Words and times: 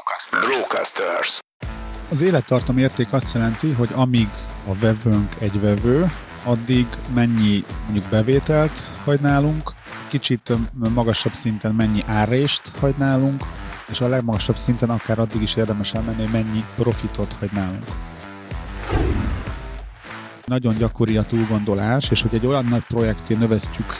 Brocasters. 0.00 0.46
Brocasters. 0.46 1.38
Az 2.10 2.20
élettartam 2.20 2.78
érték 2.78 3.12
azt 3.12 3.34
jelenti, 3.34 3.72
hogy 3.72 3.88
amíg 3.94 4.28
a 4.66 4.74
vevőnk 4.74 5.34
egy 5.38 5.60
vevő, 5.60 6.10
addig 6.44 6.86
mennyi 7.14 7.64
mondjuk 7.84 8.04
bevételt 8.10 8.90
hagy 9.04 9.20
nálunk, 9.20 9.72
kicsit 10.08 10.52
magasabb 10.94 11.34
szinten 11.34 11.74
mennyi 11.74 12.02
árést 12.06 12.62
hagy 12.78 12.94
nálunk, 12.96 13.44
és 13.88 14.00
a 14.00 14.08
legmagasabb 14.08 14.56
szinten 14.56 14.90
akár 14.90 15.18
addig 15.18 15.42
is 15.42 15.56
érdemes 15.56 15.94
elmenni, 15.94 16.22
hogy 16.22 16.32
mennyi 16.32 16.64
profitot 16.76 17.32
hagy 17.38 17.52
nálunk. 17.52 17.84
Nagyon 20.44 20.74
gyakori 20.74 21.16
a 21.16 21.22
túlgondolás, 21.22 22.10
és 22.10 22.22
hogy 22.22 22.34
egy 22.34 22.46
olyan 22.46 22.64
nagy 22.64 22.84
projekté 22.88 23.34
növeztjük 23.34 23.92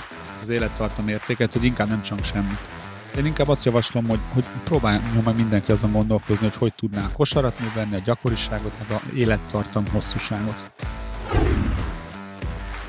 az 0.42 0.48
élettartam 0.48 1.08
értéket, 1.08 1.52
hogy 1.52 1.64
inkább 1.64 1.88
nem 1.88 2.02
csak 2.02 2.24
semmit. 2.24 2.79
Én 3.16 3.26
inkább 3.26 3.48
azt 3.48 3.64
javaslom, 3.64 4.08
hogy, 4.08 4.20
hogy 4.32 4.44
próbáljon 4.64 5.22
meg 5.24 5.36
mindenki 5.36 5.72
azon 5.72 5.92
gondolkozni, 5.92 6.46
hogy 6.46 6.56
hogy 6.56 6.74
tudná 6.74 7.12
kosarat 7.12 7.58
növelni, 7.58 7.94
a 7.94 8.00
gyakoriságot, 8.04 8.72
meg 8.78 8.98
a 8.98 9.14
élettartam 9.14 9.84
hosszúságot. 9.92 10.70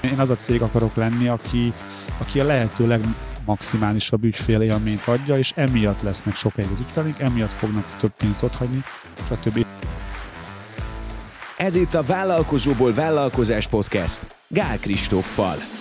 Én 0.01 0.19
az 0.19 0.29
a 0.29 0.35
cég 0.35 0.61
akarok 0.61 0.95
lenni, 0.95 1.27
aki, 1.27 1.73
aki 2.17 2.39
a 2.39 2.43
lehető 2.43 2.87
legmaximálisabb 2.87 4.23
ügyfélélményt 4.23 5.05
adja, 5.05 5.37
és 5.37 5.51
emiatt 5.55 6.01
lesznek 6.01 6.35
sokáig 6.35 6.69
az 6.71 6.79
ügyfeleink, 6.79 7.19
emiatt 7.19 7.53
fognak 7.53 7.95
több 7.97 8.11
pénzt 8.17 8.43
otthagyni, 8.43 8.83
stb. 9.27 9.65
Ez 11.57 11.75
itt 11.75 11.93
a 11.93 12.03
Vállalkozóból 12.03 12.93
Vállalkozás 12.93 13.67
Podcast 13.67 14.35
Gál 14.47 14.79
Kristóffal. 14.79 15.80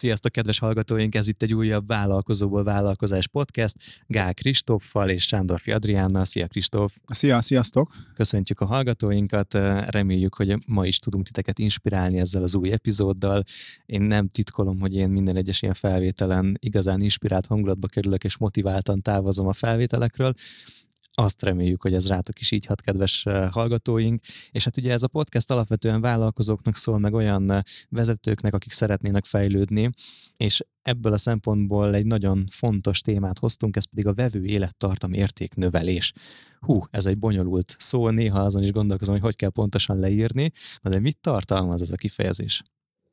Sziasztok, 0.00 0.32
kedves 0.32 0.58
hallgatóink! 0.58 1.14
Ez 1.14 1.28
itt 1.28 1.42
egy 1.42 1.54
újabb 1.54 1.86
Vállalkozóból 1.86 2.64
Vállalkozás 2.64 3.28
podcast. 3.28 3.76
Gál 4.06 4.34
Kristóffal 4.34 5.08
és 5.08 5.22
Sándorfi 5.22 5.72
Adriánnal. 5.72 6.24
Szia 6.24 6.46
Kristóf! 6.46 6.96
Szia, 7.06 7.40
sziasztok! 7.40 7.92
Köszöntjük 8.14 8.60
a 8.60 8.64
hallgatóinkat, 8.64 9.54
reméljük, 9.86 10.34
hogy 10.34 10.56
ma 10.66 10.86
is 10.86 10.98
tudunk 10.98 11.24
titeket 11.24 11.58
inspirálni 11.58 12.18
ezzel 12.18 12.42
az 12.42 12.54
új 12.54 12.72
epizóddal. 12.72 13.42
Én 13.86 14.02
nem 14.02 14.28
titkolom, 14.28 14.80
hogy 14.80 14.94
én 14.94 15.08
minden 15.08 15.36
egyes 15.36 15.62
ilyen 15.62 15.74
felvételen 15.74 16.56
igazán 16.60 17.00
inspirált 17.00 17.46
hangulatba 17.46 17.86
kerülök, 17.86 18.24
és 18.24 18.38
motiváltan 18.38 19.02
távozom 19.02 19.46
a 19.46 19.52
felvételekről 19.52 20.34
azt 21.20 21.42
reméljük, 21.42 21.82
hogy 21.82 21.94
ez 21.94 22.08
rátok 22.08 22.40
is 22.40 22.50
így 22.50 22.66
hat, 22.66 22.80
kedves 22.80 23.22
hallgatóink. 23.50 24.22
És 24.50 24.64
hát 24.64 24.76
ugye 24.76 24.92
ez 24.92 25.02
a 25.02 25.08
podcast 25.08 25.50
alapvetően 25.50 26.00
vállalkozóknak 26.00 26.76
szól, 26.76 26.98
meg 26.98 27.14
olyan 27.14 27.62
vezetőknek, 27.88 28.54
akik 28.54 28.72
szeretnének 28.72 29.24
fejlődni, 29.24 29.90
és 30.36 30.64
ebből 30.82 31.12
a 31.12 31.18
szempontból 31.18 31.94
egy 31.94 32.06
nagyon 32.06 32.44
fontos 32.50 33.00
témát 33.00 33.38
hoztunk, 33.38 33.76
ez 33.76 33.84
pedig 33.84 34.06
a 34.06 34.14
vevő 34.14 34.44
élettartam 34.44 35.12
értéknövelés. 35.12 36.12
Hú, 36.60 36.84
ez 36.90 37.06
egy 37.06 37.18
bonyolult 37.18 37.76
szó, 37.78 38.08
néha 38.08 38.40
azon 38.40 38.62
is 38.62 38.72
gondolkozom, 38.72 39.14
hogy 39.14 39.22
hogy 39.22 39.36
kell 39.36 39.50
pontosan 39.50 39.98
leírni, 39.98 40.50
de 40.82 41.00
mit 41.00 41.18
tartalmaz 41.20 41.82
ez 41.82 41.90
a 41.90 41.96
kifejezés? 41.96 42.62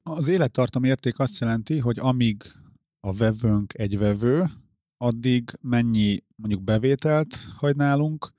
Az 0.03 0.27
élettartam 0.27 0.83
érték 0.83 1.19
azt 1.19 1.39
jelenti, 1.39 1.77
hogy 1.77 1.99
amíg 1.99 2.43
a 2.99 3.13
vevőnk 3.13 3.73
egy 3.77 3.97
vevő, 3.97 4.45
addig 4.97 5.57
mennyi 5.61 6.23
mondjuk 6.35 6.63
bevételt 6.63 7.47
hagy 7.55 7.75
nálunk, 7.75 8.33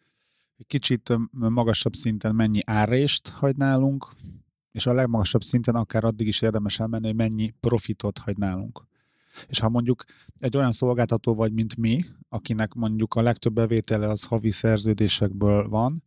egy 0.56 0.67
kicsit 0.67 1.12
magasabb 1.30 1.95
szinten 1.95 2.35
mennyi 2.35 2.61
árést 2.64 3.29
hagy 3.29 3.57
nálunk, 3.57 4.07
és 4.73 4.86
a 4.86 4.92
legmagasabb 4.92 5.42
szinten 5.42 5.74
akár 5.74 6.05
addig 6.05 6.27
is 6.27 6.42
érdemes 6.42 6.80
elmenni, 6.80 7.07
hogy 7.07 7.17
mennyi 7.17 7.55
profitot 7.61 8.18
hagy 8.18 8.36
nálunk. 8.36 8.86
És 9.47 9.58
ha 9.58 9.68
mondjuk 9.68 10.05
egy 10.39 10.57
olyan 10.57 10.73
szolgáltató 10.73 11.35
vagy, 11.35 11.52
mint 11.52 11.77
mi, 11.77 12.05
akinek 12.29 12.74
mondjuk 12.74 13.14
a 13.14 13.23
legtöbb 13.23 13.52
bevétele 13.52 14.08
az 14.08 14.24
havi 14.24 14.51
szerződésekből 14.51 15.68
van, 15.68 16.02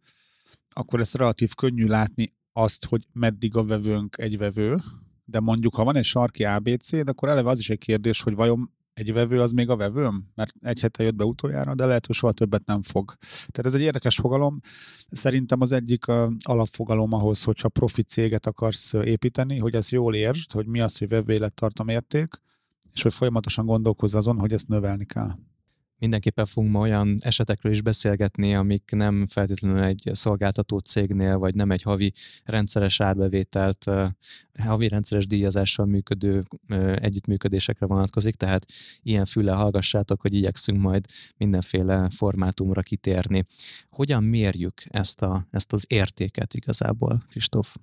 akkor 0.69 0.99
ezt 0.99 1.15
relatív 1.15 1.53
könnyű 1.53 1.85
látni 1.85 2.33
azt, 2.53 2.85
hogy 2.85 3.07
meddig 3.11 3.55
a 3.55 3.63
vevőnk 3.63 4.17
egy 4.17 4.37
vevő, 4.37 4.77
de 5.25 5.39
mondjuk, 5.39 5.75
ha 5.75 5.83
van 5.83 5.95
egy 5.95 6.03
sarki 6.03 6.43
ABC, 6.43 6.91
de 6.91 7.11
akkor 7.11 7.29
eleve 7.29 7.49
az 7.49 7.59
is 7.59 7.69
egy 7.69 7.77
kérdés, 7.77 8.21
hogy 8.21 8.35
vajon 8.35 8.71
egy 8.93 9.13
vevő 9.13 9.41
az 9.41 9.51
még 9.51 9.69
a 9.69 9.75
vevőm? 9.75 10.31
Mert 10.35 10.53
egy 10.59 10.79
hete 10.79 11.03
jött 11.03 11.15
be 11.15 11.23
utoljára, 11.23 11.75
de 11.75 11.85
lehet, 11.85 12.05
hogy 12.05 12.15
soha 12.15 12.33
többet 12.33 12.65
nem 12.65 12.81
fog. 12.81 13.15
Tehát 13.19 13.65
ez 13.65 13.73
egy 13.73 13.81
érdekes 13.81 14.15
fogalom. 14.15 14.59
Szerintem 15.11 15.61
az 15.61 15.71
egyik 15.71 16.05
alapfogalom 16.43 17.13
ahhoz, 17.13 17.43
hogyha 17.43 17.69
profit 17.69 18.09
céget 18.09 18.45
akarsz 18.45 18.93
építeni, 18.93 19.57
hogy 19.57 19.75
ezt 19.75 19.89
jól 19.89 20.15
értsd, 20.15 20.51
hogy 20.51 20.65
mi 20.65 20.81
az, 20.81 20.97
hogy 20.97 21.07
vevő 21.07 21.33
élettartam 21.33 21.87
érték, 21.87 22.41
és 22.93 23.01
hogy 23.01 23.13
folyamatosan 23.13 23.65
gondolkozz 23.65 24.15
azon, 24.15 24.39
hogy 24.39 24.53
ezt 24.53 24.67
növelni 24.67 25.05
kell 25.05 25.31
mindenképpen 26.01 26.45
fogunk 26.45 26.73
ma 26.73 26.79
olyan 26.79 27.15
esetekről 27.19 27.71
is 27.71 27.81
beszélgetni, 27.81 28.55
amik 28.55 28.91
nem 28.91 29.27
feltétlenül 29.27 29.81
egy 29.81 30.09
szolgáltató 30.13 30.77
cégnél, 30.77 31.37
vagy 31.37 31.55
nem 31.55 31.71
egy 31.71 31.81
havi 31.81 32.13
rendszeres 32.43 32.99
árbevételt, 32.99 33.85
havi 34.59 34.87
rendszeres 34.87 35.27
díjazással 35.27 35.85
működő 35.85 36.43
együttműködésekre 36.95 37.85
vonatkozik, 37.85 38.35
tehát 38.35 38.65
ilyen 39.01 39.25
füle 39.25 39.51
hallgassátok, 39.51 40.21
hogy 40.21 40.33
igyekszünk 40.33 40.81
majd 40.81 41.05
mindenféle 41.37 42.09
formátumra 42.15 42.81
kitérni. 42.81 43.43
Hogyan 43.89 44.23
mérjük 44.23 44.81
ezt, 44.83 45.21
a, 45.21 45.47
ezt 45.49 45.73
az 45.73 45.85
értéket 45.87 46.53
igazából, 46.53 47.23
Kristóf? 47.29 47.75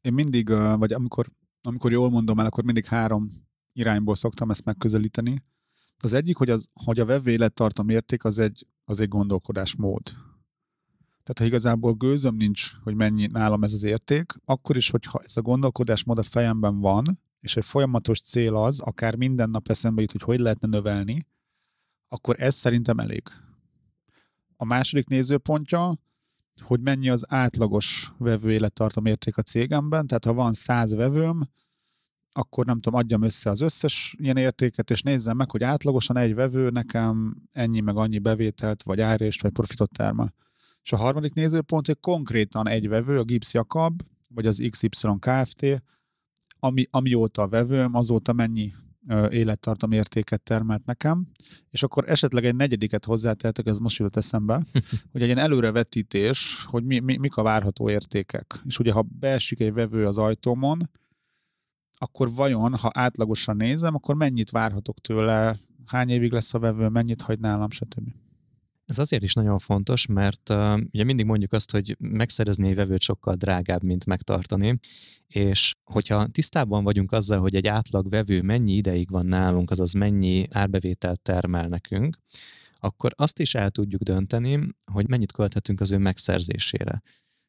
Én 0.00 0.12
mindig, 0.12 0.48
vagy 0.78 0.92
amikor, 0.92 1.26
amikor 1.62 1.92
jól 1.92 2.10
mondom 2.10 2.38
el, 2.38 2.46
akkor 2.46 2.64
mindig 2.64 2.84
három 2.84 3.30
irányból 3.72 4.14
szoktam 4.14 4.50
ezt 4.50 4.64
megközelíteni. 4.64 5.42
Az 6.02 6.12
egyik, 6.12 6.36
hogy, 6.36 6.50
az, 6.50 6.68
hogy 6.84 7.00
a 7.00 7.04
vevő 7.04 7.30
élettartam 7.30 7.88
érték 7.88 8.24
az 8.24 8.38
egy, 8.38 8.66
az 8.84 9.00
egy 9.00 9.08
gondolkodásmód. 9.08 10.02
Tehát 11.26 11.38
ha 11.38 11.44
igazából 11.44 11.92
gőzöm 11.92 12.36
nincs, 12.36 12.72
hogy 12.82 12.94
mennyi 12.94 13.26
nálam 13.26 13.62
ez 13.62 13.72
az 13.72 13.82
érték, 13.82 14.32
akkor 14.44 14.76
is, 14.76 14.90
hogyha 14.90 15.20
ez 15.24 15.36
a 15.36 15.42
gondolkodásmód 15.42 16.18
a 16.18 16.22
fejemben 16.22 16.80
van, 16.80 17.04
és 17.40 17.56
egy 17.56 17.64
folyamatos 17.64 18.20
cél 18.20 18.56
az, 18.56 18.80
akár 18.80 19.16
minden 19.16 19.50
nap 19.50 19.68
eszembe 19.68 20.00
jut, 20.00 20.12
hogy 20.12 20.22
hogy 20.22 20.38
lehetne 20.38 20.68
növelni, 20.68 21.26
akkor 22.08 22.34
ez 22.38 22.54
szerintem 22.54 22.98
elég. 22.98 23.22
A 24.56 24.64
második 24.64 25.08
nézőpontja, 25.08 25.96
hogy 26.60 26.80
mennyi 26.80 27.08
az 27.08 27.24
átlagos 27.28 28.12
vevő 28.18 28.52
élettartam 28.52 29.06
érték 29.06 29.36
a 29.36 29.42
cégemben, 29.42 30.06
tehát 30.06 30.24
ha 30.24 30.32
van 30.32 30.52
száz 30.52 30.94
vevőm, 30.94 31.48
akkor 32.36 32.64
nem 32.64 32.80
tudom, 32.80 32.98
adjam 32.98 33.22
össze 33.22 33.50
az 33.50 33.60
összes 33.60 34.14
ilyen 34.18 34.36
értéket, 34.36 34.90
és 34.90 35.02
nézzem 35.02 35.36
meg, 35.36 35.50
hogy 35.50 35.62
átlagosan 35.62 36.16
egy 36.16 36.34
vevő 36.34 36.70
nekem 36.70 37.36
ennyi 37.52 37.80
meg 37.80 37.96
annyi 37.96 38.18
bevételt, 38.18 38.82
vagy 38.82 39.00
árést, 39.00 39.42
vagy 39.42 39.52
profitot 39.52 39.90
termel. 39.90 40.34
És 40.82 40.92
a 40.92 40.96
harmadik 40.96 41.34
nézőpont, 41.34 41.86
hogy 41.86 42.00
konkrétan 42.00 42.68
egy 42.68 42.88
vevő, 42.88 43.18
a 43.18 43.22
Gibbs 43.22 43.54
Jakab, 43.54 44.02
vagy 44.28 44.46
az 44.46 44.66
XY 44.70 44.88
Kft., 45.18 45.82
ami, 46.58 46.86
amióta 46.90 47.42
a 47.42 47.48
vevőm, 47.48 47.94
azóta 47.94 48.32
mennyi 48.32 48.72
élettartam 49.30 49.92
értéket 49.92 50.42
termelt 50.42 50.84
nekem, 50.84 51.26
és 51.70 51.82
akkor 51.82 52.10
esetleg 52.10 52.44
egy 52.44 52.54
negyediket 52.54 53.04
hozzátehetek, 53.04 53.66
ez 53.66 53.78
most 53.78 53.98
jutott 53.98 54.16
eszembe, 54.16 54.54
hogy 55.12 55.20
egy 55.22 55.26
ilyen 55.26 55.38
előrevetítés, 55.38 56.64
hogy 56.64 56.84
mi, 56.84 56.98
mi, 56.98 57.16
mik 57.16 57.36
a 57.36 57.42
várható 57.42 57.90
értékek. 57.90 58.60
És 58.64 58.78
ugye, 58.78 58.92
ha 58.92 59.06
beesik 59.18 59.60
egy 59.60 59.72
vevő 59.72 60.06
az 60.06 60.18
ajtómon, 60.18 60.90
akkor 61.98 62.32
vajon, 62.32 62.74
ha 62.74 62.90
átlagosan 62.94 63.56
nézem, 63.56 63.94
akkor 63.94 64.14
mennyit 64.14 64.50
várhatok 64.50 65.00
tőle, 65.00 65.58
hány 65.86 66.08
évig 66.08 66.32
lesz 66.32 66.54
a 66.54 66.58
vevő, 66.58 66.88
mennyit 66.88 67.22
hagy 67.22 67.38
nálam, 67.38 67.70
stb. 67.70 68.08
Ez 68.86 68.98
azért 68.98 69.22
is 69.22 69.32
nagyon 69.32 69.58
fontos, 69.58 70.06
mert 70.06 70.50
uh, 70.50 70.80
ugye 70.92 71.04
mindig 71.04 71.26
mondjuk 71.26 71.52
azt, 71.52 71.70
hogy 71.70 71.96
megszerezni 71.98 72.68
egy 72.68 72.74
vevőt 72.74 73.00
sokkal 73.00 73.34
drágább, 73.34 73.82
mint 73.82 74.06
megtartani, 74.06 74.78
és 75.26 75.74
hogyha 75.84 76.26
tisztában 76.26 76.84
vagyunk 76.84 77.12
azzal, 77.12 77.40
hogy 77.40 77.54
egy 77.54 77.66
átlag 77.66 78.08
vevő 78.08 78.42
mennyi 78.42 78.72
ideig 78.72 79.10
van 79.10 79.26
nálunk, 79.26 79.70
azaz 79.70 79.92
mennyi 79.92 80.46
árbevételt 80.50 81.20
termel 81.20 81.68
nekünk, 81.68 82.16
akkor 82.78 83.12
azt 83.16 83.40
is 83.40 83.54
el 83.54 83.70
tudjuk 83.70 84.02
dönteni, 84.02 84.68
hogy 84.92 85.08
mennyit 85.08 85.32
költhetünk 85.32 85.80
az 85.80 85.90
ő 85.90 85.98
megszerzésére. 85.98 87.02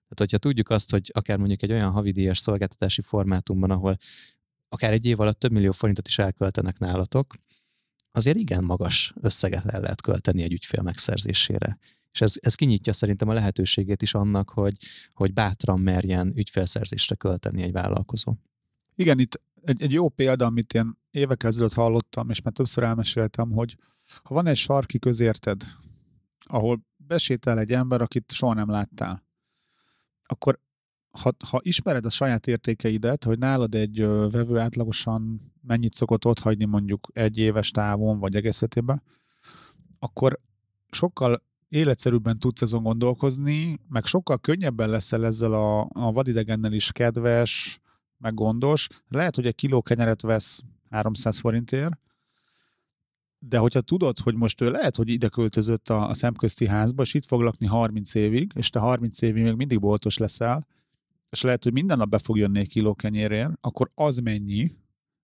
Tehát, 0.07 0.31
hogyha 0.31 0.37
tudjuk 0.37 0.69
azt, 0.69 0.91
hogy 0.91 1.11
akár 1.13 1.37
mondjuk 1.37 1.63
egy 1.63 1.71
olyan 1.71 1.91
havidíjas 1.91 2.39
szolgáltatási 2.39 3.01
formátumban, 3.01 3.71
ahol 3.71 3.97
akár 4.69 4.91
egy 4.91 5.05
év 5.05 5.19
alatt 5.19 5.39
több 5.39 5.51
millió 5.51 5.71
forintot 5.71 6.07
is 6.07 6.19
elköltenek 6.19 6.79
nálatok, 6.79 7.35
azért 8.11 8.37
igen 8.37 8.63
magas 8.63 9.13
összeget 9.21 9.65
el 9.65 9.81
lehet 9.81 10.01
költeni 10.01 10.41
egy 10.41 10.51
ügyfél 10.53 10.81
megszerzésére. 10.81 11.77
És 12.11 12.21
ez, 12.21 12.33
ez 12.39 12.55
kinyitja 12.55 12.93
szerintem 12.93 13.29
a 13.29 13.33
lehetőségét 13.33 14.01
is 14.01 14.13
annak, 14.13 14.49
hogy, 14.49 14.77
hogy 15.13 15.33
bátran 15.33 15.79
merjen 15.79 16.33
ügyfélszerzésre 16.35 17.15
költeni 17.15 17.61
egy 17.61 17.71
vállalkozó. 17.71 18.35
Igen, 18.95 19.19
itt 19.19 19.41
egy, 19.61 19.81
egy 19.81 19.91
jó 19.91 20.09
példa, 20.09 20.45
amit 20.45 20.73
én 20.73 20.97
évek 21.11 21.43
ezelőtt 21.43 21.73
hallottam, 21.73 22.29
és 22.29 22.41
már 22.41 22.53
többször 22.53 22.83
elmeséltem, 22.83 23.51
hogy 23.51 23.77
ha 24.23 24.33
van 24.33 24.47
egy 24.47 24.57
sarki 24.57 24.99
közérted, 24.99 25.63
ahol 26.45 26.85
besétál 26.95 27.59
egy 27.59 27.71
ember, 27.71 28.01
akit 28.01 28.31
soha 28.31 28.53
nem 28.53 28.69
láttál, 28.69 29.25
akkor 30.23 30.59
ha, 31.17 31.31
ha 31.49 31.59
ismered 31.61 32.05
a 32.05 32.09
saját 32.09 32.47
értékeidet, 32.47 33.23
hogy 33.23 33.37
nálad 33.37 33.75
egy 33.75 33.99
vevő 34.07 34.57
átlagosan 34.57 35.51
mennyit 35.61 35.93
szokott 35.93 36.25
ott 36.25 36.39
hagyni 36.39 36.65
mondjuk 36.65 37.07
egy 37.13 37.37
éves 37.37 37.71
távon, 37.71 38.19
vagy 38.19 38.35
egészetében, 38.35 39.03
akkor 39.99 40.39
sokkal 40.89 41.43
életszerűbben 41.69 42.39
tudsz 42.39 42.61
azon 42.61 42.83
gondolkozni, 42.83 43.79
meg 43.89 44.05
sokkal 44.05 44.37
könnyebben 44.37 44.89
leszel 44.89 45.25
ezzel 45.25 45.53
a, 45.53 45.79
a 45.81 46.11
vadidegennel 46.11 46.73
is 46.73 46.91
kedves, 46.91 47.79
meg 48.17 48.33
gondos. 48.33 48.87
Lehet, 49.07 49.35
hogy 49.35 49.45
egy 49.45 49.55
kiló 49.55 49.81
kenyeret 49.81 50.21
vesz 50.21 50.61
300 50.89 51.39
forintért, 51.39 51.99
de 53.39 53.57
hogyha 53.57 53.81
tudod, 53.81 54.19
hogy 54.19 54.35
most 54.35 54.61
ő 54.61 54.71
lehet, 54.71 54.95
hogy 54.95 55.09
ide 55.09 55.27
költözött 55.27 55.89
a, 55.89 56.09
a 56.09 56.13
szemközti 56.13 56.67
házba, 56.67 57.01
és 57.01 57.13
itt 57.13 57.25
fog 57.25 57.41
lakni 57.41 57.65
30 57.65 58.15
évig, 58.15 58.51
és 58.55 58.69
te 58.69 58.79
30 58.79 59.21
évig 59.21 59.43
még 59.43 59.53
mindig 59.53 59.79
boltos 59.79 60.17
leszel, 60.17 60.67
és 61.29 61.41
lehet, 61.41 61.63
hogy 61.63 61.73
minden 61.73 61.97
nap 61.97 62.09
be 62.09 62.17
fog 62.17 62.37
jönni 62.37 62.59
egy 62.59 62.69
kiló 62.69 62.95
kenyérért, 62.95 63.51
akkor 63.61 63.91
az 63.95 64.17
mennyi, 64.17 64.75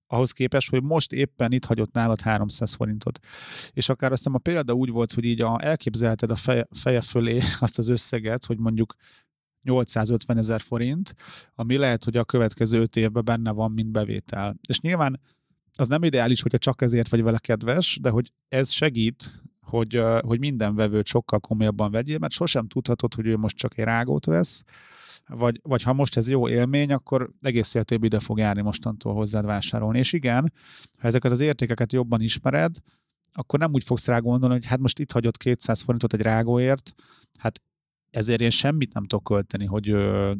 ahhoz 0.07 0.31
képest, 0.31 0.69
hogy 0.69 0.83
most 0.83 1.11
éppen 1.11 1.51
itt 1.51 1.65
hagyott 1.65 1.93
nálad 1.93 2.21
300 2.21 2.73
forintot. 2.73 3.19
És 3.71 3.89
akár 3.89 4.11
azt 4.11 4.23
hiszem 4.23 4.35
a 4.35 4.41
példa 4.41 4.73
úgy 4.73 4.89
volt, 4.89 5.13
hogy 5.13 5.23
így 5.23 5.41
a, 5.41 5.57
elképzelheted 5.63 6.31
a 6.31 6.35
feje, 6.35 6.67
feje 6.71 7.01
fölé 7.01 7.39
azt 7.59 7.77
az 7.77 7.87
összeget, 7.87 8.45
hogy 8.45 8.57
mondjuk 8.57 8.95
850 9.61 10.37
ezer 10.37 10.61
forint, 10.61 11.15
ami 11.55 11.77
lehet, 11.77 12.03
hogy 12.03 12.17
a 12.17 12.23
következő 12.23 12.79
öt 12.79 12.95
évben 12.95 13.25
benne 13.25 13.51
van, 13.51 13.71
mint 13.71 13.91
bevétel. 13.91 14.55
És 14.67 14.79
nyilván 14.79 15.19
az 15.75 15.87
nem 15.87 16.03
ideális, 16.03 16.41
hogyha 16.41 16.57
csak 16.57 16.81
ezért 16.81 17.09
vagy 17.09 17.21
vele 17.21 17.37
kedves, 17.37 17.97
de 18.01 18.09
hogy 18.09 18.31
ez 18.47 18.71
segít, 18.71 19.41
hogy, 19.61 20.01
hogy 20.21 20.39
minden 20.39 20.75
vevőt 20.75 21.05
sokkal 21.05 21.39
komolyabban 21.39 21.91
vegyél, 21.91 22.17
mert 22.17 22.33
sosem 22.33 22.67
tudhatod, 22.67 23.13
hogy 23.13 23.27
ő 23.27 23.37
most 23.37 23.57
csak 23.57 23.77
egy 23.77 23.85
rágót 23.85 24.25
vesz, 24.25 24.63
vagy, 25.27 25.59
vagy 25.63 25.83
ha 25.83 25.93
most 25.93 26.17
ez 26.17 26.29
jó 26.29 26.49
élmény, 26.49 26.91
akkor 26.91 27.31
egész 27.41 27.73
életében 27.73 28.05
ide 28.05 28.19
fog 28.19 28.37
járni 28.37 28.61
mostantól 28.61 29.13
hozzád 29.13 29.45
vásárolni. 29.45 29.97
És 29.97 30.13
igen, 30.13 30.53
ha 30.99 31.07
ezeket 31.07 31.31
az 31.31 31.39
értékeket 31.39 31.93
jobban 31.93 32.21
ismered, 32.21 32.75
akkor 33.31 33.59
nem 33.59 33.73
úgy 33.73 33.83
fogsz 33.83 34.07
rá 34.07 34.19
gondolni, 34.19 34.55
hogy 34.55 34.65
hát 34.65 34.79
most 34.79 34.99
itt 34.99 35.11
hagyott 35.11 35.37
200 35.37 35.81
forintot 35.81 36.13
egy 36.13 36.21
rágóért, 36.21 36.93
hát 37.37 37.61
ezért 38.09 38.41
én 38.41 38.49
semmit 38.49 38.93
nem 38.93 39.05
tudok 39.05 39.23
költeni, 39.23 39.65
hogy 39.65 39.89
ő, 39.89 40.33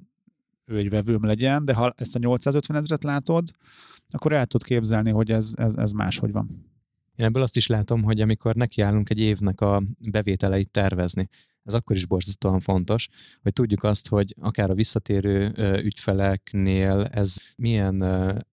ő 0.65 0.77
egy 0.77 0.89
vevőm 0.89 1.25
legyen, 1.25 1.65
de 1.65 1.73
ha 1.73 1.93
ezt 1.97 2.15
a 2.15 2.19
850 2.19 2.77
ezeret 2.77 3.03
látod, 3.03 3.49
akkor 4.09 4.31
el 4.31 4.45
tudod 4.45 4.67
képzelni, 4.67 5.09
hogy 5.11 5.31
ez, 5.31 5.53
ez, 5.55 5.75
ez 5.75 5.91
máshogy 5.91 6.31
van. 6.31 6.71
Én 7.15 7.25
ebből 7.25 7.43
azt 7.43 7.55
is 7.55 7.67
látom, 7.67 8.03
hogy 8.03 8.21
amikor 8.21 8.55
nekiállunk 8.55 9.09
egy 9.09 9.19
évnek 9.19 9.61
a 9.61 9.83
bevételeit 9.97 10.69
tervezni, 10.69 11.29
ez 11.63 11.73
akkor 11.73 11.95
is 11.95 12.05
borzasztóan 12.05 12.59
fontos, 12.59 13.07
hogy 13.41 13.53
tudjuk 13.53 13.83
azt, 13.83 14.07
hogy 14.07 14.35
akár 14.41 14.69
a 14.69 14.73
visszatérő 14.73 15.53
ügyfeleknél 15.83 17.03
ez 17.11 17.35
milyen 17.55 18.03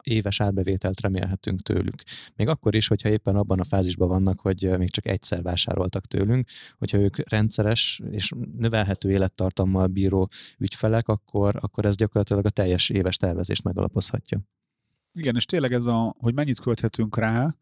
éves 0.03 0.41
árbevételt 0.41 1.01
remélhetünk 1.01 1.61
tőlük. 1.61 2.03
Még 2.37 2.49
akkor 2.49 2.75
is, 2.75 2.87
hogyha 2.87 3.09
éppen 3.09 3.37
abban 3.37 3.61
a 3.61 3.65
fázisban 3.65 4.09
vannak, 4.09 4.41
hogy 4.41 4.79
még 4.79 4.91
csak 4.91 5.07
egyszer 5.07 5.43
vásároltak 5.43 6.07
tőlünk, 6.07 6.49
hogyha 6.79 6.99
ők 6.99 7.29
rendszeres 7.31 8.01
és 8.11 8.33
növelhető 8.57 9.11
élettartammal 9.11 9.87
bíró 9.87 10.29
ügyfelek, 10.59 11.09
akkor, 11.09 11.57
akkor 11.61 11.85
ez 11.85 11.97
gyakorlatilag 11.97 12.47
a 12.47 12.51
teljes 12.51 12.89
éves 12.89 13.17
tervezést 13.17 13.65
megalapozhatja. 13.65 14.41
Igen, 15.13 15.37
és 15.37 15.45
tényleg 15.45 15.73
ez 15.73 15.87
a, 15.87 16.15
hogy 16.19 16.35
mennyit 16.35 16.61
költhetünk 16.61 17.17
rá, 17.17 17.57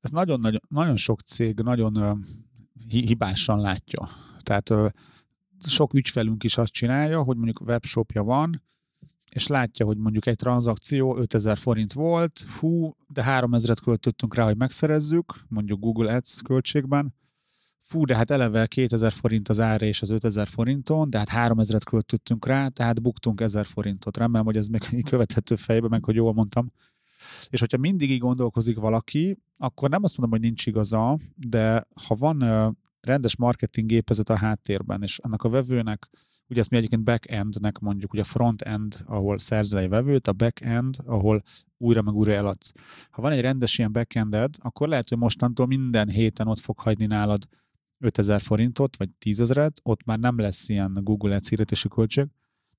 ez 0.00 0.10
nagyon, 0.10 0.40
nagyon, 0.40 0.60
nagyon 0.68 0.96
sok 0.96 1.20
cég 1.20 1.60
nagyon 1.60 2.24
hibásan 2.88 3.60
látja. 3.60 4.08
Tehát 4.48 4.94
sok 5.66 5.94
ügyfelünk 5.94 6.44
is 6.44 6.58
azt 6.58 6.72
csinálja, 6.72 7.22
hogy 7.22 7.36
mondjuk 7.36 7.60
webshopja 7.60 8.22
van, 8.22 8.62
és 9.30 9.46
látja, 9.46 9.86
hogy 9.86 9.96
mondjuk 9.96 10.26
egy 10.26 10.36
tranzakció 10.36 11.16
5000 11.16 11.56
forint 11.56 11.92
volt, 11.92 12.38
fú, 12.38 12.96
de 13.08 13.24
3000-et 13.26 13.76
költöttünk 13.84 14.34
rá, 14.34 14.44
hogy 14.44 14.56
megszerezzük, 14.56 15.34
mondjuk 15.48 15.80
Google 15.80 16.14
Ads 16.14 16.40
költségben, 16.42 17.14
fú, 17.80 18.04
de 18.04 18.16
hát 18.16 18.30
eleve 18.30 18.66
2000 18.66 19.12
forint 19.12 19.48
az 19.48 19.60
ára 19.60 19.86
és 19.86 20.02
az 20.02 20.10
5000 20.10 20.46
forinton, 20.46 21.10
de 21.10 21.18
hát 21.18 21.30
3000-et 21.32 21.82
költöttünk 21.90 22.46
rá, 22.46 22.68
tehát 22.68 23.02
buktunk 23.02 23.40
1000 23.40 23.66
forintot. 23.66 24.16
Remélem, 24.16 24.44
hogy 24.44 24.56
ez 24.56 24.66
még 24.68 25.04
követhető 25.10 25.56
fejbe, 25.56 25.88
meg 25.88 26.04
hogy 26.04 26.14
jól 26.14 26.32
mondtam. 26.32 26.72
És 27.48 27.60
hogyha 27.60 27.78
mindig 27.78 28.10
így 28.10 28.18
gondolkozik 28.18 28.78
valaki, 28.78 29.38
akkor 29.56 29.90
nem 29.90 30.02
azt 30.02 30.16
mondom, 30.18 30.38
hogy 30.38 30.48
nincs 30.48 30.66
igaza, 30.66 31.18
de 31.36 31.86
ha 32.06 32.14
van 32.14 32.42
rendes 33.00 33.36
marketing 33.36 33.88
gépezet 33.88 34.30
a 34.30 34.36
háttérben, 34.36 35.02
és 35.02 35.18
annak 35.18 35.42
a 35.44 35.48
vevőnek, 35.48 36.08
ugye 36.48 36.60
ezt 36.60 36.70
mi 36.70 36.76
egyébként 36.76 37.04
back-endnek 37.04 37.78
mondjuk, 37.78 38.12
ugye 38.12 38.22
front-end, 38.22 38.96
ahol 39.04 39.38
szerzel 39.38 39.80
egy 39.80 39.88
vevőt, 39.88 40.28
a 40.28 40.32
back-end, 40.32 40.96
ahol 41.04 41.42
újra 41.76 42.02
meg 42.02 42.14
újra 42.14 42.32
eladsz. 42.32 42.72
Ha 43.10 43.22
van 43.22 43.32
egy 43.32 43.40
rendes 43.40 43.78
ilyen 43.78 43.92
back-ended, 43.92 44.54
akkor 44.58 44.88
lehet, 44.88 45.08
hogy 45.08 45.18
mostantól 45.18 45.66
minden 45.66 46.08
héten 46.08 46.46
ott 46.46 46.58
fog 46.58 46.78
hagyni 46.78 47.06
nálad 47.06 47.48
5000 47.98 48.40
forintot, 48.40 48.96
vagy 48.96 49.10
10 49.18 49.40
ezeret, 49.40 49.80
ott 49.82 50.04
már 50.04 50.18
nem 50.18 50.38
lesz 50.38 50.68
ilyen 50.68 50.98
Google 51.02 51.34
Ads 51.34 51.48
hirdetési 51.48 51.88
költség, 51.88 52.26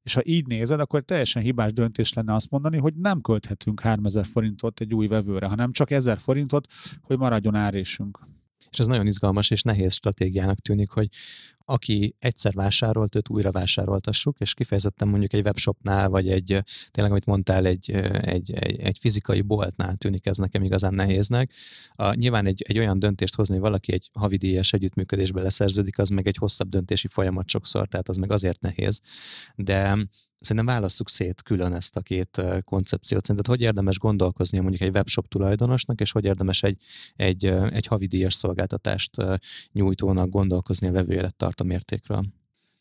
és 0.04 0.14
ha 0.14 0.22
így 0.24 0.48
nézed, 0.48 0.80
akkor 0.80 1.02
teljesen 1.02 1.44
hibás 1.44 1.74
döntés 1.74 2.14
lenne 2.14 2.34
azt 2.34 2.50
mondani, 2.50 2.78
hogy 2.78 2.94
nem 2.94 3.22
költhetünk 3.22 3.80
3000 3.80 4.26
forintot 4.26 4.80
egy 4.80 4.94
új 4.94 5.08
vevőre, 5.08 5.48
hanem 5.48 5.72
csak 5.72 5.92
1000 5.92 6.18
forintot, 6.18 6.68
hogy 7.02 7.18
maradjon 7.18 7.56
árésünk. 7.56 8.20
És 8.72 8.80
ez 8.80 8.88
nagyon 8.88 9.08
izgalmas 9.08 9.50
és 9.52 9.62
nehéz 9.62 9.94
stratégiának 9.94 10.60
tűnik, 10.60 10.90
hogy 10.90 11.10
aki 11.70 12.16
egyszer 12.20 12.54
vásárolt, 12.54 13.16
őt 13.16 13.30
újra 13.30 13.52
vásároltassuk, 13.52 14.40
és 14.40 14.54
kifejezetten 14.54 15.08
mondjuk 15.08 15.34
egy 15.34 15.46
webshopnál, 15.46 16.10
vagy 16.10 16.30
egy, 16.30 16.64
tényleg, 16.92 17.12
amit 17.12 17.26
mondtál, 17.26 17.66
egy, 17.66 17.92
egy, 18.22 18.52
egy, 18.54 18.80
egy 18.80 18.98
fizikai 18.98 19.42
boltnál 19.42 19.96
tűnik 19.96 20.26
ez 20.26 20.38
nekem 20.38 20.64
igazán 20.64 20.94
nehéznek. 20.94 21.52
A, 21.94 22.14
nyilván 22.14 22.46
egy, 22.46 22.64
egy 22.68 22.78
olyan 22.78 23.00
döntést 23.00 23.36
hozni, 23.36 23.54
hogy 23.54 23.64
valaki 23.64 23.94
egy 23.94 24.10
havidíjas 24.14 24.74
együttműködésbe 24.74 25.42
leszerződik, 25.42 25.98
az 25.98 26.10
meg 26.10 26.28
egy 26.28 26.38
hosszabb 26.38 26.70
döntési 26.70 27.08
folyamat 27.08 27.50
sokszor, 27.50 27.88
tehát 27.88 28.10
az 28.10 28.16
meg 28.16 28.32
azért 28.32 28.62
nehéz. 28.62 29.02
De 29.56 29.98
Szerintem 30.40 30.76
válasszuk 30.76 31.10
szét 31.10 31.42
külön 31.42 31.74
ezt 31.74 31.96
a 31.96 32.02
két 32.02 32.42
koncepciót. 32.64 33.26
Szerinted 33.26 33.54
hogy 33.54 33.62
érdemes 33.62 33.98
gondolkozni 33.98 34.60
mondjuk 34.60 34.82
egy 34.82 34.96
webshop 34.96 35.28
tulajdonosnak, 35.28 36.02
és 36.02 36.12
hogy 36.12 36.26
érdemes 36.26 36.64
egy, 36.64 36.82
egy, 37.16 37.46
egy 37.46 37.86
havidíjas 37.86 38.34
szolgáltatást 38.34 39.16
nyújtónak 39.72 40.30
gondolkozni 40.30 40.88
a 40.88 40.92
vevő 40.92 41.14
élettartam 41.14 41.70
értékről? 41.70 42.24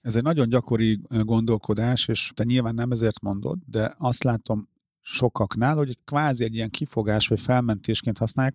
Ez 0.00 0.16
egy 0.16 0.22
nagyon 0.22 0.48
gyakori 0.48 1.00
gondolkodás, 1.08 2.08
és 2.08 2.30
te 2.34 2.44
nyilván 2.44 2.74
nem 2.74 2.90
ezért 2.90 3.20
mondod, 3.20 3.58
de 3.66 3.94
azt 3.98 4.24
látom 4.24 4.68
sokaknál, 5.00 5.76
hogy 5.76 5.98
kvázi 6.04 6.44
egy 6.44 6.54
ilyen 6.54 6.70
kifogás 6.70 7.28
vagy 7.28 7.40
felmentésként 7.40 8.18
használják, 8.18 8.54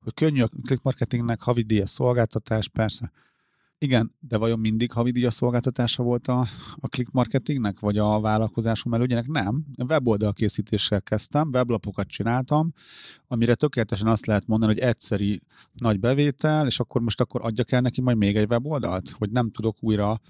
hogy 0.00 0.14
könnyű 0.14 0.42
a 0.42 0.48
click 0.62 0.82
marketingnek 0.82 1.42
havidíjas 1.42 1.90
szolgáltatás, 1.90 2.68
persze 2.68 3.12
igen, 3.78 4.10
de 4.20 4.36
vajon 4.36 4.58
mindig 4.58 4.92
havidíjas 4.92 5.34
szolgáltatása 5.34 6.02
volt 6.02 6.28
a, 6.28 6.40
a 6.74 6.86
click 6.86 7.10
marketingnek, 7.10 7.80
vagy 7.80 7.98
a 7.98 8.20
vállalkozásom 8.20 8.94
elődjének? 8.94 9.26
Nem. 9.26 9.64
Weboldal 9.88 10.32
készítéssel 10.32 11.02
kezdtem, 11.02 11.50
weblapokat 11.52 12.08
csináltam, 12.08 12.72
amire 13.26 13.54
tökéletesen 13.54 14.06
azt 14.06 14.26
lehet 14.26 14.46
mondani, 14.46 14.72
hogy 14.72 14.82
egyszeri 14.82 15.42
nagy 15.72 16.00
bevétel, 16.00 16.66
és 16.66 16.80
akkor 16.80 17.00
most 17.00 17.20
akkor 17.20 17.44
adjak 17.44 17.72
el 17.72 17.80
neki 17.80 18.00
majd 18.00 18.16
még 18.16 18.36
egy 18.36 18.50
weboldalt, 18.50 19.10
hogy 19.10 19.30
nem 19.30 19.50
tudok 19.50 19.76
újra 19.80 20.20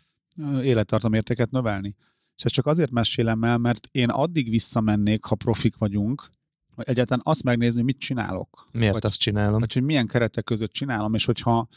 élettartamértéket 0.62 1.50
növelni. 1.50 1.94
És 2.36 2.44
ezt 2.44 2.54
csak 2.54 2.66
azért 2.66 2.90
mesélem 2.90 3.44
el, 3.44 3.58
mert 3.58 3.88
én 3.92 4.08
addig 4.08 4.50
visszamennék, 4.50 5.24
ha 5.24 5.34
profik 5.34 5.76
vagyunk, 5.76 6.30
hogy 6.74 6.88
egyáltalán 6.88 7.22
azt 7.24 7.42
megnézni, 7.42 7.82
mit 7.82 7.98
csinálok. 7.98 8.64
Miért 8.72 8.92
vagy, 8.92 9.06
azt 9.06 9.18
csinálom? 9.18 9.58
Vagy 9.58 9.72
hogy 9.72 9.82
milyen 9.82 10.06
keretek 10.06 10.44
között 10.44 10.72
csinálom, 10.72 11.14
és 11.14 11.24
hogyha 11.24 11.68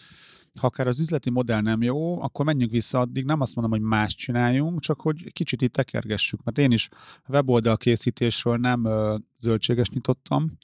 ha 0.60 0.68
akár 0.68 0.88
az 0.88 1.00
üzleti 1.00 1.30
modell 1.30 1.62
nem 1.62 1.82
jó, 1.82 2.22
akkor 2.22 2.46
menjünk 2.46 2.72
vissza 2.72 3.00
addig, 3.00 3.26
nem 3.26 3.42
azt 3.42 3.56
mondom, 3.56 3.80
hogy 3.80 3.90
más 3.90 4.16
csináljunk, 4.16 4.80
csak 4.80 5.02
hogy 5.02 5.34
kicsit 5.34 5.62
itt 5.62 5.74
tekergessük. 5.74 6.44
Mert 6.44 6.58
én 6.58 6.72
is 6.72 6.90
weboldal 7.28 7.78
készítésről 7.78 8.58
nem 8.58 8.86
ö, 8.86 9.16
zöldséges 9.40 9.90
nyitottam, 9.90 10.58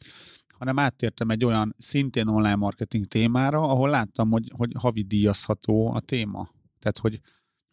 hanem 0.58 0.80
áttértem 0.80 1.30
egy 1.30 1.46
olyan 1.46 1.76
szintén 1.78 2.28
online 2.28 2.56
marketing 2.56 3.06
témára, 3.06 3.62
ahol 3.62 3.90
láttam, 3.90 4.32
hogy, 4.32 4.52
hogy 4.56 4.72
havi 4.78 5.02
díjazható 5.02 5.94
a 5.94 6.00
téma. 6.00 6.50
Tehát, 6.80 6.98
hogy, 6.98 7.22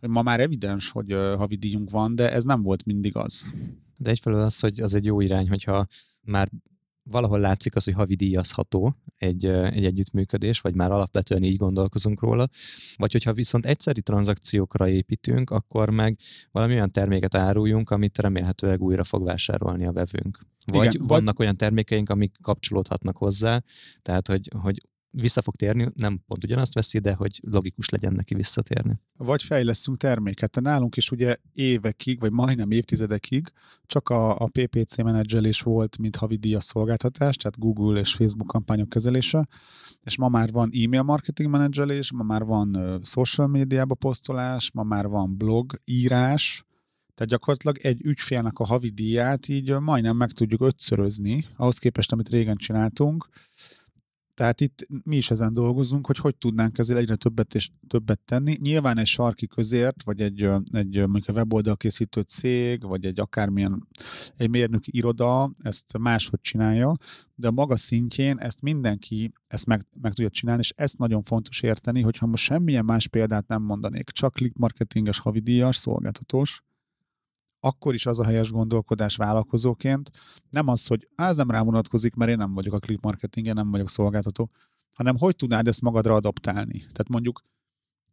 hogy 0.01 0.09
ma 0.09 0.23
már 0.23 0.41
evidens, 0.41 0.91
hogy 0.91 1.15
uh, 1.15 1.37
havi 1.37 1.57
díjunk 1.57 1.91
van, 1.91 2.15
de 2.15 2.33
ez 2.33 2.45
nem 2.45 2.63
volt 2.63 2.85
mindig 2.85 3.17
az. 3.17 3.45
De 3.99 4.11
egyfelől 4.11 4.41
az, 4.41 4.61
hogy 4.61 4.81
az 4.81 4.95
egy 4.95 5.05
jó 5.05 5.21
irány, 5.21 5.49
hogyha 5.49 5.87
már 6.21 6.51
valahol 7.11 7.39
látszik 7.39 7.77
az, 7.77 7.85
hogy 7.85 7.95
havi 7.95 8.15
díjazható 8.15 8.97
egy, 9.17 9.47
egy 9.47 9.85
együttműködés, 9.85 10.61
vagy 10.61 10.75
már 10.75 10.91
alapvetően 10.91 11.43
így 11.43 11.57
gondolkozunk 11.57 12.21
róla, 12.21 12.49
vagy 12.97 13.13
hogyha 13.13 13.33
viszont 13.33 13.67
egyszeri 13.67 14.03
tranzakciókra 14.03 14.89
építünk, 14.89 15.51
akkor 15.51 15.91
meg 15.91 16.19
valami 16.51 16.75
olyan 16.75 16.91
terméket 16.91 17.35
áruljunk, 17.35 17.91
amit 17.91 18.19
remélhetőleg 18.19 18.83
újra 18.83 19.05
fog 19.05 19.25
vásárolni 19.25 19.87
a 19.87 19.93
vevőnk. 19.93 20.39
Vagy 20.67 20.95
Igen, 20.95 21.07
vannak 21.07 21.39
olyan 21.39 21.57
termékeink, 21.57 22.11
amik 22.11 22.37
kapcsolódhatnak 22.43 23.17
hozzá, 23.17 23.63
tehát 24.03 24.29
hogy, 24.29 24.51
hogy 24.59 24.83
vissza 25.15 25.43
fog 25.43 25.57
térni, 25.57 25.89
nem 25.95 26.21
pont 26.27 26.45
ugyanazt 26.45 26.75
veszi, 26.75 26.99
de 26.99 27.15
hogy 27.15 27.41
logikus 27.51 27.89
legyen 27.89 28.13
neki 28.13 28.35
visszatérni. 28.35 29.01
Vagy 29.17 29.43
fejleszünk 29.43 29.99
terméket. 29.99 30.51
Tehát 30.51 30.71
nálunk 30.71 30.97
is 30.97 31.11
ugye 31.11 31.37
évekig, 31.53 32.21
vagy 32.21 32.33
majdnem 32.33 32.71
évtizedekig 32.71 33.53
csak 33.87 34.09
a, 34.09 34.39
a 34.39 34.49
PPC 34.53 34.97
menedzselés 34.97 35.61
volt, 35.61 35.99
mint 35.99 36.17
havi 36.17 36.37
díjas 36.37 36.65
szolgáltatás, 36.65 37.37
tehát 37.37 37.59
Google 37.59 38.01
és 38.01 38.15
Facebook 38.15 38.49
kampányok 38.49 38.89
kezelése, 38.89 39.49
és 40.03 40.17
ma 40.17 40.29
már 40.29 40.51
van 40.51 40.71
e-mail 40.85 41.03
marketing 41.03 41.51
menedzselés, 41.51 42.13
ma 42.13 42.23
már 42.23 42.45
van 42.45 43.01
social 43.05 43.47
médiába 43.47 43.95
posztolás, 43.95 44.71
ma 44.73 44.83
már 44.83 45.09
van 45.09 45.37
blog, 45.37 45.73
írás, 45.85 46.65
tehát 47.15 47.31
gyakorlatilag 47.31 47.77
egy 47.83 48.05
ügyfélnek 48.05 48.59
a 48.59 48.65
havi 48.65 48.89
díját 48.89 49.49
így 49.49 49.71
majdnem 49.79 50.17
meg 50.17 50.31
tudjuk 50.31 50.61
ötszörözni, 50.61 51.47
ahhoz 51.57 51.79
képest, 51.79 52.13
amit 52.13 52.29
régen 52.29 52.57
csináltunk, 52.57 53.29
tehát 54.35 54.61
itt 54.61 54.87
mi 55.05 55.17
is 55.17 55.31
ezen 55.31 55.55
dolgozunk, 55.55 56.07
hogy 56.07 56.19
hogy 56.19 56.37
tudnánk 56.37 56.79
ezzel 56.79 56.97
egyre 56.97 57.17
többet 57.17 57.55
és 57.55 57.71
többet 57.89 58.21
tenni. 58.21 58.57
Nyilván 58.61 58.99
egy 58.99 59.07
sarki 59.07 59.47
közért, 59.47 60.03
vagy 60.03 60.21
egy, 60.21 60.49
egy 60.73 60.97
mondjuk 60.97 61.29
a 61.29 61.33
weboldal 61.33 61.77
készítő 61.77 62.21
cég, 62.21 62.83
vagy 62.83 63.07
egy 63.07 63.21
akármilyen 63.21 63.89
egy 64.37 64.51
mérnöki 64.51 64.91
iroda 64.97 65.51
ezt 65.63 65.99
máshogy 65.99 66.41
csinálja, 66.41 66.97
de 67.35 67.49
a 67.49 67.51
maga 67.51 67.77
szintjén 67.77 68.39
ezt 68.39 68.63
mindenki 68.63 69.33
ezt 69.47 69.67
meg, 69.67 69.87
meg 70.01 70.13
tudja 70.13 70.31
csinálni, 70.31 70.61
és 70.61 70.73
ezt 70.77 70.99
nagyon 70.99 71.23
fontos 71.23 71.63
érteni, 71.63 72.01
hogyha 72.01 72.27
most 72.27 72.45
semmilyen 72.45 72.85
más 72.85 73.09
példát 73.09 73.49
nem 73.49 73.63
mondanék, 73.63 74.11
csak 74.11 74.35
click 74.35 74.57
marketinges 74.57 75.19
havidíjas, 75.19 75.77
szolgáltatós, 75.77 76.63
akkor 77.65 77.95
is 77.95 78.07
az 78.07 78.19
a 78.19 78.25
helyes 78.25 78.51
gondolkodás 78.51 79.17
vállalkozóként, 79.17 80.11
nem 80.51 80.69
az, 80.69 80.87
hogy 80.87 81.09
ez 81.15 81.37
nem 81.37 81.51
rám 81.51 81.65
vonatkozik, 81.65 82.15
mert 82.15 82.31
én 82.31 82.37
nem 82.37 82.55
vagyok 82.55 82.75
a 82.75 82.79
click 82.79 83.03
marketing, 83.03 83.53
nem 83.53 83.71
vagyok 83.71 83.89
szolgáltató, 83.89 84.51
hanem 84.93 85.17
hogy 85.19 85.37
tudnád 85.37 85.67
ezt 85.67 85.83
magadra 85.83 86.15
adaptálni. 86.15 86.79
Tehát 86.79 87.09
mondjuk 87.09 87.43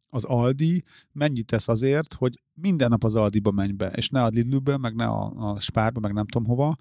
az 0.09 0.23
Aldi 0.23 0.83
mennyit 1.11 1.45
tesz 1.45 1.67
azért, 1.67 2.13
hogy 2.13 2.41
minden 2.53 2.89
nap 2.89 3.03
az 3.03 3.15
Aldiba 3.15 3.51
menj 3.51 3.71
be, 3.71 3.87
és 3.89 4.09
ne 4.09 4.23
a 4.23 4.27
Lidlbe, 4.27 4.77
meg 4.77 4.95
ne 4.95 5.05
a, 5.05 5.51
a 5.51 5.59
Spárba, 5.59 5.99
meg 5.99 6.13
nem 6.13 6.25
tudom 6.25 6.47
hova, 6.47 6.75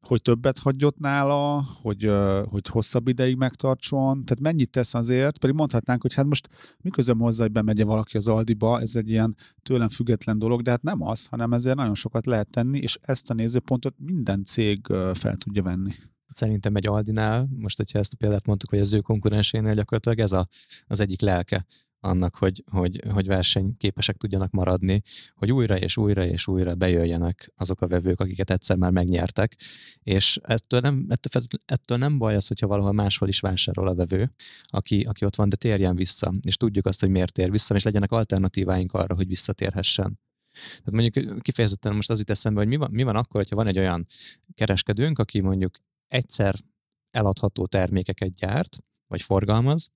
hogy 0.00 0.22
többet 0.22 0.58
hagyott 0.58 0.98
nála, 0.98 1.64
hogy, 1.82 2.12
hogy 2.44 2.66
hosszabb 2.66 3.08
ideig 3.08 3.36
megtartson, 3.36 4.24
tehát 4.24 4.40
mennyit 4.40 4.70
tesz 4.70 4.94
azért, 4.94 5.38
pedig 5.38 5.56
mondhatnánk, 5.56 6.02
hogy 6.02 6.14
hát 6.14 6.26
most 6.26 6.48
miközben 6.80 7.16
hozzá, 7.16 7.42
hogy 7.42 7.52
bemegye 7.52 7.84
valaki 7.84 8.16
az 8.16 8.28
Aldiba, 8.28 8.80
ez 8.80 8.96
egy 8.96 9.08
ilyen 9.10 9.36
tőlem 9.62 9.88
független 9.88 10.38
dolog, 10.38 10.62
de 10.62 10.70
hát 10.70 10.82
nem 10.82 11.02
az, 11.02 11.26
hanem 11.26 11.52
ezért 11.52 11.76
nagyon 11.76 11.94
sokat 11.94 12.26
lehet 12.26 12.50
tenni, 12.50 12.78
és 12.78 12.98
ezt 13.02 13.30
a 13.30 13.34
nézőpontot 13.34 13.94
minden 13.98 14.44
cég 14.44 14.86
fel 15.12 15.36
tudja 15.36 15.62
venni. 15.62 15.92
Szerintem 16.32 16.76
egy 16.76 16.86
Aldinál, 16.86 17.48
most 17.58 17.76
hogyha 17.76 17.98
ezt 17.98 18.12
a 18.12 18.16
példát 18.16 18.46
mondtuk, 18.46 18.70
hogy 18.70 18.78
az 18.78 18.92
ő 18.92 19.00
konkurensénél 19.00 19.74
gyakorlatilag 19.74 20.18
ez 20.18 20.32
a, 20.32 20.48
az 20.86 21.00
egyik 21.00 21.20
lelke 21.20 21.66
annak, 22.00 22.34
hogy, 22.34 22.64
hogy, 22.70 23.02
hogy 23.10 23.26
versenyképesek 23.26 24.16
tudjanak 24.16 24.50
maradni, 24.50 25.02
hogy 25.34 25.52
újra 25.52 25.78
és 25.78 25.96
újra 25.96 26.24
és 26.24 26.46
újra 26.46 26.74
bejöjjenek 26.74 27.52
azok 27.56 27.80
a 27.80 27.86
vevők, 27.86 28.20
akiket 28.20 28.50
egyszer 28.50 28.76
már 28.76 28.90
megnyertek, 28.90 29.56
és 30.02 30.38
ettől 30.42 30.80
nem, 30.80 31.06
ettől, 31.08 31.42
ettől 31.64 31.98
nem 31.98 32.18
baj 32.18 32.34
az, 32.34 32.46
hogyha 32.46 32.66
valahol 32.66 32.92
máshol 32.92 33.28
is 33.28 33.40
vásárol 33.40 33.88
a 33.88 33.94
vevő, 33.94 34.32
aki, 34.64 35.00
aki 35.00 35.24
ott 35.24 35.36
van, 35.36 35.48
de 35.48 35.56
térjen 35.56 35.96
vissza, 35.96 36.34
és 36.40 36.56
tudjuk 36.56 36.86
azt, 36.86 37.00
hogy 37.00 37.10
miért 37.10 37.32
tér 37.32 37.50
vissza, 37.50 37.74
és 37.74 37.82
legyenek 37.82 38.12
alternatíváink 38.12 38.92
arra, 38.92 39.14
hogy 39.14 39.26
visszatérhessen. 39.26 40.18
Tehát 40.52 40.90
mondjuk 40.90 41.42
kifejezetten 41.42 41.94
most 41.94 42.10
az 42.10 42.18
jut 42.18 42.30
eszembe, 42.30 42.60
hogy 42.60 42.68
mi 42.68 42.76
van, 42.76 42.90
mi 42.92 43.02
van 43.02 43.16
akkor, 43.16 43.40
hogyha 43.40 43.56
van 43.56 43.66
egy 43.66 43.78
olyan 43.78 44.06
kereskedőnk, 44.54 45.18
aki 45.18 45.40
mondjuk 45.40 45.78
egyszer 46.06 46.54
eladható 47.10 47.66
termékeket 47.66 48.34
gyárt, 48.34 48.78
vagy 49.06 49.22
forgalmaz, 49.22 49.90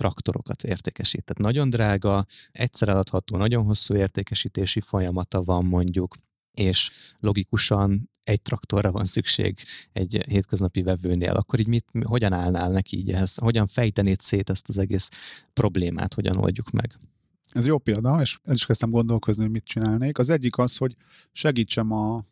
traktorokat 0.00 0.62
értékesít. 0.62 1.24
Tehát 1.24 1.42
nagyon 1.42 1.70
drága, 1.70 2.26
egyszer 2.52 2.88
eladható, 2.88 3.36
nagyon 3.36 3.64
hosszú 3.64 3.94
értékesítési 3.94 4.80
folyamata 4.80 5.42
van 5.42 5.64
mondjuk, 5.64 6.16
és 6.52 6.90
logikusan 7.18 8.10
egy 8.24 8.42
traktorra 8.42 8.92
van 8.92 9.04
szükség 9.04 9.58
egy 9.92 10.24
hétköznapi 10.28 10.82
vevőnél, 10.82 11.32
akkor 11.32 11.58
így 11.58 11.66
mit, 11.66 11.84
hogyan 12.02 12.32
állnál 12.32 12.70
neki 12.70 12.96
így 12.96 13.10
ehhez? 13.10 13.34
Hogyan 13.34 13.66
fejtenéd 13.66 14.20
szét 14.20 14.50
ezt 14.50 14.68
az 14.68 14.78
egész 14.78 15.08
problémát, 15.52 16.14
hogyan 16.14 16.36
oldjuk 16.36 16.70
meg? 16.70 16.98
Ez 17.52 17.66
jó 17.66 17.78
példa, 17.78 18.20
és 18.20 18.38
el 18.42 18.54
is 18.54 18.66
kezdtem 18.66 18.90
gondolkozni, 18.90 19.42
hogy 19.42 19.52
mit 19.52 19.64
csinálnék. 19.64 20.18
Az 20.18 20.30
egyik 20.30 20.58
az, 20.58 20.76
hogy 20.76 20.96
segítsem 21.32 21.92
a, 21.92 22.24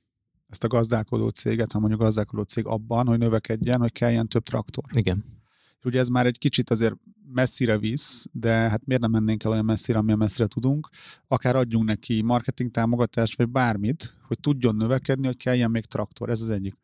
ezt 0.48 0.64
a 0.64 0.68
gazdálkodó 0.68 1.28
céget, 1.28 1.72
ha 1.72 1.78
mondjuk 1.78 2.00
gazdálkodó 2.00 2.42
cég 2.42 2.66
abban, 2.66 3.06
hogy 3.06 3.18
növekedjen, 3.18 3.80
hogy 3.80 3.92
kelljen 3.92 4.28
több 4.28 4.42
traktor. 4.42 4.84
Igen. 4.92 5.37
Ugye 5.84 5.98
ez 5.98 6.08
már 6.08 6.26
egy 6.26 6.38
kicsit 6.38 6.70
azért 6.70 6.94
messzire 7.32 7.78
visz, 7.78 8.26
de 8.32 8.50
hát 8.50 8.84
miért 8.84 9.02
nem 9.02 9.10
mennénk 9.10 9.44
el 9.44 9.50
olyan 9.50 9.64
messzire, 9.64 9.98
amilyen 9.98 10.18
messzire 10.18 10.46
tudunk, 10.46 10.88
akár 11.26 11.56
adjunk 11.56 11.84
neki 11.84 12.22
marketing 12.22 12.70
támogatást, 12.70 13.36
vagy 13.36 13.48
bármit, 13.48 14.16
hogy 14.22 14.38
tudjon 14.40 14.76
növekedni, 14.76 15.26
hogy 15.26 15.36
kelljen 15.36 15.70
még 15.70 15.84
traktor, 15.84 16.30
ez 16.30 16.40
az 16.40 16.50
egyik. 16.50 16.74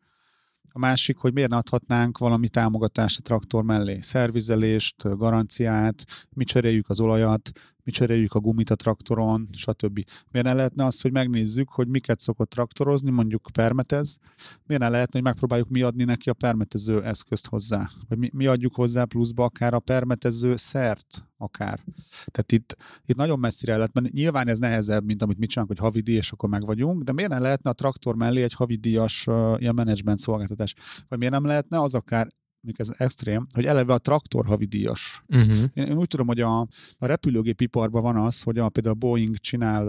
A 0.71 0.79
másik, 0.79 1.17
hogy 1.17 1.33
miért 1.33 1.49
ne 1.49 1.55
adhatnánk 1.55 2.17
valami 2.17 2.49
támogatást 2.49 3.19
a 3.19 3.21
traktor 3.21 3.63
mellé, 3.63 3.99
szervizelést, 4.01 5.17
garanciát, 5.17 6.03
mi 6.29 6.43
cseréljük 6.43 6.89
az 6.89 6.99
olajat, 6.99 7.51
mi 7.85 7.91
cseréljük 7.91 8.33
a 8.33 8.39
gumit 8.39 8.69
a 8.69 8.75
traktoron, 8.75 9.49
stb. 9.53 10.05
Miért 10.31 10.47
ne 10.47 10.53
lehetne 10.53 10.85
az, 10.85 11.01
hogy 11.01 11.11
megnézzük, 11.11 11.69
hogy 11.69 11.87
miket 11.87 12.19
szokott 12.19 12.49
traktorozni, 12.49 13.09
mondjuk 13.09 13.49
permetez, 13.53 14.17
miért 14.65 14.81
ne 14.81 14.89
lehetne, 14.89 15.19
hogy 15.19 15.27
megpróbáljuk 15.27 15.69
mi 15.69 15.81
adni 15.81 16.03
neki 16.03 16.29
a 16.29 16.33
permetező 16.33 17.03
eszközt 17.03 17.47
hozzá, 17.47 17.89
vagy 18.07 18.17
mi, 18.17 18.29
mi 18.33 18.45
adjuk 18.45 18.75
hozzá 18.75 19.03
pluszba 19.03 19.43
akár 19.43 19.73
a 19.73 19.79
permetező 19.79 20.55
szert, 20.55 21.25
akár. 21.37 21.79
Tehát 22.25 22.51
itt, 22.51 22.77
itt 23.05 23.15
nagyon 23.15 23.39
messzire 23.39 23.75
lehet 23.75 23.93
mert 23.93 24.11
Nyilván 24.11 24.47
ez 24.47 24.59
nehezebb, 24.59 25.05
mint 25.05 25.21
amit 25.21 25.37
mi 25.37 25.45
csinálunk, 25.45 25.77
hogy 25.77 25.87
havidi, 25.87 26.11
és 26.11 26.31
akkor 26.31 26.49
meg 26.49 26.65
vagyunk, 26.65 27.03
de 27.03 27.11
miért 27.11 27.29
nem 27.29 27.41
lehetne 27.41 27.69
a 27.69 27.73
traktor 27.73 28.15
mellé 28.15 28.43
egy 28.43 28.53
havidíjas 28.53 29.27
uh, 29.27 29.55
ilyen 29.61 29.75
menedzsment 29.75 30.19
szolgáltatás? 30.19 30.73
Vagy 31.07 31.17
miért 31.17 31.33
nem 31.33 31.45
lehetne 31.45 31.79
az 31.81 31.95
akár 31.95 32.27
mondjuk 32.65 32.79
ez 32.79 32.95
extrém, 32.97 33.47
hogy 33.53 33.65
eleve 33.65 33.93
a 33.93 33.97
traktor 33.97 34.45
havidíjas. 34.45 35.23
Uh-huh. 35.27 35.57
Én, 35.73 35.85
én 35.85 35.97
úgy 35.97 36.07
tudom, 36.07 36.27
hogy 36.27 36.39
a, 36.39 36.59
a 36.97 37.05
repülőgépiparban 37.05 38.01
van 38.01 38.15
az, 38.15 38.41
hogy 38.41 38.57
a, 38.57 38.69
például 38.69 38.95
a 38.95 38.97
Boeing 38.97 39.35
csinál, 39.37 39.87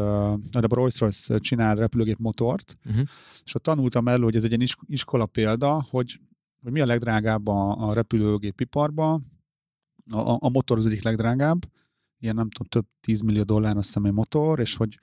uh, 0.52 0.64
a 0.64 0.74
Rolls-Royce 0.74 1.38
csinál 1.38 1.74
repülőgép 1.74 2.18
motort, 2.18 2.76
uh-huh. 2.84 3.08
és 3.44 3.54
ott 3.54 3.62
tanultam 3.62 4.08
elő, 4.08 4.22
hogy 4.22 4.36
ez 4.36 4.44
egy 4.44 4.52
ilyen 4.52 4.68
iskola 4.86 5.26
példa, 5.26 5.86
hogy, 5.90 6.20
hogy 6.62 6.72
mi 6.72 6.80
a 6.80 6.86
legdrágább 6.86 7.46
a, 7.46 7.88
a 7.88 7.92
repülőgépiparban. 7.92 9.34
A, 10.10 10.18
a, 10.18 10.38
a 10.40 10.48
motor 10.48 10.78
az 10.78 10.86
egyik 10.86 11.02
legdrágább, 11.02 11.66
ilyen 12.18 12.34
nem 12.34 12.50
tudom, 12.50 12.68
több 12.68 12.86
10 13.00 13.20
millió 13.20 13.42
dollár 13.42 13.76
a 13.76 13.82
személy 13.82 14.10
motor, 14.10 14.60
és 14.60 14.76
hogy 14.76 14.98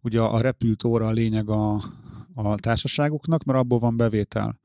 ugye 0.00 0.20
a 0.20 0.40
repült 0.40 0.84
óra 0.84 1.06
a 1.06 1.10
lényeg 1.10 1.48
a, 1.48 1.82
a 2.36 2.56
társaságoknak, 2.56 3.44
mert 3.44 3.58
abból 3.58 3.78
van 3.78 3.96
bevétel. 3.96 4.60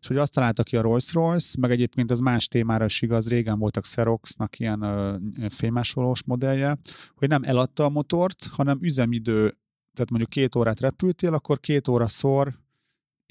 És 0.00 0.06
hogy 0.06 0.16
azt 0.16 0.32
találta 0.32 0.62
ki 0.62 0.76
a 0.76 0.80
Rolls-Royce, 0.80 1.56
meg 1.60 1.70
egyébként 1.70 2.10
ez 2.10 2.18
más 2.18 2.48
témára 2.48 2.84
is 2.84 3.02
igaz, 3.02 3.28
régen 3.28 3.58
voltak 3.58 3.82
Xeroxnak 3.82 4.58
ilyen 4.58 4.82
ö, 4.82 5.16
fénymásolós 5.48 6.24
modellje, 6.24 6.78
hogy 7.14 7.28
nem 7.28 7.42
eladta 7.42 7.84
a 7.84 7.88
motort, 7.88 8.46
hanem 8.50 8.78
üzemidő, 8.80 9.52
tehát 9.94 10.10
mondjuk 10.10 10.30
két 10.30 10.54
órát 10.54 10.80
repültél, 10.80 11.34
akkor 11.34 11.60
két 11.60 11.88
óra 11.88 12.06
szor 12.06 12.54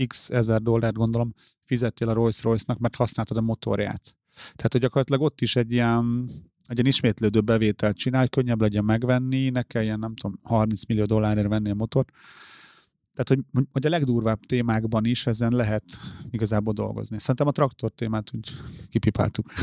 x 0.08 0.30
ezer 0.30 0.62
dollárt 0.62 0.96
gondolom 0.96 1.34
fizettél 1.64 2.10
a 2.10 2.14
Rolls-Royce-nak, 2.14 2.80
mert 2.80 2.96
használtad 2.96 3.38
a 3.38 3.42
motorját. 3.42 4.16
Tehát, 4.36 4.72
hogy 4.72 4.82
gyakorlatilag 4.82 5.22
ott 5.22 5.42
is 5.42 5.56
egy 5.56 5.72
ilyen, 5.72 6.30
egy 6.68 6.74
ilyen 6.74 6.86
ismétlődő 6.86 7.42
bevételt 7.42 7.98
csinál, 7.98 8.28
könnyebb 8.28 8.62
legyen 8.62 8.86
megvenni, 8.86 9.50
ne 9.50 9.62
kelljen, 9.62 10.00
nem 10.00 10.16
tudom, 10.16 10.40
30 10.44 10.86
millió 10.86 11.06
dollárért 11.06 11.48
venni 11.48 11.70
a 11.70 11.76
motort, 11.76 12.10
tehát, 13.16 13.44
hogy, 13.54 13.66
hogy 13.72 13.86
a 13.86 13.90
legdurvább 13.90 14.40
témákban 14.40 15.06
is 15.06 15.28
ezen 15.28 15.52
lehet 15.52 15.84
igazából 16.32 16.74
dolgozni. 16.74 17.20
Szerintem 17.20 17.48
a 17.48 17.52
traktor 17.52 17.92
témát 17.92 18.32
úgy 18.36 18.50
kipipáltuk. 18.90 19.54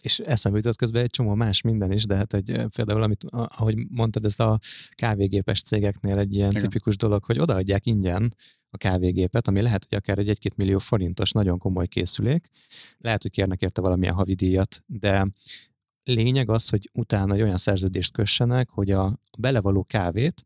És 0.00 0.18
eszembe 0.18 0.58
jutott 0.58 0.76
közben 0.76 1.02
egy 1.02 1.10
csomó 1.10 1.34
más 1.34 1.60
minden 1.60 1.92
is, 1.92 2.04
de 2.04 2.16
hát 2.16 2.32
hogy 2.32 2.66
például, 2.74 3.02
amit, 3.02 3.24
ahogy 3.30 3.76
mondtad, 3.88 4.24
ez 4.24 4.40
a 4.40 4.58
kávégépes 4.90 5.62
cégeknél 5.62 6.18
egy 6.18 6.34
ilyen 6.34 6.50
Igen. 6.50 6.62
tipikus 6.62 6.96
dolog, 6.96 7.24
hogy 7.24 7.38
odaadják 7.38 7.86
ingyen 7.86 8.34
a 8.70 8.76
kávégépet, 8.76 9.48
ami 9.48 9.60
lehet, 9.60 9.86
hogy 9.88 9.98
akár 9.98 10.18
egy 10.18 10.38
1-2 10.42 10.54
millió 10.54 10.78
forintos 10.78 11.32
nagyon 11.32 11.58
komoly 11.58 11.86
készülék. 11.86 12.48
Lehet, 12.98 13.22
hogy 13.22 13.30
kérnek 13.30 13.60
érte 13.60 13.80
valamilyen 13.80 14.14
havidíjat, 14.14 14.82
de 14.86 15.26
lényeg 16.04 16.50
az, 16.50 16.68
hogy 16.68 16.90
utána 16.92 17.34
egy 17.34 17.42
olyan 17.42 17.58
szerződést 17.58 18.12
kössenek, 18.12 18.68
hogy 18.68 18.90
a 18.90 19.20
belevaló 19.38 19.84
kávét 19.84 20.44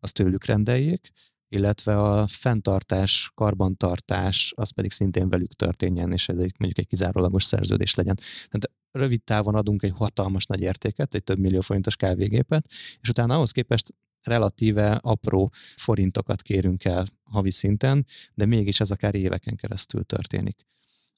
azt 0.00 0.14
tőlük 0.14 0.44
rendeljék, 0.44 1.10
illetve 1.52 2.00
a 2.00 2.26
fenntartás, 2.26 3.30
karbantartás, 3.34 4.52
az 4.56 4.70
pedig 4.70 4.90
szintén 4.90 5.28
velük 5.28 5.52
történjen, 5.52 6.12
és 6.12 6.28
ez 6.28 6.38
egy, 6.38 6.54
mondjuk 6.58 6.78
egy 6.78 6.86
kizárólagos 6.86 7.44
szerződés 7.44 7.94
legyen. 7.94 8.14
Tehát 8.16 8.70
rövid 8.90 9.22
távon 9.22 9.54
adunk 9.54 9.82
egy 9.82 9.92
hatalmas 9.94 10.46
nagy 10.46 10.60
értéket, 10.60 11.14
egy 11.14 11.24
több 11.24 11.38
millió 11.38 11.60
forintos 11.60 11.96
kávégépet, 11.96 12.66
és 13.00 13.08
utána 13.08 13.34
ahhoz 13.34 13.50
képest 13.50 13.94
relatíve 14.22 14.92
apró 14.92 15.52
forintokat 15.76 16.42
kérünk 16.42 16.84
el 16.84 17.06
havi 17.22 17.50
szinten, 17.50 18.06
de 18.34 18.46
mégis 18.46 18.80
ez 18.80 18.90
akár 18.90 19.14
éveken 19.14 19.56
keresztül 19.56 20.04
történik. 20.04 20.66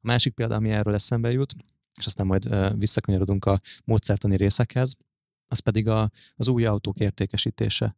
A 0.00 0.06
másik 0.06 0.34
példa, 0.34 0.54
ami 0.54 0.70
erről 0.70 0.94
eszembe 0.94 1.32
jut, 1.32 1.54
és 1.98 2.06
aztán 2.06 2.26
majd 2.26 2.78
visszakanyarodunk 2.78 3.44
a 3.44 3.60
módszertani 3.84 4.36
részekhez, 4.36 4.94
az 5.46 5.58
pedig 5.58 5.88
a, 5.88 6.10
az 6.34 6.48
új 6.48 6.64
autók 6.64 6.98
értékesítése. 6.98 7.96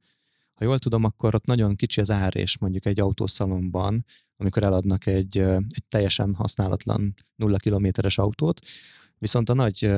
Ha 0.55 0.65
jól 0.65 0.79
tudom, 0.79 1.05
akkor 1.05 1.35
ott 1.35 1.45
nagyon 1.45 1.77
kicsi 1.77 2.01
az 2.01 2.11
árés 2.11 2.59
mondjuk 2.59 2.87
egy 2.87 3.01
autószalomban, 3.01 4.05
amikor 4.37 4.65
eladnak 4.65 5.07
egy, 5.07 5.39
egy 5.69 5.85
teljesen 5.89 6.35
használatlan 6.35 7.15
nulla 7.37 7.57
kilométeres 7.57 8.19
autót, 8.19 8.61
viszont 9.19 9.49
a 9.49 9.55
nagy 9.55 9.93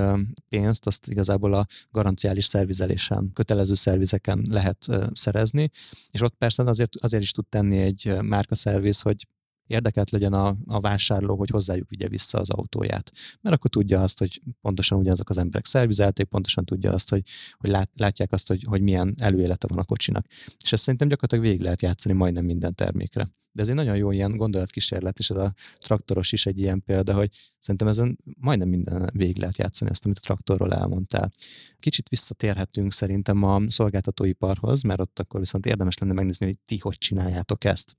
pénzt 0.48 0.86
azt 0.86 1.08
igazából 1.08 1.54
a 1.54 1.66
garanciális 1.90 2.44
szervizelésen, 2.44 3.30
kötelező 3.32 3.74
szervizeken 3.74 4.46
lehet 4.50 4.86
szerezni, 5.12 5.70
és 6.10 6.20
ott 6.20 6.34
persze 6.34 6.62
azért, 6.62 6.96
azért 6.96 7.22
is 7.22 7.30
tud 7.30 7.46
tenni 7.46 7.78
egy 7.78 8.16
márkaszerviz, 8.22 9.00
hogy 9.00 9.26
érdekelt 9.66 10.10
legyen 10.10 10.32
a, 10.32 10.56
a 10.66 10.80
vásárló, 10.80 11.36
hogy 11.36 11.50
hozzájuk 11.50 11.88
vigye 11.88 12.08
vissza 12.08 12.38
az 12.38 12.50
autóját. 12.50 13.12
Mert 13.40 13.56
akkor 13.56 13.70
tudja 13.70 14.02
azt, 14.02 14.18
hogy 14.18 14.42
pontosan 14.60 14.98
ugyanazok 14.98 15.28
az 15.28 15.38
emberek 15.38 15.66
szervizelték, 15.66 16.26
pontosan 16.26 16.64
tudja 16.64 16.92
azt, 16.92 17.10
hogy, 17.10 17.22
hogy 17.58 17.70
lát, 17.70 17.90
látják 17.94 18.32
azt, 18.32 18.48
hogy, 18.48 18.64
hogy 18.68 18.80
milyen 18.80 19.14
előélete 19.18 19.66
van 19.66 19.78
a 19.78 19.84
kocsinak. 19.84 20.26
És 20.64 20.72
ezt 20.72 20.82
szerintem 20.82 21.08
gyakorlatilag 21.08 21.44
végig 21.44 21.62
lehet 21.62 21.82
játszani 21.82 22.14
majdnem 22.14 22.44
minden 22.44 22.74
termékre. 22.74 23.28
De 23.56 23.62
ez 23.62 23.68
egy 23.68 23.74
nagyon 23.74 23.96
jó 23.96 24.10
ilyen 24.10 24.36
gondolatkísérlet, 24.36 25.18
és 25.18 25.30
ez 25.30 25.36
a 25.36 25.54
traktoros 25.78 26.32
is 26.32 26.46
egy 26.46 26.58
ilyen 26.58 26.82
példa, 26.82 27.14
hogy 27.14 27.30
szerintem 27.58 27.88
ezen 27.88 28.18
majdnem 28.40 28.68
minden 28.68 29.10
végig 29.12 29.38
lehet 29.38 29.58
játszani 29.58 29.90
azt, 29.90 30.04
amit 30.04 30.16
a 30.16 30.20
traktorról 30.20 30.72
elmondtál. 30.74 31.30
Kicsit 31.78 32.08
visszatérhetünk 32.08 32.92
szerintem 32.92 33.42
a 33.42 33.70
szolgáltatóiparhoz, 33.70 34.82
mert 34.82 35.00
ott 35.00 35.18
akkor 35.18 35.40
viszont 35.40 35.66
érdemes 35.66 35.98
lenne 35.98 36.12
megnézni, 36.12 36.46
hogy 36.46 36.58
ti 36.64 36.78
hogy 36.78 36.98
csináljátok 36.98 37.64
ezt. 37.64 37.96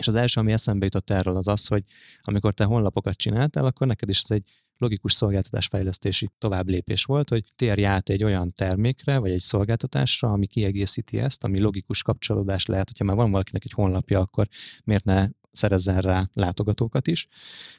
És 0.00 0.06
az 0.06 0.14
első, 0.14 0.40
ami 0.40 0.52
eszembe 0.52 0.84
jutott 0.84 1.10
erről, 1.10 1.36
az 1.36 1.48
az, 1.48 1.66
hogy 1.66 1.84
amikor 2.22 2.54
te 2.54 2.64
honlapokat 2.64 3.16
csináltál, 3.16 3.64
akkor 3.64 3.86
neked 3.86 4.08
is 4.08 4.20
ez 4.20 4.30
egy 4.30 4.44
logikus 4.78 5.12
szolgáltatásfejlesztési 5.12 6.30
tovább 6.38 6.68
lépés 6.68 7.04
volt, 7.04 7.28
hogy 7.28 7.44
térj 7.56 7.84
át 7.84 8.08
egy 8.08 8.24
olyan 8.24 8.52
termékre, 8.52 9.18
vagy 9.18 9.30
egy 9.30 9.40
szolgáltatásra, 9.40 10.32
ami 10.32 10.46
kiegészíti 10.46 11.18
ezt, 11.18 11.44
ami 11.44 11.60
logikus 11.60 12.02
kapcsolódás 12.02 12.66
lehet, 12.66 12.88
hogyha 12.88 13.04
már 13.04 13.16
van 13.16 13.30
valakinek 13.30 13.64
egy 13.64 13.72
honlapja, 13.72 14.20
akkor 14.20 14.48
miért 14.84 15.04
ne 15.04 15.28
szerezzen 15.50 16.00
rá 16.00 16.28
látogatókat 16.32 17.06
is, 17.06 17.26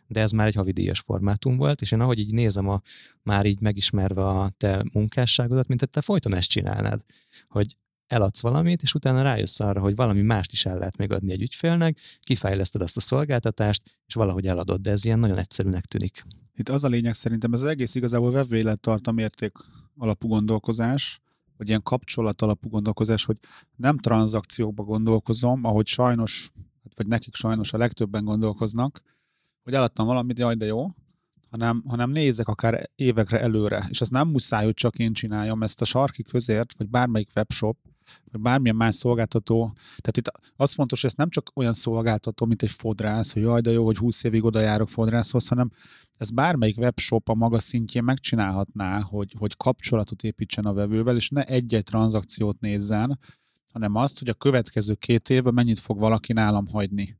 de 0.07 0.19
ez 0.19 0.31
már 0.31 0.47
egy 0.47 0.55
havidíjas 0.55 0.99
formátum 0.99 1.57
volt, 1.57 1.81
és 1.81 1.91
én 1.91 1.99
ahogy 1.99 2.19
így 2.19 2.33
nézem 2.33 2.67
a 2.67 2.81
már 3.23 3.45
így 3.45 3.61
megismerve 3.61 4.27
a 4.27 4.53
te 4.57 4.85
munkásságodat, 4.93 5.67
mint 5.67 5.89
te 5.89 6.01
folyton 6.01 6.35
ezt 6.35 6.49
csinálnád, 6.49 7.01
hogy 7.47 7.75
eladsz 8.11 8.41
valamit, 8.41 8.81
és 8.81 8.93
utána 8.93 9.21
rájössz 9.21 9.59
arra, 9.59 9.81
hogy 9.81 9.95
valami 9.95 10.21
mást 10.21 10.51
is 10.51 10.65
el 10.65 10.77
lehet 10.77 10.97
még 10.97 11.11
adni 11.11 11.31
egy 11.31 11.41
ügyfélnek, 11.41 11.97
kifejleszted 12.19 12.81
azt 12.81 12.97
a 12.97 12.99
szolgáltatást, 12.99 13.97
és 14.05 14.13
valahogy 14.13 14.47
eladod, 14.47 14.81
de 14.81 14.91
ez 14.91 15.05
ilyen 15.05 15.19
nagyon 15.19 15.39
egyszerűnek 15.39 15.85
tűnik. 15.85 16.25
Itt 16.55 16.69
az 16.69 16.83
a 16.83 16.87
lényeg 16.87 17.13
szerintem, 17.13 17.53
ez 17.53 17.61
az 17.61 17.69
egész 17.69 17.95
igazából 17.95 18.31
vevőélettartam 18.31 19.17
érték 19.17 19.51
alapú 19.97 20.27
gondolkozás, 20.27 21.19
vagy 21.57 21.67
ilyen 21.67 21.83
kapcsolat 21.83 22.41
alapú 22.41 22.69
gondolkozás, 22.69 23.25
hogy 23.25 23.37
nem 23.75 23.97
tranzakciókba 23.97 24.83
gondolkozom, 24.83 25.63
ahogy 25.63 25.87
sajnos, 25.87 26.51
hát 26.83 26.93
vagy 26.95 27.07
nekik 27.07 27.35
sajnos 27.35 27.73
a 27.73 27.77
legtöbben 27.77 28.23
gondolkoznak, 28.23 29.01
hogy 29.63 29.73
eladtam 29.73 30.05
valamit, 30.05 30.39
jaj, 30.39 30.55
de 30.55 30.65
jó, 30.65 30.87
hanem, 31.49 31.83
hanem 31.87 32.09
nézek 32.09 32.47
akár 32.47 32.89
évekre 32.95 33.39
előre, 33.39 33.85
és 33.89 34.01
ezt 34.01 34.11
nem 34.11 34.27
muszáj, 34.27 34.65
hogy 34.65 34.73
csak 34.73 34.99
én 34.99 35.13
csináljam, 35.13 35.63
ezt 35.63 35.81
a 35.81 35.85
sarki 35.85 36.23
közért, 36.23 36.73
vagy 36.77 36.89
bármelyik 36.89 37.29
webshop 37.35 37.77
vagy 38.31 38.41
bármilyen 38.41 38.75
más 38.75 38.95
szolgáltató. 38.95 39.73
Tehát 39.75 40.17
itt 40.17 40.31
az 40.55 40.73
fontos, 40.73 41.01
hogy 41.01 41.09
ez 41.09 41.15
nem 41.15 41.29
csak 41.29 41.51
olyan 41.53 41.73
szolgáltató, 41.73 42.45
mint 42.45 42.61
egy 42.61 42.71
fodrász, 42.71 43.33
hogy 43.33 43.41
jaj, 43.41 43.61
de 43.61 43.71
jó, 43.71 43.85
hogy 43.85 43.97
20 43.97 44.23
évig 44.23 44.43
oda 44.43 44.59
járok 44.59 44.89
fodrászhoz, 44.89 45.47
hanem 45.47 45.71
ez 46.17 46.31
bármelyik 46.31 46.77
webshop 46.77 47.29
a 47.29 47.33
maga 47.33 47.59
szintjén 47.59 48.03
megcsinálhatná, 48.03 49.01
hogy, 49.01 49.35
hogy 49.37 49.57
kapcsolatot 49.57 50.23
építsen 50.23 50.65
a 50.65 50.73
vevővel, 50.73 51.15
és 51.15 51.29
ne 51.29 51.43
egy-egy 51.43 51.83
tranzakciót 51.83 52.59
nézzen, 52.59 53.19
hanem 53.71 53.95
azt, 53.95 54.19
hogy 54.19 54.29
a 54.29 54.33
következő 54.33 54.93
két 54.93 55.29
évben 55.29 55.53
mennyit 55.53 55.79
fog 55.79 55.99
valaki 55.99 56.33
nálam 56.33 56.67
hagyni. 56.67 57.19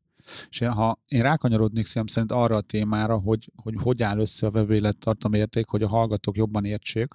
És 0.50 0.60
ha 0.60 1.00
én 1.08 1.22
rákanyarodnék 1.22 1.86
szívem 1.86 2.08
szerint 2.08 2.32
arra 2.32 2.56
a 2.56 2.62
témára, 2.62 3.18
hogy, 3.18 3.52
hogy 3.56 3.76
hogy 3.78 4.04
áll 4.04 4.20
össze 4.20 4.48
a 4.48 4.52
vevőélettartam 4.52 5.34
érték, 5.34 5.68
hogy 5.68 5.84
a 5.84 5.88
hallgatók 5.88 6.38
jobban 6.38 6.66
értsék, 6.66 7.14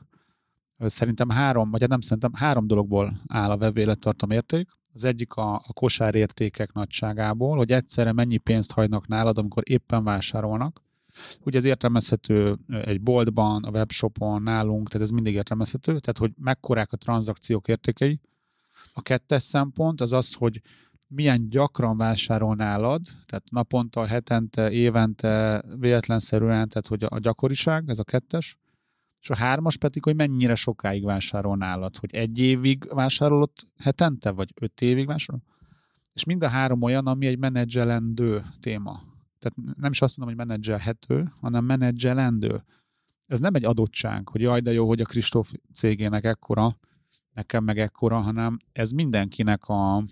Szerintem 0.78 1.28
három, 1.28 1.70
vagy 1.70 1.80
hát 1.80 1.88
nem 1.90 2.00
szerintem 2.00 2.32
három 2.32 2.66
dologból 2.66 3.20
áll 3.28 3.50
a 3.50 3.56
vevőélettartam 3.56 4.30
érték. 4.30 4.68
Az 4.92 5.04
egyik 5.04 5.34
a, 5.34 5.54
a 5.54 5.72
kosárértékek 5.72 6.72
nagyságából, 6.72 7.56
hogy 7.56 7.72
egyszerre 7.72 8.12
mennyi 8.12 8.36
pénzt 8.36 8.72
hagynak 8.72 9.06
nálad, 9.06 9.38
amikor 9.38 9.62
éppen 9.66 10.04
vásárolnak. 10.04 10.82
Ugye 11.40 11.58
ez 11.58 11.64
értelmezhető 11.64 12.58
egy 12.68 13.00
boltban, 13.00 13.64
a 13.64 13.70
webshopon, 13.70 14.42
nálunk, 14.42 14.88
tehát 14.88 15.06
ez 15.06 15.12
mindig 15.12 15.34
értelmezhető, 15.34 15.98
tehát 15.98 16.18
hogy 16.18 16.32
mekkorák 16.38 16.92
a 16.92 16.96
tranzakciók 16.96 17.68
értékei. 17.68 18.20
A 18.92 19.02
kettes 19.02 19.42
szempont 19.42 20.00
az 20.00 20.12
az, 20.12 20.34
hogy 20.34 20.60
milyen 21.08 21.48
gyakran 21.48 21.96
vásárol 21.96 22.54
nálad, 22.54 23.02
tehát 23.26 23.50
naponta, 23.50 24.06
hetente, 24.06 24.70
évente, 24.70 25.62
véletlenszerűen, 25.78 26.68
tehát 26.68 26.86
hogy 26.86 27.04
a 27.08 27.18
gyakoriság, 27.18 27.88
ez 27.88 27.98
a 27.98 28.04
kettes 28.04 28.56
és 29.26 29.32
a 29.32 29.36
hármas 29.36 29.76
pedig, 29.76 30.04
hogy 30.04 30.16
mennyire 30.16 30.54
sokáig 30.54 31.04
vásárol 31.04 31.56
nálad, 31.56 31.96
hogy 31.96 32.14
egy 32.14 32.38
évig 32.38 32.84
vásárolott 32.88 33.66
hetente, 33.78 34.30
vagy 34.30 34.52
öt 34.60 34.80
évig 34.80 35.06
vásárol? 35.06 35.42
És 36.12 36.24
mind 36.24 36.42
a 36.42 36.48
három 36.48 36.82
olyan, 36.82 37.06
ami 37.06 37.26
egy 37.26 37.38
menedzselendő 37.38 38.42
téma. 38.60 39.02
Tehát 39.38 39.76
nem 39.76 39.90
is 39.90 40.02
azt 40.02 40.16
mondom, 40.16 40.36
hogy 40.36 40.46
menedzselhető, 40.46 41.32
hanem 41.40 41.64
menedzselendő. 41.64 42.62
Ez 43.26 43.40
nem 43.40 43.54
egy 43.54 43.64
adottság, 43.64 44.28
hogy 44.28 44.40
jaj, 44.40 44.60
de 44.60 44.72
jó, 44.72 44.86
hogy 44.86 45.00
a 45.00 45.04
Kristóf 45.04 45.52
cégének 45.72 46.24
ekkora, 46.24 46.78
nekem 47.32 47.64
meg 47.64 47.78
ekkora, 47.78 48.20
hanem 48.20 48.56
ez 48.72 48.90
mindenkinek 48.90 49.68
a, 49.68 50.04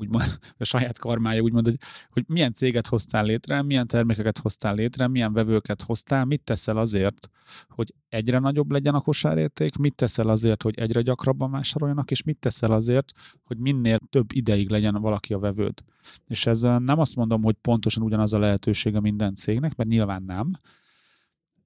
úgymond, 0.00 0.38
a 0.58 0.64
saját 0.64 0.98
karmája 0.98 1.40
úgymond, 1.40 1.66
hogy, 1.66 1.78
hogy 2.08 2.24
milyen 2.26 2.52
céget 2.52 2.86
hoztál 2.86 3.24
létre, 3.24 3.62
milyen 3.62 3.86
termékeket 3.86 4.38
hoztál 4.38 4.74
létre, 4.74 5.08
milyen 5.08 5.32
vevőket 5.32 5.82
hoztál, 5.82 6.24
mit 6.24 6.42
teszel 6.44 6.76
azért, 6.76 7.30
hogy 7.68 7.94
egyre 8.08 8.38
nagyobb 8.38 8.70
legyen 8.70 8.94
a 8.94 9.00
kosárérték, 9.00 9.76
mit 9.76 9.94
teszel 9.94 10.28
azért, 10.28 10.62
hogy 10.62 10.78
egyre 10.78 11.02
gyakrabban 11.02 11.50
vásároljanak, 11.50 12.10
és 12.10 12.22
mit 12.22 12.38
teszel 12.38 12.72
azért, 12.72 13.12
hogy 13.44 13.58
minél 13.58 13.98
több 14.10 14.32
ideig 14.32 14.70
legyen 14.70 14.94
valaki 14.94 15.34
a 15.34 15.38
vevőd. 15.38 15.82
És 16.26 16.46
ez 16.46 16.60
nem 16.60 16.98
azt 16.98 17.16
mondom, 17.16 17.42
hogy 17.42 17.56
pontosan 17.60 18.02
ugyanaz 18.02 18.32
a 18.32 18.38
lehetősége 18.38 19.00
minden 19.00 19.34
cégnek, 19.34 19.76
mert 19.76 19.88
nyilván 19.88 20.22
nem, 20.22 20.50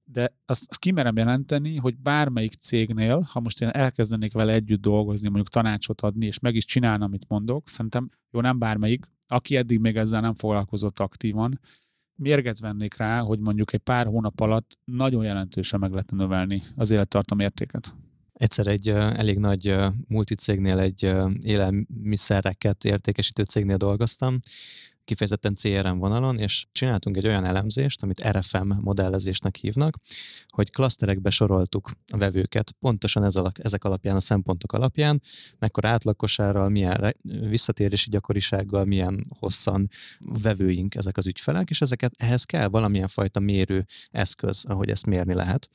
de 0.05 0.35
azt, 0.45 0.65
azt 0.69 0.79
kimerem 0.79 1.17
jelenteni, 1.17 1.75
hogy 1.75 1.97
bármelyik 1.97 2.53
cégnél, 2.53 3.19
ha 3.31 3.39
most 3.39 3.61
én 3.61 3.67
elkezdenék 3.67 4.33
vele 4.33 4.53
együtt 4.53 4.81
dolgozni, 4.81 5.27
mondjuk 5.27 5.49
tanácsot 5.49 6.01
adni, 6.01 6.25
és 6.25 6.39
meg 6.39 6.55
is 6.55 6.65
csinálni, 6.65 7.03
amit 7.03 7.25
mondok, 7.27 7.69
szerintem 7.69 8.09
jó, 8.31 8.41
nem 8.41 8.59
bármelyik, 8.59 9.05
aki 9.27 9.55
eddig 9.55 9.79
még 9.79 9.95
ezzel 9.95 10.21
nem 10.21 10.35
foglalkozott 10.35 10.99
aktívan, 10.99 11.59
mérget 12.15 12.59
vennék 12.59 12.97
rá, 12.97 13.19
hogy 13.19 13.39
mondjuk 13.39 13.73
egy 13.73 13.79
pár 13.79 14.05
hónap 14.05 14.39
alatt 14.39 14.77
nagyon 14.83 15.23
jelentősen 15.23 15.79
meg 15.79 15.91
lehetne 15.91 16.17
növelni 16.17 16.63
az 16.75 16.91
élettartam 16.91 17.39
értéket. 17.39 17.95
Egyszer 18.33 18.67
egy 18.67 18.89
elég 18.89 19.39
nagy 19.39 19.75
multicégnél, 20.07 20.79
egy 20.79 21.03
élelmiszereket 21.41 22.85
értékesítő 22.85 23.43
cégnél 23.43 23.77
dolgoztam, 23.77 24.39
kifejezetten 25.05 25.55
CRM 25.55 25.97
vonalon, 25.97 26.37
és 26.37 26.65
csináltunk 26.71 27.17
egy 27.17 27.27
olyan 27.27 27.45
elemzést, 27.45 28.03
amit 28.03 28.27
RFM 28.27 28.71
modellezésnek 28.79 29.55
hívnak, 29.55 29.97
hogy 30.47 30.71
klaszterekbe 30.71 31.29
soroltuk 31.29 31.91
a 32.11 32.17
vevőket, 32.17 32.71
pontosan 32.79 33.23
ez 33.23 33.35
alak, 33.35 33.63
ezek 33.63 33.83
alapján, 33.83 34.15
a 34.15 34.19
szempontok 34.19 34.73
alapján, 34.73 35.21
mekkora 35.59 35.89
átlagkosárral, 35.89 36.69
milyen 36.69 37.15
visszatérési 37.49 38.09
gyakorisággal, 38.09 38.85
milyen 38.85 39.25
hosszan 39.39 39.89
vevőink 40.19 40.95
ezek 40.95 41.17
az 41.17 41.27
ügyfelek, 41.27 41.69
és 41.69 41.81
ezeket 41.81 42.13
ehhez 42.17 42.43
kell 42.43 42.67
valamilyen 42.67 43.07
fajta 43.07 43.39
mérő 43.39 43.85
eszköz, 44.11 44.65
ahogy 44.67 44.89
ezt 44.89 45.05
mérni 45.05 45.33
lehet. 45.33 45.69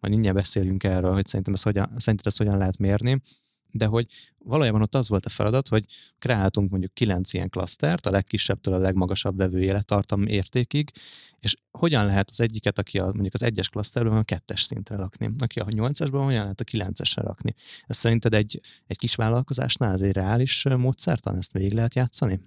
Majd 0.00 0.12
mindjárt 0.12 0.36
beszéljünk 0.36 0.84
erről, 0.84 1.12
hogy 1.12 1.26
szerintem 1.26 1.54
ezt 1.54 1.64
hogyan, 1.64 1.92
szerinted 1.96 2.26
ezt 2.26 2.38
hogyan 2.38 2.58
lehet 2.58 2.78
mérni 2.78 3.22
de 3.70 3.86
hogy 3.86 4.06
valójában 4.38 4.82
ott 4.82 4.94
az 4.94 5.08
volt 5.08 5.26
a 5.26 5.28
feladat, 5.28 5.68
hogy 5.68 5.84
kreáltunk 6.18 6.70
mondjuk 6.70 6.94
kilenc 6.94 7.32
ilyen 7.32 7.48
klasztert, 7.48 8.06
a 8.06 8.10
legkisebbtől 8.10 8.74
a 8.74 8.78
legmagasabb 8.78 9.36
vevő 9.36 9.62
élettartam 9.62 10.26
értékig, 10.26 10.90
és 11.38 11.56
hogyan 11.70 12.06
lehet 12.06 12.30
az 12.30 12.40
egyiket, 12.40 12.78
aki 12.78 12.98
a, 12.98 13.04
mondjuk 13.04 13.34
az 13.34 13.42
egyes 13.42 13.68
klaszterben 13.68 14.16
a 14.16 14.22
kettes 14.22 14.62
szintre 14.62 14.96
rakni, 14.96 15.30
aki 15.38 15.60
a 15.60 15.66
nyolcasban 15.68 16.24
hogyan 16.24 16.42
lehet 16.42 16.60
a 16.60 16.64
kilencesre 16.64 17.22
rakni. 17.22 17.54
Ez 17.86 17.96
szerinted 17.96 18.34
egy, 18.34 18.60
egy 18.86 18.98
kis 18.98 19.14
vállalkozásnál 19.14 19.92
ez 19.92 20.02
egy 20.02 20.12
reális 20.12 20.64
módszertan, 20.64 21.36
ezt 21.36 21.52
végig 21.52 21.72
lehet 21.72 21.94
játszani? 21.94 22.40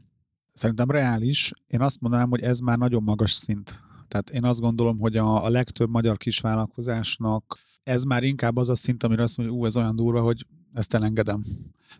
Szerintem 0.53 0.91
reális. 0.91 1.51
Én 1.67 1.81
azt 1.81 2.01
mondanám, 2.01 2.29
hogy 2.29 2.41
ez 2.41 2.59
már 2.59 2.77
nagyon 2.77 3.03
magas 3.03 3.31
szint. 3.31 3.79
Tehát 4.07 4.29
én 4.29 4.43
azt 4.43 4.59
gondolom, 4.59 4.99
hogy 4.99 5.15
a, 5.15 5.45
a 5.45 5.49
legtöbb 5.49 5.89
magyar 5.89 6.17
kisvállalkozásnak 6.17 7.59
ez 7.83 8.03
már 8.03 8.23
inkább 8.23 8.57
az 8.57 8.69
a 8.69 8.75
szint, 8.75 9.03
amire 9.03 9.23
azt 9.23 9.37
mondja, 9.37 9.55
ú, 9.55 9.65
ez 9.65 9.77
olyan 9.77 9.95
durva, 9.95 10.21
hogy 10.21 10.45
ezt 10.73 10.93
elengedem. 10.93 11.43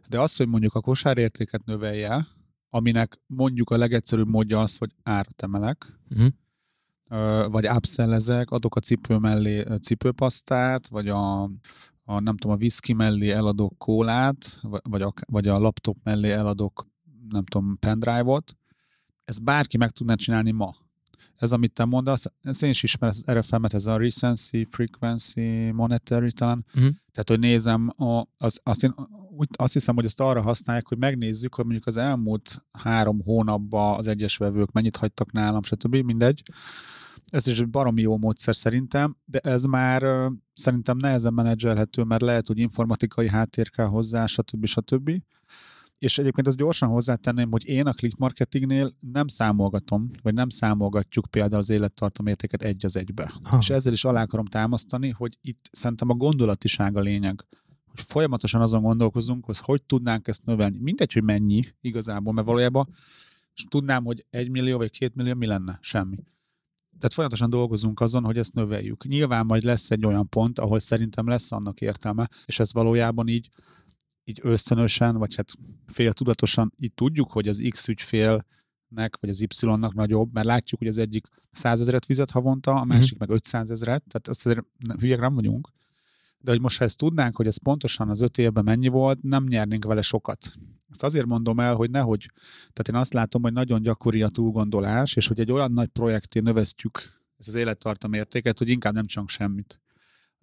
De 0.10 0.19
az, 0.19 0.36
hogy 0.36 0.47
mondjuk 0.47 0.73
a 0.73 0.81
kosárértéket 0.81 1.65
növelje, 1.65 2.27
aminek 2.69 3.21
mondjuk 3.27 3.69
a 3.69 3.77
legegyszerűbb 3.77 4.27
módja 4.27 4.62
az, 4.62 4.77
hogy 4.77 4.91
árat 5.03 5.43
emelek, 5.43 5.99
uh-huh. 6.10 7.51
vagy 7.51 7.67
upsellezek, 7.67 8.51
adok 8.51 8.75
a 8.75 8.79
cipő 8.79 9.17
mellé 9.17 9.65
cipőpasztát, 9.81 10.88
vagy 10.88 11.07
a, 11.07 11.41
a 12.03 12.19
nem 12.19 12.38
tudom, 12.38 12.55
a 12.55 12.60
whisky 12.60 12.93
mellé 12.93 13.29
eladok 13.29 13.77
kólát, 13.77 14.60
vagy 14.62 15.01
a, 15.01 15.13
vagy 15.25 15.47
a 15.47 15.60
laptop 15.60 15.97
mellé 16.03 16.31
eladok, 16.31 16.88
nem 17.29 17.45
tudom, 17.45 17.77
pendrive-ot, 17.79 18.55
ezt 19.23 19.43
bárki 19.43 19.77
meg 19.77 19.89
tudná 19.89 20.15
csinálni 20.15 20.51
ma. 20.51 20.71
Ez, 21.36 21.51
amit 21.51 21.73
te 21.73 21.86
mondasz, 21.86 22.25
ezt 22.41 22.63
én 22.63 22.69
is 22.69 22.84
ismerem, 22.84 23.15
ez 23.25 23.38
RFM-et, 23.38 23.73
ez 23.73 23.86
a 23.86 23.97
Recency, 23.97 24.67
Frequency, 24.69 25.71
Monetary 25.71 26.31
talán. 26.31 26.65
Uh-huh. 26.67 26.91
Tehát, 27.12 27.29
hogy 27.29 27.39
nézem, 27.39 27.89
a, 27.97 28.23
az, 28.38 28.60
azt 28.63 28.84
én 28.84 28.93
úgy, 29.38 29.47
azt 29.51 29.73
hiszem, 29.73 29.95
hogy 29.95 30.05
ezt 30.05 30.19
arra 30.19 30.41
használják, 30.41 30.88
hogy 30.88 30.97
megnézzük, 30.97 31.55
hogy 31.55 31.65
mondjuk 31.65 31.88
az 31.88 31.97
elmúlt 31.97 32.65
három 32.71 33.21
hónapban 33.23 33.97
az 33.97 34.07
egyes 34.07 34.38
vevők 34.38 34.71
mennyit 34.71 34.97
hagytak 34.97 35.31
nálam, 35.31 35.63
stb. 35.63 35.95
mindegy. 35.95 36.41
Ez 37.25 37.47
is 37.47 37.60
egy 37.60 37.69
baromi 37.69 38.01
jó 38.01 38.17
módszer 38.17 38.55
szerintem, 38.55 39.17
de 39.25 39.39
ez 39.39 39.63
már 39.63 40.29
szerintem 40.53 40.97
nehezen 40.97 41.34
menedzselhető, 41.34 42.03
mert 42.03 42.21
lehet, 42.21 42.47
hogy 42.47 42.57
informatikai 42.57 43.29
háttér 43.29 43.69
kell 43.69 43.86
hozzá, 43.86 44.25
stb. 44.25 44.65
stb. 44.65 45.12
És 46.02 46.18
egyébként 46.18 46.48
azt 46.48 46.58
gyorsan 46.58 46.90
hozzátenném, 46.90 47.52
hogy 47.52 47.68
én 47.68 47.88
a 47.88 47.94
click 47.94 48.18
marketingnél 48.18 48.96
nem 49.00 49.28
számolgatom, 49.28 50.10
vagy 50.22 50.34
nem 50.34 50.50
számolgatjuk 50.50 51.26
például 51.26 51.62
az 51.62 51.70
élettartam 51.70 52.28
értéket 52.28 52.64
egy 52.64 52.86
az 52.86 52.96
egybe. 52.98 53.34
Ha. 53.44 53.58
És 53.58 53.70
ezzel 53.70 53.94
is 53.94 54.06
alá 54.06 54.22
akarom 54.22 54.46
támasztani, 54.46 55.10
hogy 55.10 55.38
itt 55.42 55.70
szerintem 55.72 56.10
a 56.10 56.14
gondolatiság 56.14 56.98
a 56.98 57.00
lényeg 57.00 57.46
hogy 57.86 58.02
folyamatosan 58.02 58.62
azon 58.62 58.82
gondolkozunk, 58.82 59.46
hogy 59.46 59.58
hogy 59.60 59.84
tudnánk 59.84 60.28
ezt 60.28 60.46
növelni. 60.46 60.78
Mindegy, 60.80 61.14
hogy 61.14 61.24
mennyi 61.24 61.66
igazából, 61.82 62.34
mert 62.34 62.48
valójában 62.48 62.96
és 63.56 63.64
tudnám, 63.70 64.04
hogy 64.04 64.26
egy 64.30 64.50
millió 64.50 64.78
vagy 64.78 64.92
két 64.92 65.16
millió 65.16 65.34
mi 65.34 65.46
lenne? 65.46 65.78
Semmi. 65.82 66.18
Tehát 66.98 67.14
folyamatosan 67.14 67.50
dolgozunk 67.50 68.00
azon, 68.00 68.24
hogy 68.24 68.38
ezt 68.38 68.54
növeljük. 68.54 69.06
Nyilván 69.06 69.46
majd 69.46 69.64
lesz 69.64 69.92
egy 69.92 70.06
olyan 70.06 70.30
pont, 70.30 70.60
ahol 70.60 70.80
szerintem 70.80 71.28
lesz 71.28 71.52
annak 71.52 71.82
értelme, 71.82 72.30
és 72.46 72.60
ez 72.60 72.74
valójában 72.74 73.28
így 73.28 73.50
így 74.23 74.39
ösztönösen, 74.41 75.17
vagy 75.17 75.36
hát 75.36 75.53
fél 75.88 76.13
tudatosan 76.13 76.73
így 76.77 76.93
tudjuk, 76.93 77.31
hogy 77.31 77.47
az 77.47 77.63
X 77.69 77.88
ügyfélnek, 77.88 79.17
vagy 79.19 79.29
az 79.29 79.41
Y-nak 79.41 79.93
nagyobb, 79.93 80.34
mert 80.34 80.45
látjuk, 80.45 80.79
hogy 80.79 80.89
az 80.89 80.97
egyik 80.97 81.27
100 81.51 81.81
ezeret 81.81 82.05
fizet 82.05 82.31
havonta, 82.31 82.73
a 82.73 82.84
másik 82.84 83.15
mm-hmm. 83.15 83.25
meg 83.27 83.29
500 83.29 83.71
ezeret, 83.71 84.03
tehát 84.07 84.27
azt 84.27 84.45
azért 84.45 84.65
hülyek 84.99 85.19
nem 85.19 85.36
vagyunk. 85.36 85.69
De 86.38 86.51
hogy 86.51 86.62
most 86.62 86.77
ha 86.77 86.84
ezt 86.84 86.97
tudnánk, 86.97 87.36
hogy 87.36 87.47
ez 87.47 87.57
pontosan 87.57 88.10
az 88.10 88.21
öt 88.21 88.38
évben 88.38 88.63
mennyi 88.63 88.88
volt, 88.88 89.21
nem 89.21 89.43
nyernénk 89.43 89.86
vele 89.86 90.01
sokat. 90.01 90.51
Ezt 90.89 91.03
azért 91.03 91.25
mondom 91.25 91.60
el, 91.60 91.75
hogy 91.75 91.89
nehogy, 91.89 92.31
tehát 92.60 92.88
én 92.89 92.95
azt 92.95 93.13
látom, 93.13 93.41
hogy 93.41 93.53
nagyon 93.53 93.81
gyakori 93.81 94.21
a 94.21 94.29
túlgondolás, 94.29 95.15
és 95.15 95.27
hogy 95.27 95.39
egy 95.39 95.51
olyan 95.51 95.71
nagy 95.71 95.88
projekté 95.88 96.39
növesztjük 96.39 97.21
ezt 97.38 97.47
az 97.47 97.55
élettartam 97.55 98.13
értéket, 98.13 98.57
hogy 98.57 98.69
inkább 98.69 98.93
nem 98.93 99.05
csak 99.05 99.29
semmit. 99.29 99.79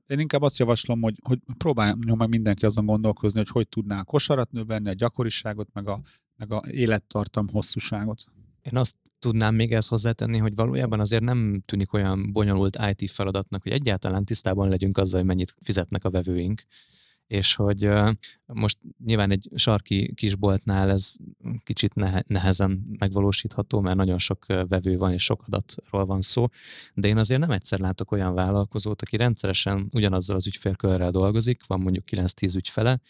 Én 0.09 0.18
inkább 0.18 0.42
azt 0.42 0.59
javaslom, 0.59 1.01
hogy, 1.01 1.14
hogy 1.23 1.38
próbáljon 1.59 2.16
meg 2.16 2.29
mindenki 2.29 2.64
azon 2.64 2.87
gondolkozni, 2.87 3.38
hogy 3.38 3.49
hogy 3.49 3.68
tudná 3.68 3.99
a 3.99 4.05
kosarat 4.05 4.53
növelni, 4.53 4.88
a 4.88 4.92
gyakoriságot, 4.92 5.68
meg 5.73 5.88
a, 5.88 6.01
meg 6.37 6.53
a 6.53 6.62
élettartam 6.71 7.49
hosszúságot. 7.53 8.25
Én 8.62 8.77
azt 8.77 8.97
tudnám 9.18 9.55
még 9.55 9.73
ezt 9.73 9.88
hozzátenni, 9.88 10.38
hogy 10.38 10.55
valójában 10.55 11.01
azért 11.01 11.23
nem 11.23 11.62
tűnik 11.66 11.92
olyan 11.92 12.33
bonyolult 12.33 12.79
IT 12.90 13.11
feladatnak, 13.11 13.62
hogy 13.62 13.73
egyáltalán 13.73 14.25
tisztában 14.25 14.68
legyünk 14.68 14.99
azzal, 14.99 15.18
hogy 15.18 15.29
mennyit 15.29 15.55
fizetnek 15.61 16.05
a 16.05 16.11
vevőink 16.11 16.62
és 17.28 17.54
hogy 17.54 17.90
most 18.46 18.78
nyilván 19.04 19.30
egy 19.30 19.48
sarki 19.54 20.14
kisboltnál 20.14 20.90
ez 20.90 21.14
kicsit 21.64 21.94
nehezen 22.26 22.96
megvalósítható, 22.98 23.80
mert 23.80 23.96
nagyon 23.96 24.18
sok 24.18 24.46
vevő 24.46 24.96
van, 24.96 25.12
és 25.12 25.24
sok 25.24 25.42
adatról 25.46 26.06
van 26.06 26.22
szó, 26.22 26.46
de 26.94 27.08
én 27.08 27.16
azért 27.16 27.40
nem 27.40 27.50
egyszer 27.50 27.78
látok 27.78 28.12
olyan 28.12 28.34
vállalkozót, 28.34 29.02
aki 29.02 29.16
rendszeresen 29.16 29.88
ugyanazzal 29.92 30.36
az 30.36 30.46
ügyfélkörrel 30.46 31.10
dolgozik, 31.10 31.66
van 31.66 31.80
mondjuk 31.80 32.04
9-10 32.10 32.56
ügyfele, 32.56 33.00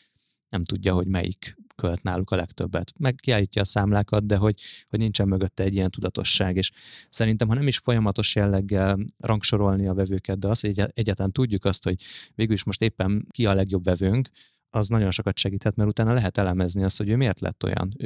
nem 0.48 0.64
tudja, 0.64 0.94
hogy 0.94 1.06
melyik 1.06 1.56
költ 1.80 2.02
náluk 2.02 2.30
a 2.30 2.36
legtöbbet. 2.36 2.92
Meg 2.98 3.14
a 3.60 3.64
számlákat, 3.64 4.26
de 4.26 4.36
hogy, 4.36 4.60
hogy 4.88 4.98
nincsen 4.98 5.28
mögötte 5.28 5.62
egy 5.62 5.74
ilyen 5.74 5.90
tudatosság. 5.90 6.56
És 6.56 6.70
szerintem, 7.10 7.48
ha 7.48 7.54
nem 7.54 7.66
is 7.66 7.78
folyamatos 7.78 8.34
jelleggel 8.34 8.98
rangsorolni 9.18 9.86
a 9.86 9.94
vevőket, 9.94 10.38
de 10.38 10.48
az, 10.48 10.60
hogy 10.60 10.80
egyáltalán 10.92 11.32
tudjuk 11.32 11.64
azt, 11.64 11.84
hogy 11.84 12.02
végül 12.34 12.54
is 12.54 12.64
most 12.64 12.82
éppen 12.82 13.26
ki 13.30 13.46
a 13.46 13.54
legjobb 13.54 13.84
vevőnk, 13.84 14.28
az 14.70 14.88
nagyon 14.88 15.10
sokat 15.10 15.36
segíthet, 15.38 15.76
mert 15.76 15.88
utána 15.88 16.12
lehet 16.12 16.38
elemezni 16.38 16.82
azt, 16.82 16.96
hogy 16.96 17.08
ő 17.08 17.16
miért 17.16 17.40
lett 17.40 17.64
olyan. 17.64 17.96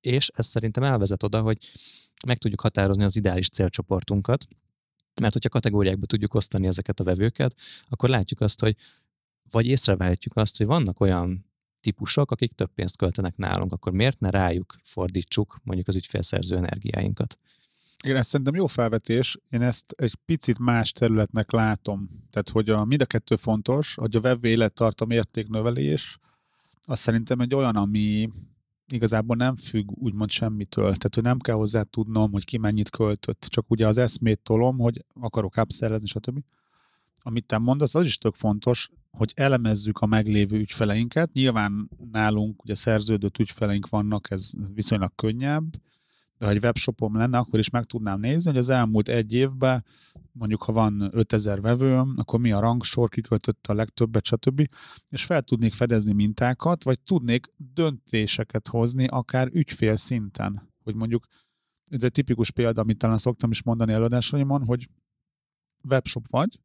És 0.00 0.30
ez 0.34 0.46
szerintem 0.46 0.82
elvezet 0.82 1.22
oda, 1.22 1.40
hogy 1.40 1.58
meg 2.26 2.38
tudjuk 2.38 2.60
határozni 2.60 3.04
az 3.04 3.16
ideális 3.16 3.48
célcsoportunkat, 3.48 4.46
mert 5.20 5.32
hogyha 5.32 5.48
kategóriákba 5.48 6.06
tudjuk 6.06 6.34
osztani 6.34 6.66
ezeket 6.66 7.00
a 7.00 7.04
vevőket, 7.04 7.54
akkor 7.88 8.08
látjuk 8.08 8.40
azt, 8.40 8.60
hogy 8.60 8.76
vagy 9.50 9.66
észrevehetjük 9.66 10.36
azt, 10.36 10.56
hogy 10.56 10.66
vannak 10.66 11.00
olyan 11.00 11.51
típusok, 11.82 12.30
akik 12.30 12.52
több 12.52 12.70
pénzt 12.74 12.96
költenek 12.96 13.36
nálunk, 13.36 13.72
akkor 13.72 13.92
miért 13.92 14.20
ne 14.20 14.30
rájuk 14.30 14.74
fordítsuk 14.82 15.60
mondjuk 15.62 15.88
az 15.88 15.96
ügyfélszerző 15.96 16.56
energiáinkat? 16.56 17.38
Igen, 18.04 18.16
ez 18.16 18.26
szerintem 18.26 18.54
jó 18.54 18.66
felvetés. 18.66 19.38
Én 19.50 19.62
ezt 19.62 19.94
egy 19.96 20.14
picit 20.14 20.58
más 20.58 20.92
területnek 20.92 21.50
látom. 21.50 22.08
Tehát, 22.30 22.48
hogy 22.48 22.70
a, 22.70 22.84
mind 22.84 23.00
a 23.00 23.06
kettő 23.06 23.36
fontos, 23.36 23.94
hogy 23.94 24.16
a 24.16 24.20
web 24.20 24.44
élettartam 24.44 25.10
értéknövelés, 25.10 26.18
az 26.84 26.98
szerintem 26.98 27.40
egy 27.40 27.54
olyan, 27.54 27.76
ami 27.76 28.30
igazából 28.92 29.36
nem 29.36 29.56
függ 29.56 29.90
úgymond 29.94 30.30
semmitől. 30.30 30.82
Tehát, 30.82 31.14
hogy 31.14 31.22
nem 31.22 31.38
kell 31.38 31.54
hozzá 31.54 31.82
tudnom, 31.82 32.32
hogy 32.32 32.44
ki 32.44 32.58
mennyit 32.58 32.90
költött. 32.90 33.46
Csak 33.48 33.70
ugye 33.70 33.86
az 33.86 33.98
eszmét 33.98 34.40
tolom, 34.40 34.78
hogy 34.78 35.04
akarok 35.20 35.56
upsellezni, 35.56 36.06
stb 36.06 36.38
amit 37.22 37.46
te 37.46 37.58
mondasz, 37.58 37.94
az 37.94 38.04
is 38.04 38.18
tök 38.18 38.34
fontos, 38.34 38.88
hogy 39.10 39.32
elemezzük 39.34 39.98
a 39.98 40.06
meglévő 40.06 40.58
ügyfeleinket. 40.58 41.32
Nyilván 41.32 41.90
nálunk 42.10 42.62
ugye 42.62 42.74
szerződött 42.74 43.38
ügyfeleink 43.38 43.88
vannak, 43.88 44.30
ez 44.30 44.50
viszonylag 44.74 45.14
könnyebb, 45.14 45.70
de 46.38 46.48
ha 46.48 46.54
egy 46.54 46.62
webshopom 46.64 47.16
lenne, 47.16 47.38
akkor 47.38 47.58
is 47.58 47.70
meg 47.70 47.84
tudnám 47.84 48.20
nézni, 48.20 48.50
hogy 48.50 48.60
az 48.60 48.68
elmúlt 48.68 49.08
egy 49.08 49.32
évben, 49.32 49.84
mondjuk 50.32 50.62
ha 50.62 50.72
van 50.72 51.08
5000 51.12 51.60
vevőm, 51.60 52.14
akkor 52.16 52.40
mi 52.40 52.52
a 52.52 52.60
rangsor, 52.60 53.08
kiköltötte 53.08 53.72
a 53.72 53.76
legtöbbet, 53.76 54.24
stb. 54.24 54.68
És 55.08 55.24
fel 55.24 55.42
tudnék 55.42 55.72
fedezni 55.72 56.12
mintákat, 56.12 56.84
vagy 56.84 57.00
tudnék 57.00 57.46
döntéseket 57.56 58.68
hozni, 58.68 59.06
akár 59.06 59.48
ügyfél 59.52 59.96
szinten. 59.96 60.68
Hogy 60.84 60.94
mondjuk, 60.94 61.26
de 61.90 62.08
tipikus 62.08 62.50
példa, 62.50 62.80
amit 62.80 62.98
talán 62.98 63.18
szoktam 63.18 63.50
is 63.50 63.62
mondani 63.62 63.92
előadásaimon, 63.92 64.64
hogy 64.64 64.88
webshop 65.88 66.28
vagy, 66.28 66.58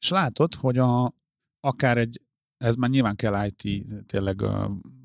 és 0.00 0.08
látod, 0.08 0.54
hogy 0.54 0.78
a, 0.78 1.14
akár 1.60 1.98
egy, 1.98 2.20
ez 2.56 2.74
már 2.74 2.90
nyilván 2.90 3.16
kell 3.16 3.46
IT 3.46 3.86
tényleg 4.06 4.42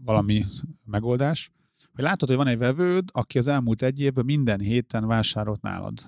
valami 0.04 0.44
megoldás, 0.84 1.52
hogy 1.94 2.04
látod, 2.04 2.28
hogy 2.28 2.38
van 2.38 2.48
egy 2.48 2.58
vevőd, 2.58 3.10
aki 3.12 3.38
az 3.38 3.48
elmúlt 3.48 3.82
egy 3.82 4.00
évben 4.00 4.26
minden 4.26 4.60
héten 4.60 5.08
vásárolt 5.08 5.62
nálad. 5.62 6.02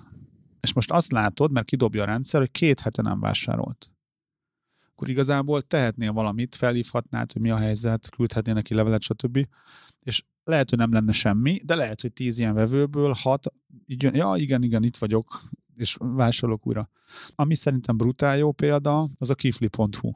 És 0.60 0.72
most 0.72 0.90
azt 0.90 1.12
látod, 1.12 1.50
mert 1.50 1.66
kidobja 1.66 2.02
a 2.02 2.06
rendszer, 2.06 2.40
hogy 2.40 2.50
két 2.50 2.80
hete 2.80 3.02
nem 3.02 3.20
vásárolt. 3.20 3.92
Akkor 4.90 5.08
igazából 5.08 5.62
tehetnél 5.62 6.12
valamit, 6.12 6.54
felhívhatnád, 6.54 7.32
hogy 7.32 7.42
mi 7.42 7.50
a 7.50 7.56
helyzet, 7.56 8.08
küldhetnél 8.10 8.54
neki 8.54 8.74
levelet, 8.74 9.02
stb. 9.02 9.46
És 10.00 10.24
lehet, 10.44 10.70
hogy 10.70 10.78
nem 10.78 10.92
lenne 10.92 11.12
semmi, 11.12 11.60
de 11.64 11.74
lehet, 11.74 12.00
hogy 12.00 12.12
tíz 12.12 12.38
ilyen 12.38 12.54
vevőből 12.54 13.14
hat, 13.18 13.52
így 13.86 14.02
jön, 14.02 14.14
ja 14.14 14.34
igen, 14.36 14.62
igen, 14.62 14.82
itt 14.82 14.96
vagyok, 14.96 15.48
és 15.80 15.96
vásárolok 15.98 16.66
újra. 16.66 16.90
Ami 17.34 17.54
szerintem 17.54 17.96
brutál 17.96 18.36
jó 18.36 18.52
példa, 18.52 19.08
az 19.18 19.30
a 19.30 19.34
kifli.hu. 19.34 20.12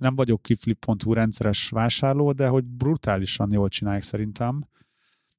Nem 0.00 0.14
vagyok 0.14 0.42
kifli.hu 0.42 1.12
rendszeres 1.12 1.68
vásárló, 1.68 2.32
de 2.32 2.48
hogy 2.48 2.64
brutálisan 2.64 3.52
jól 3.52 3.68
csinálják 3.68 4.02
szerintem. 4.02 4.68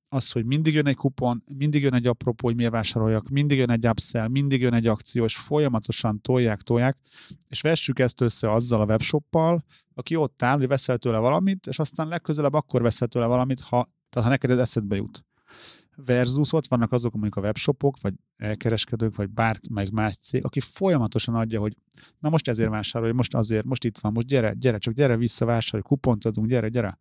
Az, 0.07 0.31
hogy 0.31 0.45
mindig 0.45 0.73
jön 0.73 0.87
egy 0.87 0.95
kupon, 0.95 1.43
mindig 1.57 1.81
jön 1.81 1.93
egy 1.93 2.07
apropó, 2.07 2.47
hogy 2.47 2.55
miért 2.55 2.71
vásároljak, 2.71 3.29
mindig 3.29 3.57
jön 3.57 3.69
egy 3.69 3.87
upsell, 3.87 4.27
mindig 4.27 4.61
jön 4.61 4.73
egy 4.73 4.87
akció, 4.87 5.23
és 5.23 5.35
folyamatosan 5.35 6.21
tolják, 6.21 6.61
tolják, 6.61 6.97
és 7.47 7.61
vessük 7.61 7.99
ezt 7.99 8.21
össze 8.21 8.51
azzal 8.51 8.81
a 8.81 8.85
webshoppal, 8.85 9.63
aki 9.93 10.15
ott 10.15 10.43
áll, 10.43 10.57
hogy 10.57 10.67
veszel 10.67 10.97
tőle 10.97 11.17
valamit, 11.17 11.67
és 11.67 11.79
aztán 11.79 12.07
legközelebb 12.07 12.53
akkor 12.53 12.81
veszel 12.81 13.07
tőle 13.07 13.25
valamit, 13.25 13.59
ha, 13.59 13.89
tehát 14.09 14.27
ha 14.27 14.29
neked 14.29 14.49
ez 14.49 14.57
eszedbe 14.57 14.95
jut 14.95 15.25
versus 15.95 16.53
ott 16.53 16.67
vannak 16.67 16.91
azok, 16.91 17.13
mondjuk 17.13 17.35
a 17.35 17.41
webshopok, 17.41 18.01
vagy 18.01 18.13
elkereskedők, 18.37 19.15
vagy 19.15 19.29
bármelyik 19.29 19.91
más 19.91 20.17
cég, 20.17 20.43
aki 20.43 20.59
folyamatosan 20.59 21.35
adja, 21.35 21.59
hogy 21.59 21.77
na 22.19 22.29
most 22.29 22.47
ezért 22.47 22.69
vásárolj, 22.69 23.11
most 23.11 23.35
azért, 23.35 23.65
most 23.65 23.83
itt 23.83 23.97
van, 23.97 24.11
most 24.11 24.27
gyere, 24.27 24.53
gyere, 24.53 24.77
csak 24.77 24.93
gyere 24.93 25.17
vissza, 25.17 25.45
vásárolj, 25.45 25.83
kupont 25.83 26.25
adunk, 26.25 26.47
gyere, 26.47 26.69
gyere. 26.69 26.97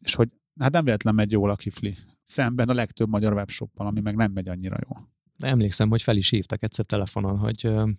És 0.00 0.14
hogy 0.14 0.28
hát 0.58 0.72
nem 0.72 0.84
véletlen 0.84 1.14
megy 1.14 1.32
jól 1.32 1.50
a 1.50 1.56
kifli. 1.56 1.96
Szemben 2.24 2.68
a 2.68 2.74
legtöbb 2.74 3.08
magyar 3.08 3.32
webshoppal, 3.32 3.86
ami 3.86 4.00
meg 4.00 4.16
nem 4.16 4.32
megy 4.32 4.48
annyira 4.48 4.76
jól. 4.88 5.12
Emlékszem, 5.38 5.88
hogy 5.88 6.02
fel 6.02 6.16
is 6.16 6.28
hívtak 6.28 6.62
egyszer 6.62 6.84
telefonon, 6.84 7.38
hogy 7.38 7.66
ö, 7.66 7.90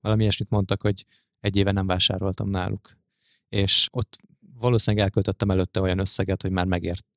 valami 0.00 0.22
ilyesmit 0.22 0.50
mondtak, 0.50 0.82
hogy 0.82 1.04
egy 1.40 1.56
éve 1.56 1.72
nem 1.72 1.86
vásároltam 1.86 2.48
náluk. 2.48 2.96
És 3.48 3.88
ott 3.92 4.18
valószínűleg 4.58 5.04
elköltöttem 5.04 5.50
előtte 5.50 5.80
olyan 5.80 5.98
összeget, 5.98 6.42
hogy 6.42 6.50
már 6.50 6.66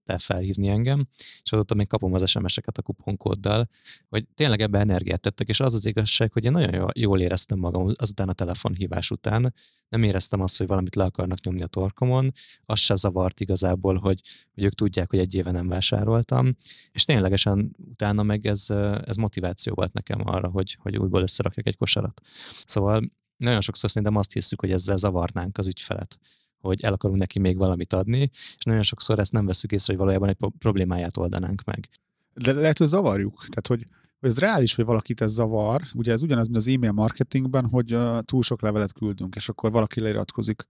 megérte 0.06 0.34
felhívni 0.34 0.68
engem, 0.68 1.08
és 1.44 1.52
azóta 1.52 1.76
még 1.76 1.88
kapom 1.88 2.14
az 2.14 2.30
SMS-eket 2.30 2.78
a 2.78 2.82
kuponkóddal, 2.82 3.70
hogy 4.10 4.28
tényleg 4.36 4.62
ebbe 4.62 4.80
energiát 4.80 5.22
tettek, 5.22 5.48
és 5.48 5.60
az 5.60 5.74
az 5.74 5.86
igazság, 5.86 6.32
hogy 6.32 6.46
én 6.46 6.52
nagyon 6.52 6.92
jól 6.96 7.20
éreztem 7.20 7.60
magam 7.60 7.92
azután 7.96 8.30
a 8.30 8.34
telefonhívás 8.34 9.12
után, 9.12 9.54
nem 9.90 10.04
éreztem 10.04 10.42
azt, 10.42 10.58
hogy 10.58 10.68
valamit 10.68 10.96
le 10.96 11.04
akarnak 11.04 11.42
nyomni 11.42 11.62
a 11.62 11.68
torkomon, 11.68 12.32
az 12.66 12.80
se 12.80 12.96
zavart 12.96 13.40
igazából, 13.40 13.98
hogy, 13.98 14.22
hogy 14.54 14.64
ők 14.64 14.74
tudják, 14.74 15.10
hogy 15.10 15.20
egy 15.20 15.34
éve 15.34 15.52
nem 15.52 15.68
vásároltam, 15.68 16.56
és 16.92 17.04
ténylegesen 17.04 17.76
utána 17.92 18.24
meg 18.24 18.46
ez, 18.46 18.70
ez 19.06 19.16
motiváció 19.16 19.74
volt 19.74 19.94
nekem 19.94 20.22
arra, 20.24 20.48
hogy, 20.48 20.78
hogy 20.82 20.98
újból 20.98 21.22
összerakjak 21.22 21.68
egy 21.68 21.78
kosarat. 21.78 22.22
Szóval 22.66 23.12
nagyon 23.38 23.62
sokszor 23.62 23.90
szerintem 23.90 24.18
azt 24.18 24.34
hiszük, 24.34 24.60
hogy 24.60 24.72
ezzel 24.72 24.98
zavarnánk 24.98 25.58
az 25.58 25.68
ügyfelet 25.68 26.20
hogy 26.62 26.84
el 26.84 26.94
akarunk 26.94 27.20
neki 27.20 27.40
még 27.40 27.58
valamit 27.58 27.94
adni, 27.94 28.30
és 28.32 28.64
nagyon 28.64 28.84
sokszor 28.84 29.20
ezt 29.20 29.32
nem 29.32 29.46
veszük 29.46 29.72
észre, 29.72 29.94
hogy 29.94 30.02
valójában 30.02 30.30
egy 30.30 30.38
problémáját 30.58 31.18
oldanánk 31.18 31.64
meg. 31.64 31.90
De 32.34 32.54
lehet, 32.54 32.78
hogy 32.78 32.88
zavarjuk. 32.88 33.36
Tehát, 33.38 33.68
hogy 33.68 33.88
ez 34.20 34.40
reális, 34.40 34.76
hogy 34.76 34.86
valakit 34.86 35.22
ez 35.22 35.32
zavar. 35.32 35.82
Ugye 35.94 36.12
ez 36.12 36.22
ugyanaz, 36.22 36.46
mint 36.46 36.58
az 36.58 36.68
e-mail 36.68 36.92
marketingben, 36.92 37.66
hogy 37.66 37.98
túl 38.22 38.42
sok 38.42 38.62
levelet 38.62 38.94
küldünk, 38.94 39.36
és 39.36 39.50
akkor 39.50 39.72
valaki 39.72 40.00
leiratkozik. 40.00 40.68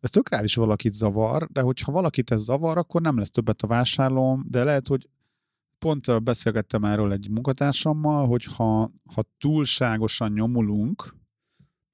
Ez 0.00 0.10
tök 0.10 0.28
reális, 0.28 0.54
hogy 0.54 0.64
valakit 0.64 0.92
zavar, 0.92 1.48
de 1.50 1.60
hogyha 1.60 1.92
valakit 1.92 2.30
ez 2.30 2.42
zavar, 2.42 2.78
akkor 2.78 3.00
nem 3.00 3.18
lesz 3.18 3.30
többet 3.30 3.62
a 3.62 3.66
vásárlóm, 3.66 4.44
de 4.48 4.64
lehet, 4.64 4.86
hogy 4.86 5.08
pont 5.78 6.22
beszélgettem 6.22 6.84
erről 6.84 7.12
egy 7.12 7.30
munkatársammal, 7.30 8.26
hogy 8.26 8.44
ha, 8.44 8.90
ha 9.14 9.22
túlságosan 9.38 10.32
nyomulunk 10.32 11.14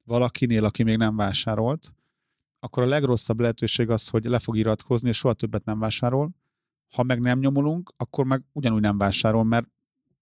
valakinél, 0.05 0.65
aki 0.65 0.83
még 0.83 0.97
nem 0.97 1.17
vásárolt, 1.17 1.93
akkor 2.61 2.83
a 2.83 2.87
legrosszabb 2.87 3.41
lehetőség 3.41 3.91
az, 3.91 4.09
hogy 4.09 4.25
le 4.25 4.39
fog 4.39 4.57
iratkozni, 4.57 5.09
és 5.09 5.17
soha 5.17 5.35
többet 5.35 5.65
nem 5.65 5.79
vásárol. 5.79 6.31
Ha 6.95 7.03
meg 7.03 7.21
nem 7.21 7.39
nyomulunk, 7.39 7.93
akkor 7.97 8.25
meg 8.25 8.45
ugyanúgy 8.53 8.81
nem 8.81 8.99
vásárol, 8.99 9.45
mert 9.45 9.67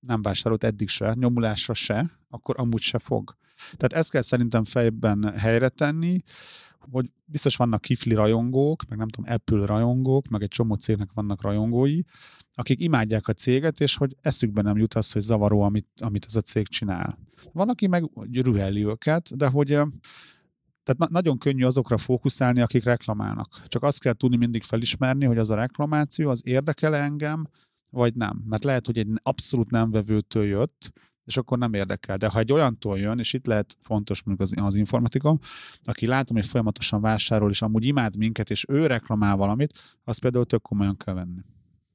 nem 0.00 0.22
vásárolt 0.22 0.64
eddig 0.64 0.88
se, 0.88 1.14
nyomulásra 1.14 1.74
se, 1.74 2.10
akkor 2.28 2.60
amúgy 2.60 2.80
se 2.80 2.98
fog. 2.98 3.36
Tehát 3.76 3.92
ezt 3.92 4.10
kell 4.10 4.22
szerintem 4.22 4.64
fejben 4.64 5.32
helyre 5.36 5.68
tenni, 5.68 6.20
hogy 6.90 7.06
biztos 7.24 7.56
vannak 7.56 7.80
kifli 7.80 8.14
rajongók, 8.14 8.88
meg 8.88 8.98
nem 8.98 9.08
tudom, 9.08 9.32
Apple 9.32 9.66
rajongók, 9.66 10.28
meg 10.28 10.42
egy 10.42 10.48
csomó 10.48 10.74
cégnek 10.74 11.10
vannak 11.14 11.42
rajongói, 11.42 12.00
akik 12.52 12.80
imádják 12.80 13.28
a 13.28 13.32
céget, 13.32 13.80
és 13.80 13.96
hogy 13.96 14.16
eszükbe 14.20 14.62
nem 14.62 14.76
jut 14.76 14.94
az, 14.94 15.12
hogy 15.12 15.22
zavaró, 15.22 15.60
amit, 15.60 15.88
amit 16.00 16.24
ez 16.24 16.36
a 16.36 16.40
cég 16.40 16.68
csinál. 16.68 17.18
Van, 17.52 17.68
aki 17.68 17.86
meg 17.86 18.10
rüheli 18.32 18.84
őket, 18.86 19.36
de 19.36 19.46
hogy 19.46 19.80
tehát 20.94 21.12
nagyon 21.12 21.38
könnyű 21.38 21.64
azokra 21.64 21.96
fókuszálni, 21.96 22.60
akik 22.60 22.84
reklamálnak. 22.84 23.62
Csak 23.66 23.82
azt 23.82 24.00
kell 24.00 24.12
tudni 24.12 24.36
mindig 24.36 24.62
felismerni, 24.62 25.24
hogy 25.24 25.38
az 25.38 25.50
a 25.50 25.54
reklamáció 25.54 26.30
az 26.30 26.42
érdekel 26.44 26.96
engem, 26.96 27.46
vagy 27.90 28.14
nem. 28.14 28.42
Mert 28.46 28.64
lehet, 28.64 28.86
hogy 28.86 28.98
egy 28.98 29.08
abszolút 29.22 29.70
nem 29.70 29.90
vevőtől 29.90 30.44
jött, 30.44 30.92
és 31.24 31.36
akkor 31.36 31.58
nem 31.58 31.74
érdekel. 31.74 32.16
De 32.16 32.28
ha 32.28 32.38
egy 32.38 32.52
olyantól 32.52 32.98
jön, 32.98 33.18
és 33.18 33.32
itt 33.32 33.46
lehet 33.46 33.76
fontos 33.80 34.22
mondjuk 34.22 34.48
az, 34.48 34.64
az 34.64 34.74
informatika, 34.74 35.38
aki 35.82 36.06
látom, 36.06 36.36
hogy 36.36 36.46
folyamatosan 36.46 37.00
vásárol, 37.00 37.50
és 37.50 37.62
amúgy 37.62 37.84
imád 37.84 38.16
minket, 38.16 38.50
és 38.50 38.64
ő 38.68 38.86
reklamál 38.86 39.36
valamit, 39.36 39.78
azt 40.04 40.20
például 40.20 40.44
tök 40.44 40.62
komolyan 40.62 40.96
kell 40.96 41.14
venni. 41.14 41.40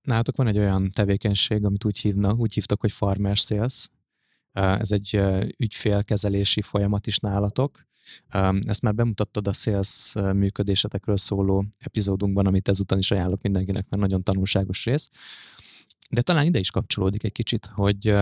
Nálatok 0.01 0.35
van 0.35 0.47
egy 0.47 0.57
olyan 0.57 0.91
tevékenység, 0.91 1.65
amit 1.65 1.85
úgy 1.85 1.99
hívnak, 1.99 2.39
úgy 2.39 2.53
hívtak, 2.53 2.81
hogy 2.81 2.91
farmer 2.91 3.37
sales. 3.37 3.89
Ez 4.51 4.91
egy 4.91 5.21
ügyfélkezelési 5.57 6.61
folyamat 6.61 7.07
is 7.07 7.17
nálatok. 7.17 7.85
Ezt 8.61 8.81
már 8.81 8.95
bemutattad 8.95 9.47
a 9.47 9.53
sales 9.53 10.13
működésetekről 10.33 11.17
szóló 11.17 11.65
epizódunkban, 11.77 12.45
amit 12.45 12.67
ezután 12.67 12.97
is 12.97 13.11
ajánlok 13.11 13.41
mindenkinek, 13.41 13.89
mert 13.89 14.01
nagyon 14.01 14.23
tanulságos 14.23 14.85
rész. 14.85 15.09
De 16.09 16.21
talán 16.21 16.45
ide 16.45 16.59
is 16.59 16.71
kapcsolódik 16.71 17.23
egy 17.23 17.31
kicsit, 17.31 17.65
hogy 17.65 18.15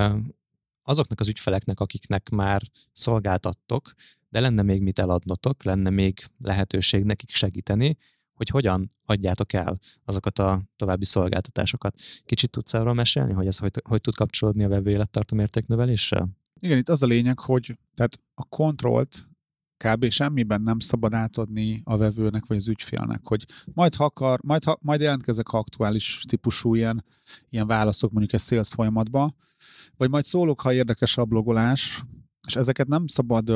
azoknak 0.84 1.20
az 1.20 1.28
ügyfeleknek, 1.28 1.80
akiknek 1.80 2.30
már 2.30 2.62
szolgáltattok, 2.94 3.94
de 4.30 4.39
lenne 4.39 4.62
még 4.62 4.82
mit 4.82 5.00
eladnotok, 5.00 5.63
lenne 5.63 5.89
még 5.89 6.24
lehetőség 6.38 7.04
nekik 7.04 7.30
segíteni, 7.30 7.98
hogy 8.34 8.50
hogyan 8.50 8.91
adjátok 9.06 9.54
el 9.54 9.80
azokat 10.06 10.39
a 10.39 10.63
további 10.76 11.06
szolgáltatásokat. 11.06 12.00
Kicsit 12.26 12.52
tudsz 12.52 12.74
arról 12.74 12.94
mesélni, 12.94 13.34
hogy 13.34 13.48
ez 13.48 13.58
hogy, 13.58 13.72
hogy 13.84 14.02
tud 14.02 14.15
kapcsolódni 14.15 14.63
a 14.63 14.67
vevő 14.67 14.89
élettartam 14.89 15.39
értéknöveléssel? 15.39 16.30
Igen, 16.60 16.78
itt 16.78 16.89
az 16.89 17.04
a 17.04 17.06
lényeg, 17.06 17.39
hogy 17.39 17.78
tehát 17.96 18.20
a 18.34 18.44
kontrollt 18.44 19.30
kb. 19.84 20.10
semmiben 20.10 20.62
nem 20.62 20.80
szabad 20.80 21.13
átadni 21.13 21.82
a 21.84 21.98
vevőnek 21.98 22.46
vagy 22.46 22.58
az 22.58 22.67
ügyfélnek, 22.67 23.20
hogy 23.24 23.46
majd 23.74 23.96
ha 23.96 24.04
akar, 24.04 24.39
majd, 24.44 24.63
ha, 24.63 24.78
majd 24.82 25.02
jelentkezek, 25.02 25.48
ha 25.48 25.58
aktuális 25.58 26.24
típusú 26.28 26.76
ilyen, 26.76 27.06
ilyen 27.50 27.67
válaszok 27.67 28.12
mondjuk 28.12 28.34
egy 28.34 28.39
sales 28.39 28.70
folyamatba, 28.70 29.34
vagy 29.98 30.10
majd 30.10 30.24
szólok, 30.24 30.62
ha 30.62 30.74
érdekes 30.74 31.17
a 31.17 31.26
blogolás, 31.26 32.04
és 32.48 32.56
ezeket 32.56 32.88
nem 32.88 33.08
szabad 33.08 33.50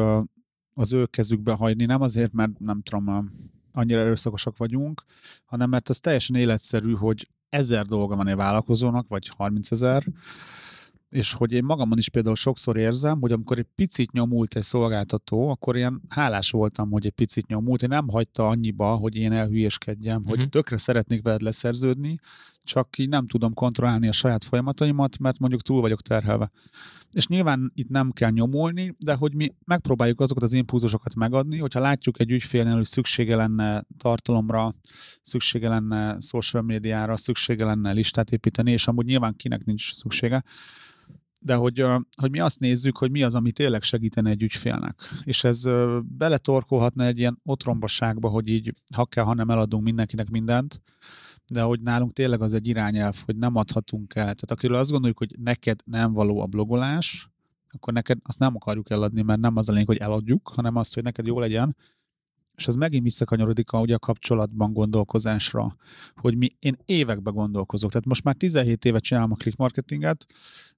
az 0.74 0.94
ő 0.94 1.06
kezükbe 1.06 1.54
hagyni, 1.54 1.86
nem 1.86 2.02
azért, 2.02 2.34
mert 2.34 2.60
nem 2.60 2.82
tudom, 2.82 3.32
annyira 3.72 4.00
erőszakosak 4.00 4.58
vagyunk, 4.58 5.04
hanem 5.46 5.70
mert 5.70 5.90
az 5.90 6.00
teljesen 6.00 6.36
életszerű, 6.36 6.94
hogy 6.94 7.30
ezer 7.50 7.86
dolga 7.86 8.16
van 8.16 8.28
egy 8.28 8.36
vállalkozónak, 8.36 9.08
vagy 9.08 9.28
30 9.28 9.72
ezer, 9.72 10.04
és 11.10 11.34
hogy 11.34 11.52
én 11.52 11.64
magamon 11.64 11.98
is 11.98 12.10
például 12.10 12.36
sokszor 12.36 12.78
érzem, 12.78 13.22
hogy 13.22 13.32
amikor 13.32 13.58
egy 13.58 13.68
picit 13.76 14.12
nyomult 14.12 14.56
egy 14.56 14.64
szolgáltató, 14.64 15.50
akkor 15.50 15.76
ilyen 15.76 16.02
hálás 16.10 16.52
voltam, 16.52 16.92
hogy 16.92 17.06
egy 17.06 17.12
picit 17.12 17.48
nyomult, 17.48 17.84
én 17.84 17.90
nem 17.90 18.10
hagyta 18.10 18.48
annyiba, 18.48 18.96
hogy 18.96 19.16
én 19.16 19.32
elhülyéskedjem, 19.32 20.16
uh-huh. 20.16 20.30
hogy 20.30 20.40
mhm. 20.40 20.50
tökre 20.50 20.78
szeretnék 20.78 21.22
veled 21.22 21.42
leszerződni, 21.42 22.20
csak 22.64 22.98
így 22.98 23.10
nem 23.10 23.28
tudom 23.28 23.54
kontrollálni 23.54 24.08
a 24.08 24.12
saját 24.12 24.44
folyamataimat, 24.44 25.18
mert 25.20 25.40
mondjuk 25.40 25.62
túl 25.62 25.82
vagyok 25.82 26.02
terhelve. 26.02 26.52
És 27.16 27.28
nyilván 27.28 27.72
itt 27.76 27.90
nem 27.90 28.12
kell 28.12 28.30
nyomulni, 28.30 28.96
de 28.98 29.14
hogy 29.14 29.34
mi 29.34 29.50
megpróbáljuk 29.66 30.20
azokat 30.20 30.44
az 30.44 30.54
impulzusokat 30.54 31.16
megadni, 31.16 31.58
hogyha 31.58 31.80
látjuk 31.80 32.20
egy 32.20 32.32
ügyfélnél, 32.32 32.76
hogy 32.76 32.86
szüksége 32.86 33.36
lenne 33.36 33.86
tartalomra, 33.98 34.74
szüksége 35.22 35.70
lenne 35.70 36.20
social 36.20 36.64
médiára, 36.64 37.18
szüksége 37.18 37.66
lenne 37.66 37.92
listát 37.92 38.32
építeni, 38.32 38.72
és 38.72 38.88
amúgy 38.88 39.06
nyilván 39.06 39.36
kinek 39.36 39.64
nincs 39.64 39.94
szüksége, 39.94 40.44
de 41.40 41.56
hogy, 41.56 41.86
hogy 42.22 42.32
mi 42.32 42.40
azt 42.40 42.60
nézzük, 42.60 42.98
hogy 42.98 43.12
mi 43.12 43.24
az, 43.24 43.36
ami 43.36 43.52
tényleg 43.52 43.84
segítene 43.84 44.30
egy 44.30 44.44
ügyfélnek. 44.44 45.10
És 45.24 45.44
ez 45.44 45.64
beletorkolhatna 46.04 47.06
egy 47.06 47.20
ilyen 47.20 47.40
otrombaságba, 47.44 48.30
hogy 48.30 48.48
így 48.48 48.74
ha 48.96 49.06
kell, 49.06 49.24
ha 49.24 49.34
nem 49.34 49.50
eladunk 49.50 49.84
mindenkinek 49.84 50.30
mindent, 50.30 50.82
de 51.48 51.62
hogy 51.62 51.82
nálunk 51.82 52.14
tényleg 52.14 52.42
az 52.42 52.54
egy 52.54 52.68
irányelv, 52.68 53.22
hogy 53.26 53.36
nem 53.36 53.56
adhatunk 53.56 54.16
el. 54.16 54.24
Tehát 54.24 54.52
akiről 54.52 54.78
azt 54.78 54.92
gondoljuk, 54.92 55.18
hogy 55.18 55.36
neked 55.40 55.80
nem 55.86 56.14
való 56.14 56.40
a 56.40 56.46
blogolás, 56.46 57.30
akkor 57.70 57.94
neked 57.94 58.18
azt 58.24 58.40
nem 58.40 58.56
akarjuk 58.56 58.90
eladni, 58.90 59.22
mert 59.22 59.40
nem 59.40 59.56
az 59.56 59.70
a 59.70 59.72
lényeg, 59.72 59.88
hogy 59.88 59.98
eladjuk, 59.98 60.52
hanem 60.56 60.76
azt, 60.76 60.94
hogy 60.94 61.04
neked 61.04 61.26
jó 61.26 61.40
legyen, 61.40 61.76
és 62.56 62.68
ez 62.68 62.76
megint 62.76 63.04
visszakanyarodik 63.04 63.72
a, 63.72 63.80
ugye 63.80 63.96
a 63.96 64.00
kapcsolatban 64.00 64.74
gondolkozásra, 64.74 65.76
hogy 66.16 66.38
mi, 66.38 66.50
én 66.60 66.78
évekbe 66.86 67.32
gondolkozok. 67.32 67.90
Tehát 67.92 68.06
most 68.06 68.24
már 68.24 68.36
17 68.36 68.86
évet 68.86 69.04
csinálom 69.04 69.32
a 69.32 69.36
click 69.36 69.58
marketinget, 69.58 70.26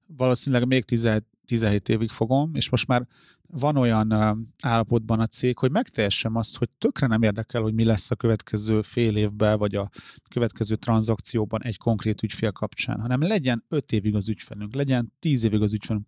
valószínűleg 0.08 0.68
még 0.68 0.84
17, 0.84 1.26
17 1.48 1.90
évig 1.90 2.10
fogom, 2.10 2.56
és 2.56 2.70
most 2.70 2.88
már 2.88 3.08
van 3.48 3.78
olyan 3.78 4.14
állapotban 4.64 5.20
a 5.20 5.26
cég, 5.26 5.58
hogy 5.58 5.72
megtehessem 5.72 6.36
azt, 6.36 6.58
hogy 6.58 6.70
tökre 6.78 7.08
nem 7.08 7.22
érdekel, 7.22 7.62
hogy 7.62 7.74
mi 7.74 7.84
lesz 7.84 8.12
a 8.12 8.16
következő 8.16 8.82
fél 8.82 9.16
évben, 9.16 9.58
vagy 9.58 9.76
a 9.76 9.90
következő 10.30 10.76
tranzakcióban 10.76 11.64
egy 11.64 11.78
konkrét 11.78 12.24
ügyfél 12.24 12.52
kapcsán, 12.52 13.00
hanem 13.00 13.22
legyen 13.22 13.64
5 13.68 13.92
évig 13.92 14.16
az 14.16 14.30
ügyfelünk, 14.30 14.76
legyen 14.76 15.14
10 15.20 15.44
évig 15.44 15.62
az 15.62 15.74
ügyfelünk. 15.74 16.08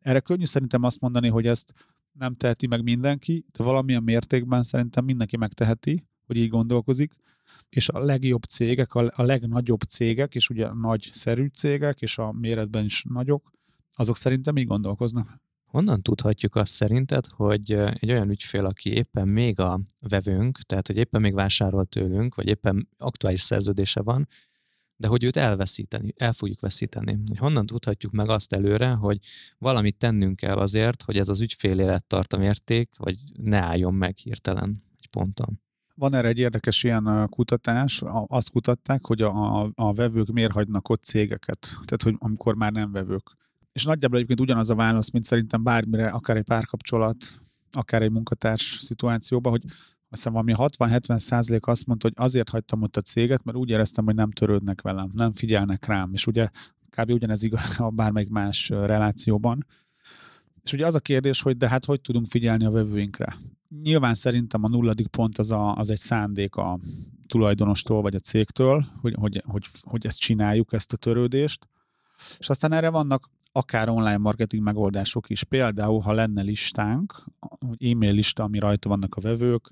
Erre 0.00 0.20
könnyű 0.20 0.44
szerintem 0.44 0.82
azt 0.82 1.00
mondani, 1.00 1.28
hogy 1.28 1.46
ezt 1.46 1.72
nem 2.12 2.34
teheti 2.34 2.66
meg 2.66 2.82
mindenki, 2.82 3.44
de 3.52 3.64
valamilyen 3.64 4.02
mértékben 4.02 4.62
szerintem 4.62 5.04
mindenki 5.04 5.36
megteheti, 5.36 6.06
hogy 6.26 6.36
így 6.36 6.48
gondolkozik, 6.48 7.12
és 7.68 7.88
a 7.88 7.98
legjobb 7.98 8.42
cégek, 8.42 8.94
a, 8.94 9.12
legnagyobb 9.16 9.80
cégek, 9.80 10.34
és 10.34 10.48
ugye 10.48 10.72
nagy 10.72 11.10
szerű 11.12 11.46
cégek, 11.46 12.00
és 12.00 12.18
a 12.18 12.32
méretben 12.32 12.84
is 12.84 13.04
nagyok, 13.08 13.52
azok 13.94 14.16
szerintem 14.16 14.56
így 14.56 14.66
gondolkoznak. 14.66 15.40
Honnan 15.64 16.02
tudhatjuk 16.02 16.54
azt 16.54 16.72
szerinted, 16.72 17.26
hogy 17.26 17.72
egy 17.72 18.10
olyan 18.10 18.30
ügyfél, 18.30 18.64
aki 18.64 18.92
éppen 18.92 19.28
még 19.28 19.60
a 19.60 19.80
vevőnk, 19.98 20.58
tehát 20.58 20.86
hogy 20.86 20.96
éppen 20.96 21.20
még 21.20 21.34
vásárol 21.34 21.84
tőlünk, 21.84 22.34
vagy 22.34 22.48
éppen 22.48 22.88
aktuális 22.98 23.40
szerződése 23.40 24.02
van, 24.02 24.28
de 24.96 25.08
hogy 25.08 25.24
őt 25.24 25.36
elveszíteni, 25.36 26.14
el 26.16 26.32
fogjuk 26.32 26.60
veszíteni. 26.60 27.18
Hogy 27.28 27.38
honnan 27.38 27.66
tudhatjuk 27.66 28.12
meg 28.12 28.28
azt 28.28 28.52
előre, 28.52 28.92
hogy 28.92 29.18
valamit 29.58 29.96
tennünk 29.96 30.36
kell 30.36 30.56
azért, 30.56 31.02
hogy 31.02 31.18
ez 31.18 31.28
az 31.28 31.40
ügyfél 31.40 31.78
élettartam 31.78 32.42
érték, 32.42 32.90
vagy 32.96 33.16
ne 33.32 33.62
álljon 33.62 33.94
meg 33.94 34.16
hirtelen 34.16 34.82
egy 34.98 35.08
ponton. 35.08 35.60
Van 35.94 36.14
erre 36.14 36.28
egy 36.28 36.38
érdekes 36.38 36.82
ilyen 36.82 37.28
kutatás, 37.30 38.02
azt 38.26 38.50
kutatták, 38.50 39.06
hogy 39.06 39.22
a, 39.22 39.62
a, 39.62 39.70
a 39.74 39.92
vevők 39.92 40.32
miért 40.32 40.52
hagynak 40.52 40.88
ott 40.88 41.04
cégeket, 41.04 41.60
tehát 41.60 42.02
hogy 42.02 42.14
amikor 42.18 42.54
már 42.54 42.72
nem 42.72 42.92
vevők. 42.92 43.36
És 43.72 43.84
nagyjából 43.84 44.16
egyébként 44.16 44.40
ugyanaz 44.40 44.70
a 44.70 44.74
válasz, 44.74 45.10
mint 45.10 45.24
szerintem 45.24 45.62
bármire, 45.62 46.08
akár 46.08 46.36
egy 46.36 46.44
párkapcsolat, 46.44 47.16
akár 47.72 48.02
egy 48.02 48.10
munkatárs 48.10 48.78
szituációban, 48.80 49.52
hogy 49.52 49.62
hiszem 50.08 50.32
valami 50.32 50.52
60-70 50.56 51.18
százalék 51.18 51.66
azt 51.66 51.86
mondta, 51.86 52.08
hogy 52.08 52.24
azért 52.24 52.48
hagytam 52.48 52.82
ott 52.82 52.96
a 52.96 53.00
céget, 53.00 53.44
mert 53.44 53.56
úgy 53.56 53.70
éreztem, 53.70 54.04
hogy 54.04 54.14
nem 54.14 54.30
törődnek 54.30 54.80
velem, 54.80 55.10
nem 55.14 55.32
figyelnek 55.32 55.86
rám, 55.86 56.10
és 56.12 56.26
ugye 56.26 56.48
kb. 56.90 57.10
ugyanez 57.10 57.42
igaz 57.42 57.74
a 57.78 57.90
bármelyik 57.90 58.28
más 58.28 58.68
relációban. 58.68 59.66
És 60.62 60.72
ugye 60.72 60.86
az 60.86 60.94
a 60.94 61.00
kérdés, 61.00 61.42
hogy 61.42 61.56
de 61.56 61.68
hát 61.68 61.84
hogy 61.84 62.00
tudunk 62.00 62.26
figyelni 62.26 62.64
a 62.64 62.70
vevőinkre? 62.70 63.36
Nyilván 63.82 64.14
szerintem 64.14 64.64
a 64.64 64.68
nulladik 64.68 65.06
pont 65.06 65.38
az, 65.38 65.50
a, 65.50 65.76
az 65.76 65.90
egy 65.90 65.98
szándék 65.98 66.54
a 66.54 66.78
tulajdonostól 67.26 68.02
vagy 68.02 68.14
a 68.14 68.18
cégtől, 68.18 68.84
hogy, 69.00 69.14
hogy, 69.18 69.42
hogy, 69.46 69.66
hogy 69.82 70.06
ezt 70.06 70.18
csináljuk, 70.18 70.72
ezt 70.72 70.92
a 70.92 70.96
törődést. 70.96 71.68
És 72.38 72.48
aztán 72.48 72.72
erre 72.72 72.90
vannak 72.90 73.30
akár 73.52 73.88
online 73.88 74.16
marketing 74.16 74.62
megoldások 74.62 75.30
is. 75.30 75.44
Például, 75.44 76.00
ha 76.00 76.12
lenne 76.12 76.42
listánk, 76.42 77.24
e-mail 77.78 78.12
lista, 78.12 78.42
ami 78.42 78.58
rajta 78.58 78.88
vannak 78.88 79.14
a 79.14 79.20
vevők, 79.20 79.70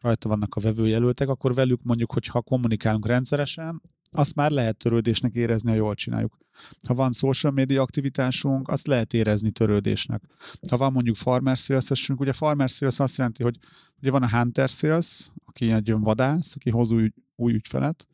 rajta 0.00 0.28
vannak 0.28 0.54
a 0.54 0.60
vevőjelöltek, 0.60 1.28
akkor 1.28 1.54
velük 1.54 1.82
mondjuk, 1.82 2.12
hogy 2.12 2.26
ha 2.26 2.40
kommunikálunk 2.40 3.06
rendszeresen, 3.06 3.82
azt 4.10 4.34
már 4.34 4.50
lehet 4.50 4.76
törődésnek 4.76 5.34
érezni, 5.34 5.70
ha 5.70 5.76
jól 5.76 5.94
csináljuk. 5.94 6.38
Ha 6.88 6.94
van 6.94 7.12
social 7.12 7.52
media 7.52 7.82
aktivitásunk, 7.82 8.68
azt 8.68 8.86
lehet 8.86 9.14
érezni 9.14 9.50
törődésnek. 9.50 10.22
Ha 10.68 10.76
van 10.76 10.92
mondjuk 10.92 11.16
farmer 11.16 11.56
sales 11.56 12.08
ugye 12.16 12.32
farmer 12.32 12.68
sales 12.68 13.00
azt 13.00 13.16
jelenti, 13.16 13.42
hogy 13.42 13.58
ugye 14.00 14.10
van 14.10 14.22
a 14.22 14.28
hunter 14.28 14.68
sales, 14.68 15.30
aki 15.44 15.72
egy 15.72 15.92
vadász, 15.92 16.54
aki 16.54 16.70
hoz 16.70 16.90
új, 16.90 17.10
új 17.36 17.52
ügyfelet, 17.52 18.08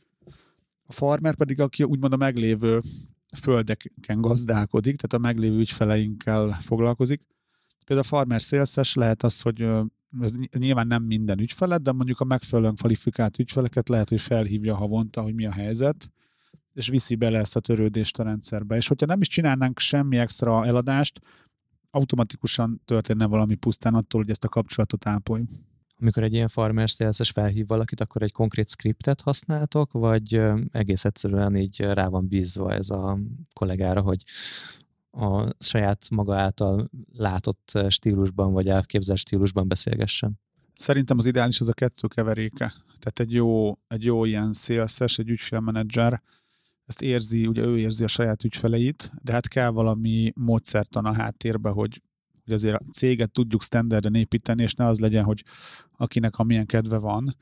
a 0.86 0.92
farmer 0.92 1.34
pedig, 1.34 1.60
aki 1.60 1.82
úgymond 1.82 2.12
a 2.12 2.16
meglévő 2.16 2.80
földeken 3.34 4.20
gazdálkodik, 4.20 4.96
tehát 4.96 5.12
a 5.12 5.28
meglévő 5.28 5.58
ügyfeleinkkel 5.58 6.50
foglalkozik. 6.60 7.20
Például 7.86 8.06
a 8.08 8.16
farmer 8.16 8.40
sales 8.40 8.94
lehet 8.94 9.22
az, 9.22 9.40
hogy 9.40 9.66
ez 10.20 10.34
nyilván 10.58 10.86
nem 10.86 11.02
minden 11.02 11.38
ügyfelet, 11.38 11.82
de 11.82 11.92
mondjuk 11.92 12.20
a 12.20 12.24
megfelelően 12.24 12.74
kvalifikált 12.74 13.38
ügyfeleket 13.38 13.88
lehet, 13.88 14.08
hogy 14.08 14.20
felhívja 14.20 14.74
havonta, 14.74 15.22
hogy 15.22 15.34
mi 15.34 15.46
a 15.46 15.52
helyzet, 15.52 16.12
és 16.72 16.88
viszi 16.88 17.14
bele 17.14 17.38
ezt 17.38 17.56
a 17.56 17.60
törődést 17.60 18.18
a 18.18 18.22
rendszerbe. 18.22 18.76
És 18.76 18.88
hogyha 18.88 19.06
nem 19.06 19.20
is 19.20 19.28
csinálnánk 19.28 19.78
semmi 19.78 20.16
extra 20.16 20.64
eladást, 20.64 21.20
automatikusan 21.90 22.82
történne 22.84 23.26
valami 23.26 23.54
pusztán 23.54 23.94
attól, 23.94 24.20
hogy 24.20 24.30
ezt 24.30 24.44
a 24.44 24.48
kapcsolatot 24.48 25.06
ápoljuk. 25.06 25.50
Amikor 26.00 26.22
egy 26.22 26.32
ilyen 26.32 26.48
farmer 26.48 26.88
sales 26.88 27.30
felhív 27.30 27.66
valakit, 27.66 28.00
akkor 28.00 28.22
egy 28.22 28.32
konkrét 28.32 28.68
skriptet 28.68 29.20
használtok, 29.20 29.92
vagy 29.92 30.42
egész 30.70 31.04
egyszerűen 31.04 31.56
így 31.56 31.80
rá 31.80 32.08
van 32.08 32.28
bízva 32.28 32.72
ez 32.72 32.90
a 32.90 33.18
kollégára, 33.52 34.00
hogy 34.00 34.22
a 35.10 35.48
saját 35.58 36.10
maga 36.10 36.36
által 36.36 36.90
látott 37.12 37.78
stílusban, 37.88 38.52
vagy 38.52 38.68
elképzelt 38.68 39.18
stílusban 39.18 39.68
beszélgessen? 39.68 40.40
Szerintem 40.74 41.18
az 41.18 41.26
ideális 41.26 41.60
az 41.60 41.68
a 41.68 41.72
kettő 41.72 42.08
keveréke. 42.08 42.72
Tehát 42.98 43.20
egy 43.20 43.32
jó, 43.32 43.78
egy 43.88 44.04
jó 44.04 44.24
ilyen 44.24 44.52
szélszes, 44.52 45.18
egy 45.18 45.28
ügyfélmenedzser, 45.28 46.22
ezt 46.86 47.02
érzi, 47.02 47.46
ugye 47.46 47.62
ő 47.62 47.78
érzi 47.78 48.04
a 48.04 48.06
saját 48.08 48.44
ügyfeleit, 48.44 49.12
de 49.22 49.32
hát 49.32 49.48
kell 49.48 49.70
valami 49.70 50.32
módszertan 50.34 51.04
a 51.04 51.12
háttérbe, 51.12 51.68
hogy, 51.68 52.02
hogy 52.44 52.52
azért 52.52 52.80
a 52.80 52.84
céget 52.92 53.30
tudjuk 53.30 53.62
standarden 53.62 54.14
építeni, 54.14 54.62
és 54.62 54.74
ne 54.74 54.86
az 54.86 54.98
legyen, 54.98 55.24
hogy 55.24 55.44
akinek 55.96 56.38
amilyen 56.38 56.66
kedve 56.66 56.98
van, 56.98 57.36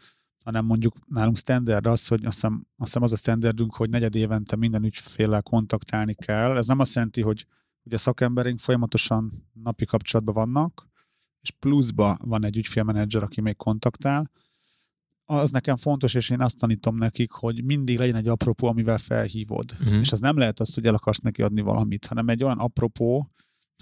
hanem 0.44 0.64
mondjuk 0.64 0.96
nálunk 1.06 1.36
standard 1.36 1.86
az, 1.86 2.06
hogy 2.06 2.24
azt 2.24 2.34
hiszem, 2.34 2.66
azt 2.76 2.86
hiszem 2.86 3.02
az 3.02 3.12
a 3.12 3.16
standardünk, 3.16 3.74
hogy 3.74 3.90
negyed 3.90 4.14
évente 4.14 4.56
minden 4.56 4.84
ügyféllel 4.84 5.42
kontaktálni 5.42 6.14
kell. 6.14 6.56
Ez 6.56 6.66
nem 6.66 6.78
azt 6.78 6.94
jelenti, 6.94 7.22
hogy 7.22 7.46
ugye 7.82 7.96
szakemberünk 7.96 8.58
folyamatosan 8.58 9.50
napi 9.52 9.84
kapcsolatban 9.84 10.34
vannak, 10.34 10.88
és 11.40 11.50
pluszba 11.50 12.18
van 12.24 12.44
egy 12.44 12.56
ügyfélmenedzser, 12.56 13.22
aki 13.22 13.40
még 13.40 13.56
kontaktál, 13.56 14.30
az 15.24 15.50
nekem 15.50 15.76
fontos, 15.76 16.14
és 16.14 16.30
én 16.30 16.40
azt 16.40 16.58
tanítom 16.58 16.96
nekik, 16.96 17.30
hogy 17.30 17.64
mindig 17.64 17.98
legyen 17.98 18.14
egy 18.14 18.28
apropó, 18.28 18.66
amivel 18.66 18.98
felhívod. 18.98 19.76
Uh-huh. 19.80 19.98
És 20.00 20.12
az 20.12 20.20
nem 20.20 20.38
lehet 20.38 20.60
az, 20.60 20.74
hogy 20.74 20.86
el 20.86 20.94
akarsz 20.94 21.18
neki 21.18 21.42
adni 21.42 21.60
valamit, 21.60 22.06
hanem 22.06 22.28
egy 22.28 22.44
olyan 22.44 22.58
apropó, 22.58 23.30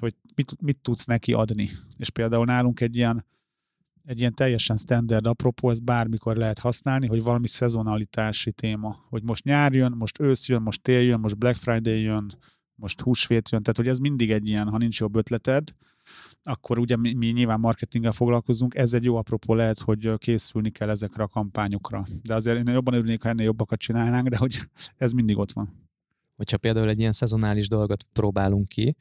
hogy 0.00 0.14
mit, 0.34 0.60
mit 0.60 0.76
tudsz 0.76 1.04
neki 1.04 1.32
adni. 1.32 1.70
És 1.96 2.10
például 2.10 2.44
nálunk 2.44 2.80
egy 2.80 2.96
ilyen, 2.96 3.26
egy 4.04 4.18
ilyen 4.18 4.34
teljesen 4.34 4.76
standard 4.76 5.26
apropó, 5.26 5.70
ezt 5.70 5.84
bármikor 5.84 6.36
lehet 6.36 6.58
használni, 6.58 7.06
hogy 7.06 7.22
valami 7.22 7.46
szezonalitási 7.46 8.52
téma. 8.52 9.04
Hogy 9.08 9.22
most 9.22 9.44
nyár 9.44 9.74
jön, 9.74 9.92
most 9.92 10.20
ősz 10.20 10.48
jön, 10.48 10.62
most 10.62 10.82
tél 10.82 11.00
jön, 11.00 11.20
most 11.20 11.38
Black 11.38 11.56
Friday 11.56 12.00
jön, 12.00 12.30
most 12.74 13.00
húsvét 13.00 13.48
jön, 13.48 13.62
tehát 13.62 13.76
hogy 13.76 13.88
ez 13.88 13.98
mindig 13.98 14.30
egy 14.30 14.48
ilyen, 14.48 14.68
ha 14.68 14.78
nincs 14.78 15.00
jobb 15.00 15.16
ötleted, 15.16 15.74
akkor 16.42 16.78
ugye 16.78 16.96
mi, 16.96 17.12
mi 17.12 17.26
nyilván 17.26 17.60
marketinggel 17.60 18.12
foglalkozunk, 18.12 18.74
ez 18.74 18.94
egy 18.94 19.04
jó 19.04 19.16
apropó 19.16 19.54
lehet, 19.54 19.78
hogy 19.78 20.12
készülni 20.16 20.70
kell 20.70 20.90
ezekre 20.90 21.22
a 21.22 21.28
kampányokra. 21.28 22.06
De 22.22 22.34
azért 22.34 22.68
én 22.68 22.74
jobban 22.74 22.94
örülnék, 22.94 23.22
ha 23.22 23.28
ennél 23.28 23.44
jobbakat 23.44 23.78
csinálnánk, 23.78 24.28
de 24.28 24.36
hogy 24.36 24.60
ez 24.96 25.12
mindig 25.12 25.38
ott 25.38 25.52
van. 25.52 25.88
Hogyha 26.36 26.58
például 26.58 26.88
egy 26.88 26.98
ilyen 26.98 27.12
szezonális 27.12 27.68
dolgot 27.68 28.06
próbálunk 28.12 28.68
ki, 28.68 28.96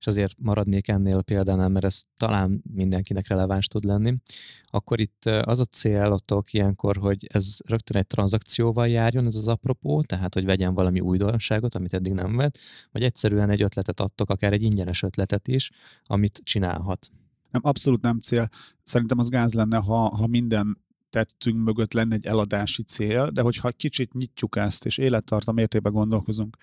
és 0.00 0.06
azért 0.06 0.34
maradnék 0.38 0.88
ennél 0.88 1.22
példánál, 1.22 1.68
mert 1.68 1.84
ez 1.84 2.02
talán 2.16 2.62
mindenkinek 2.74 3.26
releváns 3.26 3.66
tud 3.66 3.84
lenni, 3.84 4.16
akkor 4.64 5.00
itt 5.00 5.24
az 5.24 5.58
a 5.58 5.64
célotok 5.64 6.52
ilyenkor, 6.52 6.96
hogy 6.96 7.26
ez 7.32 7.56
rögtön 7.66 7.96
egy 7.96 8.06
tranzakcióval 8.06 8.88
járjon, 8.88 9.26
ez 9.26 9.34
az 9.34 9.48
apropó, 9.48 10.02
tehát 10.02 10.34
hogy 10.34 10.44
vegyen 10.44 10.74
valami 10.74 11.00
újdonságot, 11.00 11.74
amit 11.74 11.94
eddig 11.94 12.12
nem 12.12 12.36
vett, 12.36 12.58
vagy 12.92 13.02
egyszerűen 13.02 13.50
egy 13.50 13.62
ötletet 13.62 14.00
adtok, 14.00 14.30
akár 14.30 14.52
egy 14.52 14.62
ingyenes 14.62 15.02
ötletet 15.02 15.48
is, 15.48 15.70
amit 16.04 16.40
csinálhat. 16.44 17.10
Nem, 17.50 17.62
abszolút 17.64 18.02
nem 18.02 18.20
cél. 18.20 18.48
Szerintem 18.82 19.18
az 19.18 19.28
gáz 19.28 19.54
lenne, 19.54 19.76
ha, 19.76 20.16
ha 20.16 20.26
minden 20.26 20.82
tettünk 21.10 21.64
mögött 21.64 21.92
lenne 21.92 22.14
egy 22.14 22.26
eladási 22.26 22.82
cél, 22.82 23.30
de 23.30 23.42
hogyha 23.42 23.70
kicsit 23.70 24.12
nyitjuk 24.12 24.56
ezt, 24.56 24.86
és 24.86 24.98
élettartam 24.98 25.58
értékben 25.58 25.92
gondolkozunk, 25.92 26.56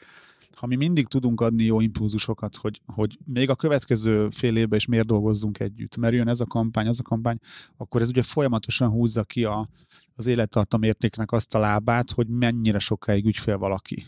ha 0.56 0.68
mi 0.68 0.76
mindig 0.76 1.08
tudunk 1.08 1.42
adni 1.42 1.64
jó 1.64 1.80
impulzusokat, 1.80 2.56
hogy, 2.56 2.82
hogy 2.86 3.18
még 3.26 3.50
a 3.50 3.56
következő 3.56 4.30
fél 4.30 4.56
évben 4.56 4.78
is 4.78 4.86
miért 4.86 5.06
dolgozzunk 5.06 5.60
együtt, 5.60 5.98
mert 5.98 6.14
jön 6.14 6.28
ez 6.28 6.40
a 6.40 6.46
kampány, 6.46 6.88
az 6.88 7.00
a 7.00 7.04
kampány, 7.04 7.38
akkor 7.78 8.02
ez 8.02 8.10
ugye 8.10 8.22
folyamatosan 8.22 8.90
húzza 8.90 9.24
ki 9.24 9.44
a, 9.44 9.68
az 10.16 10.28
élettartam 10.28 10.84
értéknek 10.84 11.32
azt 11.32 11.56
a 11.56 11.60
lábát, 11.60 12.12
hogy 12.12 12.28
mennyire 12.28 12.80
sokáig 12.80 13.26
ügyfél 13.26 13.58
valaki. 13.58 14.06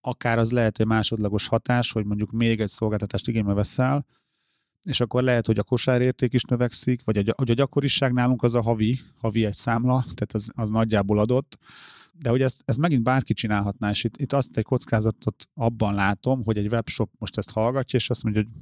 Akár 0.00 0.38
az 0.38 0.52
lehet 0.52 0.80
egy 0.80 0.86
másodlagos 0.86 1.46
hatás, 1.46 1.92
hogy 1.92 2.04
mondjuk 2.04 2.30
még 2.30 2.60
egy 2.60 2.68
szolgáltatást 2.68 3.28
igénybe 3.28 3.52
veszel, 3.52 4.06
és 4.82 5.00
akkor 5.00 5.22
lehet, 5.22 5.46
hogy 5.46 5.58
a 5.58 5.62
kosárérték 5.62 6.32
is 6.32 6.42
növekszik, 6.42 7.04
vagy 7.04 7.28
a, 7.28 7.34
a 7.36 7.42
gyakoriság 7.42 8.12
nálunk 8.12 8.42
az 8.42 8.54
a 8.54 8.62
havi, 8.62 9.00
havi 9.16 9.44
egy 9.44 9.54
számla, 9.54 10.02
tehát 10.02 10.32
az, 10.32 10.50
az 10.54 10.70
nagyjából 10.70 11.18
adott, 11.18 11.58
de 12.18 12.30
hogy 12.30 12.42
ezt, 12.42 12.62
ezt 12.64 12.78
megint 12.78 13.02
bárki 13.02 13.34
csinálhatná, 13.34 13.90
és 13.90 14.04
itt, 14.04 14.16
itt 14.16 14.32
azt 14.32 14.56
egy 14.56 14.64
kockázatot 14.64 15.48
abban 15.54 15.94
látom, 15.94 16.44
hogy 16.44 16.56
egy 16.56 16.66
webshop 16.66 17.10
most 17.18 17.38
ezt 17.38 17.50
hallgatja, 17.50 17.98
és 17.98 18.10
azt 18.10 18.22
mondja, 18.22 18.42
hogy 18.42 18.52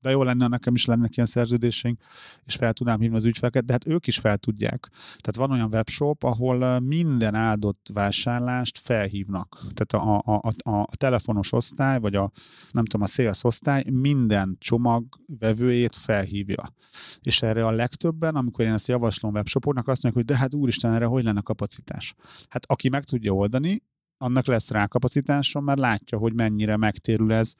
de 0.00 0.10
jó 0.10 0.22
lenne, 0.22 0.46
nekem 0.46 0.74
is 0.74 0.84
lennek 0.84 1.16
ilyen 1.16 1.28
szerződéseink, 1.28 2.00
és 2.44 2.54
fel 2.54 2.72
tudnám 2.72 3.00
hívni 3.00 3.16
az 3.16 3.24
ügyfeleket, 3.24 3.64
de 3.64 3.72
hát 3.72 3.86
ők 3.86 4.06
is 4.06 4.18
fel 4.18 4.38
tudják. 4.38 4.88
Tehát 4.92 5.36
van 5.36 5.50
olyan 5.50 5.74
webshop, 5.74 6.22
ahol 6.22 6.80
minden 6.80 7.34
áldott 7.34 7.90
vásárlást 7.92 8.78
felhívnak. 8.78 9.58
Tehát 9.74 10.06
a, 10.06 10.22
a, 10.24 10.52
a, 10.70 10.80
a 10.80 10.96
telefonos 10.96 11.52
osztály, 11.52 12.00
vagy 12.00 12.14
a 12.14 12.30
nem 12.70 12.84
tudom, 12.84 13.02
a 13.02 13.06
sales 13.06 13.44
osztály 13.44 13.84
minden 13.90 14.56
csomag 14.58 15.04
vevőjét 15.38 15.94
felhívja. 15.94 16.74
És 17.20 17.42
erre 17.42 17.66
a 17.66 17.70
legtöbben, 17.70 18.36
amikor 18.36 18.64
én 18.64 18.72
ezt 18.72 18.88
javaslom 18.88 19.32
webshopoknak, 19.32 19.88
azt 19.88 20.02
mondják, 20.02 20.24
hogy 20.24 20.34
de 20.34 20.40
hát 20.40 20.54
úristen, 20.54 20.94
erre 20.94 21.04
hogy 21.04 21.24
lenne 21.24 21.40
kapacitás? 21.40 22.14
Hát 22.48 22.64
aki 22.66 22.88
meg 22.88 23.04
tudja 23.04 23.32
oldani, 23.32 23.82
annak 24.22 24.46
lesz 24.46 24.70
rá 24.70 24.86
kapacitásom, 24.86 25.64
mert 25.64 25.78
látja, 25.78 26.18
hogy 26.18 26.34
mennyire 26.34 26.76
megtérül 26.76 27.32
ez, 27.32 27.54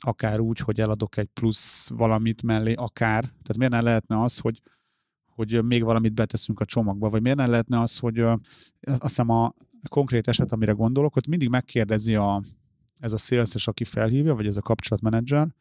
akár 0.00 0.40
úgy, 0.40 0.58
hogy 0.58 0.80
eladok 0.80 1.16
egy 1.16 1.26
plusz 1.26 1.88
valamit 1.88 2.42
mellé, 2.42 2.72
akár. 2.72 3.20
Tehát 3.22 3.56
miért 3.56 3.72
nem 3.72 3.84
lehetne 3.84 4.22
az, 4.22 4.38
hogy, 4.38 4.62
hogy 5.26 5.64
még 5.64 5.84
valamit 5.84 6.14
beteszünk 6.14 6.60
a 6.60 6.64
csomagba, 6.64 7.08
vagy 7.08 7.22
miért 7.22 7.36
nem 7.36 7.50
lehetne 7.50 7.80
az, 7.80 7.98
hogy 7.98 8.18
azt 8.20 9.02
hiszem 9.02 9.28
a 9.28 9.54
konkrét 9.88 10.28
eset, 10.28 10.52
amire 10.52 10.72
gondolok, 10.72 11.16
ott 11.16 11.26
mindig 11.26 11.48
megkérdezi 11.48 12.14
a, 12.14 12.42
ez 12.98 13.12
a 13.12 13.16
szélszes, 13.16 13.68
aki 13.68 13.84
felhívja, 13.84 14.34
vagy 14.34 14.46
ez 14.46 14.56
a 14.56 14.62
kapcsolatmenedzser, 14.62 15.54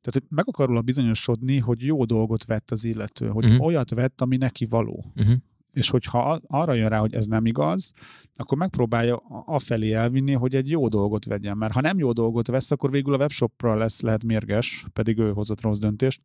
tehát, 0.00 0.20
hogy 0.20 0.36
meg 0.36 0.48
akar 0.48 0.66
róla 0.66 0.82
bizonyosodni, 0.82 1.58
hogy 1.58 1.82
jó 1.84 2.04
dolgot 2.04 2.44
vett 2.44 2.70
az 2.70 2.84
illető, 2.84 3.28
hogy 3.28 3.44
uh-huh. 3.44 3.66
olyat 3.66 3.90
vett, 3.90 4.20
ami 4.20 4.36
neki 4.36 4.64
való. 4.64 5.04
Uh-huh 5.16 5.36
és 5.72 5.90
hogyha 5.90 6.40
arra 6.46 6.72
jön 6.72 6.88
rá, 6.88 6.98
hogy 6.98 7.14
ez 7.14 7.26
nem 7.26 7.46
igaz, 7.46 7.92
akkor 8.34 8.58
megpróbálja 8.58 9.16
afelé 9.46 9.92
elvinni, 9.92 10.32
hogy 10.32 10.54
egy 10.54 10.70
jó 10.70 10.88
dolgot 10.88 11.24
vegyen. 11.24 11.56
Mert 11.56 11.72
ha 11.72 11.80
nem 11.80 11.98
jó 11.98 12.12
dolgot 12.12 12.46
vesz, 12.46 12.70
akkor 12.70 12.90
végül 12.90 13.14
a 13.14 13.16
webshopra 13.16 13.74
lesz 13.74 14.00
lehet 14.00 14.24
mérges, 14.24 14.84
pedig 14.92 15.18
ő 15.18 15.32
hozott 15.32 15.60
rossz 15.60 15.78
döntést. 15.78 16.22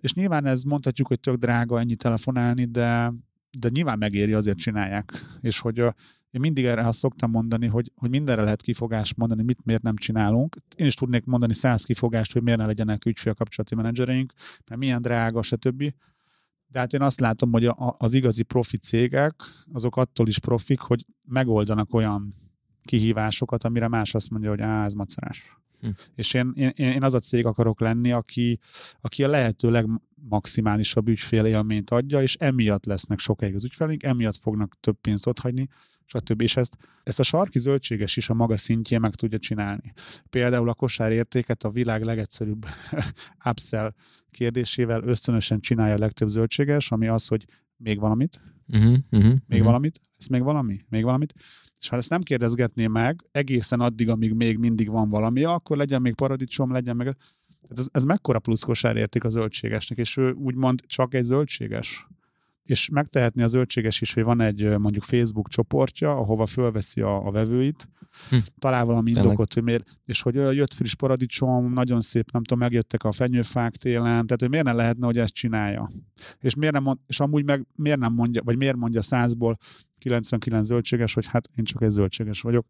És 0.00 0.14
nyilván 0.14 0.46
ez 0.46 0.62
mondhatjuk, 0.62 1.08
hogy 1.08 1.20
tök 1.20 1.36
drága 1.36 1.78
ennyi 1.78 1.96
telefonálni, 1.96 2.64
de, 2.64 3.12
de 3.58 3.68
nyilván 3.68 3.98
megéri, 3.98 4.32
azért 4.32 4.58
csinálják. 4.58 5.12
És 5.40 5.58
hogy 5.58 5.78
én 6.34 6.40
mindig 6.40 6.64
erre 6.64 6.86
azt 6.86 6.98
szoktam 6.98 7.30
mondani, 7.30 7.66
hogy, 7.66 7.92
hogy 7.94 8.10
mindenre 8.10 8.42
lehet 8.42 8.62
kifogást 8.62 9.16
mondani, 9.16 9.42
mit 9.42 9.64
miért 9.64 9.82
nem 9.82 9.96
csinálunk. 9.96 10.56
Én 10.76 10.86
is 10.86 10.94
tudnék 10.94 11.24
mondani 11.24 11.54
száz 11.54 11.84
kifogást, 11.84 12.32
hogy 12.32 12.42
miért 12.42 12.58
ne 12.58 12.66
legyenek 12.66 13.04
ügyfélkapcsolati 13.04 13.74
menedzsereink, 13.74 14.32
mert 14.66 14.80
milyen 14.80 15.02
drága, 15.02 15.42
stb 15.42 15.92
De 16.66 16.78
hát 16.78 16.92
én 16.92 17.02
azt 17.02 17.20
látom, 17.20 17.52
hogy 17.52 17.66
a, 17.66 17.94
az 17.98 18.12
igazi 18.12 18.42
profi 18.42 18.76
cégek, 18.76 19.34
azok 19.72 19.96
attól 19.96 20.28
is 20.28 20.38
profik, 20.38 20.80
hogy 20.80 21.06
megoldanak 21.26 21.94
olyan 21.94 22.34
kihívásokat, 22.82 23.64
amire 23.64 23.88
más 23.88 24.14
azt 24.14 24.30
mondja, 24.30 24.50
hogy 24.50 24.60
á, 24.60 24.84
ez 24.84 24.92
macerás. 24.92 25.58
Hm. 25.80 25.88
És 26.14 26.34
én, 26.34 26.52
én, 26.54 26.72
én 26.76 27.02
az 27.02 27.14
a 27.14 27.18
cég 27.18 27.46
akarok 27.46 27.80
lenni, 27.80 28.12
aki, 28.12 28.58
aki 29.00 29.24
a 29.24 29.28
lehető 29.28 29.70
legmaximálisabb 29.70 31.08
ügyfélélményt 31.08 31.90
adja, 31.90 32.22
és 32.22 32.36
emiatt 32.36 32.84
lesznek 32.84 33.18
sokáig 33.18 33.54
az 33.54 33.64
ügyfeleink, 33.64 34.02
emiatt 34.02 34.36
fognak 34.36 34.74
több 34.80 34.96
pénzt 35.00 35.26
otthagyni, 35.26 35.68
stb. 36.04 36.40
És 36.40 36.56
ezt, 36.56 36.76
ezt 37.02 37.20
a 37.20 37.22
sarki 37.22 37.58
zöldséges 37.58 38.16
is 38.16 38.28
a 38.28 38.34
maga 38.34 38.56
szintjén 38.56 39.00
meg 39.00 39.14
tudja 39.14 39.38
csinálni. 39.38 39.92
Például 40.30 40.68
a 40.68 40.74
kosárértéket 40.74 41.64
a 41.64 41.70
világ 41.70 42.02
legegyszerűbb 42.04 42.66
upsell 43.50 43.94
kérdésével 44.34 45.02
ösztönösen 45.02 45.60
csinálja 45.60 45.94
a 45.94 45.98
legtöbb 45.98 46.28
zöldséges, 46.28 46.90
ami 46.92 47.08
az, 47.08 47.26
hogy 47.26 47.44
még 47.76 48.00
valamit, 48.00 48.42
uh-huh, 48.68 48.96
uh-huh, 49.10 49.22
még 49.30 49.40
uh-huh. 49.48 49.64
valamit, 49.64 50.00
ez 50.18 50.26
még 50.26 50.42
valami, 50.42 50.84
még 50.88 51.04
valamit. 51.04 51.34
És 51.80 51.88
ha 51.88 51.96
ezt 51.96 52.10
nem 52.10 52.20
kérdezgetné 52.20 52.86
meg 52.86 53.20
egészen 53.30 53.80
addig, 53.80 54.08
amíg 54.08 54.32
még 54.32 54.58
mindig 54.58 54.90
van 54.90 55.08
valami, 55.08 55.44
akkor 55.44 55.76
legyen 55.76 56.00
még 56.00 56.14
paradicsom, 56.14 56.72
legyen 56.72 56.96
meg... 56.96 57.16
Ez, 57.68 57.86
ez 57.92 58.04
mekkora 58.04 58.38
plusz 58.38 58.62
kosárérték 58.62 59.24
a 59.24 59.28
zöldségesnek, 59.28 59.98
és 59.98 60.16
ő 60.16 60.32
úgymond 60.32 60.80
csak 60.86 61.14
egy 61.14 61.24
zöldséges 61.24 62.06
és 62.64 62.88
megtehetni 62.88 63.42
a 63.42 63.46
zöldséges 63.46 64.00
is, 64.00 64.12
hogy 64.14 64.22
van 64.22 64.40
egy 64.40 64.78
mondjuk 64.78 65.04
Facebook 65.04 65.48
csoportja, 65.48 66.16
ahova 66.16 66.46
fölveszi 66.46 67.00
a, 67.00 67.26
a 67.26 67.30
vevőit, 67.30 67.88
hm. 68.30 68.36
talál 68.58 68.84
valami 68.84 69.10
indokot, 69.10 69.54
hogy 69.54 69.62
miért, 69.62 69.98
és 70.04 70.22
hogy 70.22 70.34
jött 70.34 70.74
friss 70.74 70.94
paradicsom, 70.94 71.72
nagyon 71.72 72.00
szép, 72.00 72.30
nem 72.30 72.42
tudom, 72.42 72.58
megjöttek 72.58 73.04
a 73.04 73.12
fenyőfák 73.12 73.76
télen, 73.76 74.04
tehát 74.04 74.40
hogy 74.40 74.48
miért 74.48 74.64
nem 74.64 74.76
lehetne, 74.76 75.06
hogy 75.06 75.18
ezt 75.18 75.34
csinálja. 75.34 75.90
És, 76.40 76.54
miért 76.54 76.74
nem, 76.74 76.98
és 77.06 77.20
amúgy 77.20 77.44
meg 77.44 77.66
miért 77.74 77.98
nem 77.98 78.12
mondja, 78.12 78.42
vagy 78.42 78.56
miért 78.56 78.76
mondja 78.76 79.02
százból 79.02 79.56
99 79.98 80.66
zöldséges, 80.66 81.14
hogy 81.14 81.26
hát 81.26 81.48
én 81.56 81.64
csak 81.64 81.82
egy 81.82 81.90
zöldséges 81.90 82.40
vagyok, 82.40 82.66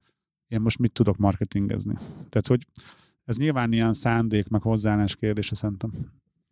én 0.48 0.60
most 0.60 0.78
mit 0.78 0.92
tudok 0.92 1.16
marketingezni. 1.16 1.94
Tehát, 2.28 2.46
hogy 2.46 2.66
ez 3.24 3.36
nyilván 3.36 3.72
ilyen 3.72 3.92
szándék, 3.92 4.48
meg 4.48 4.62
hozzáállás 4.62 5.16
kérdése 5.16 5.54
szerintem 5.54 5.92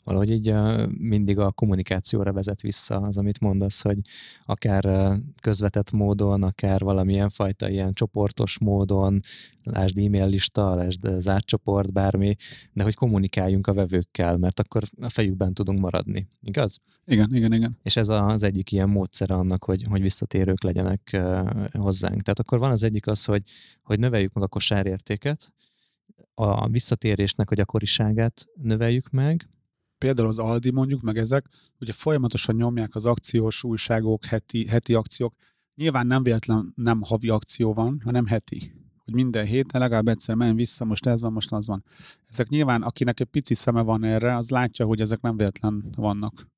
valahogy 0.04 0.30
így 0.30 0.54
mindig 0.98 1.38
a 1.38 1.52
kommunikációra 1.52 2.32
vezet 2.32 2.60
vissza 2.60 2.96
az, 2.96 3.18
amit 3.18 3.40
mondasz, 3.40 3.82
hogy 3.82 3.98
akár 4.46 5.12
közvetett 5.40 5.90
módon, 5.90 6.42
akár 6.42 6.80
valamilyen 6.80 7.28
fajta 7.28 7.68
ilyen 7.68 7.92
csoportos 7.92 8.58
módon, 8.58 9.20
lásd 9.62 9.98
e-mail 9.98 10.28
lista, 10.28 10.74
lásd 10.74 11.08
zárt 11.18 11.44
csoport, 11.44 11.92
bármi, 11.92 12.36
de 12.72 12.82
hogy 12.82 12.94
kommunikáljunk 12.94 13.66
a 13.66 13.74
vevőkkel, 13.74 14.36
mert 14.36 14.60
akkor 14.60 14.82
a 15.00 15.08
fejükben 15.08 15.54
tudunk 15.54 15.78
maradni, 15.78 16.28
igaz? 16.40 16.78
Igen, 17.04 17.34
igen, 17.34 17.52
igen. 17.52 17.78
És 17.82 17.96
ez 17.96 18.08
az 18.08 18.42
egyik 18.42 18.72
ilyen 18.72 18.88
módszer 18.88 19.30
annak, 19.30 19.64
hogy, 19.64 19.82
hogy 19.82 20.00
visszatérők 20.00 20.62
legyenek 20.62 21.20
hozzánk. 21.72 22.22
Tehát 22.22 22.38
akkor 22.38 22.58
van 22.58 22.70
az 22.70 22.82
egyik 22.82 23.06
az, 23.06 23.24
hogy, 23.24 23.42
hogy 23.82 23.98
növeljük 23.98 24.32
meg 24.32 24.44
a 24.44 24.48
kosárértéket, 24.48 25.52
a 26.34 26.68
visszatérésnek 26.68 27.50
a 27.50 27.54
gyakoriságát 27.54 28.46
növeljük 28.62 29.10
meg, 29.10 29.48
például 30.02 30.28
az 30.28 30.38
Aldi 30.38 30.70
mondjuk, 30.70 31.00
meg 31.00 31.16
ezek, 31.16 31.46
ugye 31.80 31.92
folyamatosan 31.92 32.54
nyomják 32.54 32.94
az 32.94 33.06
akciós 33.06 33.64
újságok, 33.64 34.24
heti, 34.24 34.66
heti 34.66 34.94
akciók. 34.94 35.34
Nyilván 35.74 36.06
nem 36.06 36.22
véletlen 36.22 36.72
nem 36.76 37.02
havi 37.02 37.28
akció 37.28 37.72
van, 37.72 38.00
hanem 38.04 38.26
heti. 38.26 38.72
Hogy 39.04 39.14
minden 39.14 39.44
héten 39.44 39.80
legalább 39.80 40.08
egyszer 40.08 40.34
menj 40.34 40.54
vissza, 40.54 40.84
most 40.84 41.06
ez 41.06 41.20
van, 41.20 41.32
most 41.32 41.52
az 41.52 41.66
van. 41.66 41.84
Ezek 42.26 42.48
nyilván, 42.48 42.82
akinek 42.82 43.20
egy 43.20 43.26
pici 43.26 43.54
szeme 43.54 43.82
van 43.82 44.04
erre, 44.04 44.36
az 44.36 44.50
látja, 44.50 44.86
hogy 44.86 45.00
ezek 45.00 45.20
nem 45.20 45.36
véletlen 45.36 45.84
vannak 45.96 46.51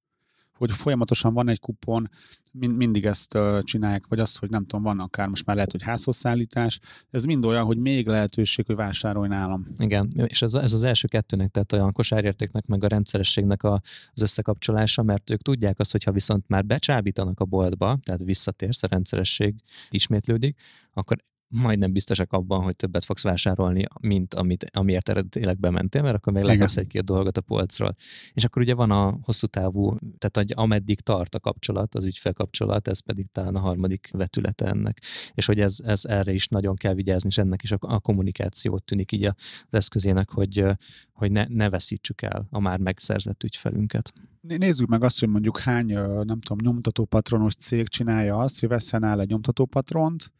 hogy 0.58 0.72
folyamatosan 0.72 1.34
van 1.34 1.48
egy 1.48 1.60
kupon, 1.60 2.10
mind, 2.52 2.76
mindig 2.76 3.04
ezt 3.04 3.38
csinálják, 3.60 4.06
vagy 4.06 4.18
az, 4.18 4.36
hogy 4.36 4.50
nem 4.50 4.66
tudom, 4.66 4.82
van 4.82 5.00
akár 5.00 5.28
most 5.28 5.46
már 5.46 5.56
lehet, 5.56 5.72
hogy 5.72 5.82
házhozszállítás, 5.82 6.80
ez 7.10 7.24
mind 7.24 7.44
olyan, 7.44 7.64
hogy 7.64 7.78
még 7.78 8.06
lehetőség, 8.06 8.66
hogy 8.66 8.76
vásárolj 8.76 9.28
nálam. 9.28 9.66
Igen, 9.78 10.12
és 10.26 10.42
ez, 10.42 10.54
ez 10.54 10.72
az 10.72 10.82
első 10.82 11.08
kettőnek, 11.08 11.50
tehát 11.50 11.72
olyan 11.72 11.92
kosárértéknek, 11.92 12.66
meg 12.66 12.84
a 12.84 12.88
rendszerességnek 12.88 13.62
a, 13.62 13.80
az 14.12 14.22
összekapcsolása, 14.22 15.02
mert 15.02 15.30
ők 15.30 15.42
tudják 15.42 15.78
azt, 15.78 15.92
hogy 15.92 16.04
ha 16.04 16.12
viszont 16.12 16.48
már 16.48 16.64
becsábítanak 16.64 17.40
a 17.40 17.44
boltba, 17.44 17.98
tehát 18.02 18.22
visszatérsz, 18.22 18.82
a 18.82 18.86
rendszeresség 18.86 19.54
ismétlődik, 19.90 20.60
akkor 20.92 21.16
majdnem 21.54 21.92
biztosak 21.92 22.32
abban, 22.32 22.62
hogy 22.62 22.76
többet 22.76 23.04
fogsz 23.04 23.22
vásárolni, 23.22 23.84
mint 24.00 24.34
amit, 24.34 24.70
amiért 24.72 25.08
eredetileg 25.08 25.58
bementél, 25.58 26.02
mert 26.02 26.14
akkor 26.14 26.32
meg 26.32 26.44
lekapsz 26.44 26.76
egy-két 26.76 27.04
dolgot 27.04 27.36
a 27.36 27.40
polcról. 27.40 27.94
És 28.32 28.44
akkor 28.44 28.62
ugye 28.62 28.74
van 28.74 28.90
a 28.90 29.18
hosszú 29.22 29.46
távú, 29.46 29.96
tehát 30.18 30.36
hogy 30.36 30.52
ameddig 30.54 31.00
tart 31.00 31.34
a 31.34 31.40
kapcsolat, 31.40 31.94
az 31.94 32.04
ügyfélkapcsolat, 32.04 32.88
ez 32.88 33.00
pedig 33.00 33.26
talán 33.32 33.54
a 33.54 33.60
harmadik 33.60 34.08
vetülete 34.12 34.66
ennek. 34.66 35.02
És 35.34 35.46
hogy 35.46 35.60
ez, 35.60 35.76
ez 35.84 36.04
erre 36.04 36.32
is 36.32 36.48
nagyon 36.48 36.76
kell 36.76 36.94
vigyázni, 36.94 37.28
és 37.28 37.38
ennek 37.38 37.62
is 37.62 37.72
a, 37.72 37.78
a 37.80 38.00
kommunikációt 38.00 38.84
tűnik 38.84 39.12
így 39.12 39.24
az 39.24 39.34
eszközének, 39.70 40.30
hogy, 40.30 40.64
hogy 41.12 41.32
ne, 41.32 41.44
ne 41.48 41.70
veszítsük 41.70 42.22
el 42.22 42.46
a 42.50 42.60
már 42.60 42.78
megszerzett 42.78 43.42
ügyfelünket. 43.42 44.12
Nézzük 44.40 44.88
meg 44.88 45.02
azt, 45.02 45.20
hogy 45.20 45.28
mondjuk 45.28 45.58
hány, 45.58 45.86
nem 46.22 46.40
tudom, 46.40 46.58
nyomtatópatronos 46.60 47.54
cég 47.54 47.88
csinálja 47.88 48.36
azt, 48.36 48.60
hogy 48.60 48.68
veszel 48.68 49.04
el 49.04 49.20
egy 49.20 49.28
nyomtatópatront, 49.28 50.32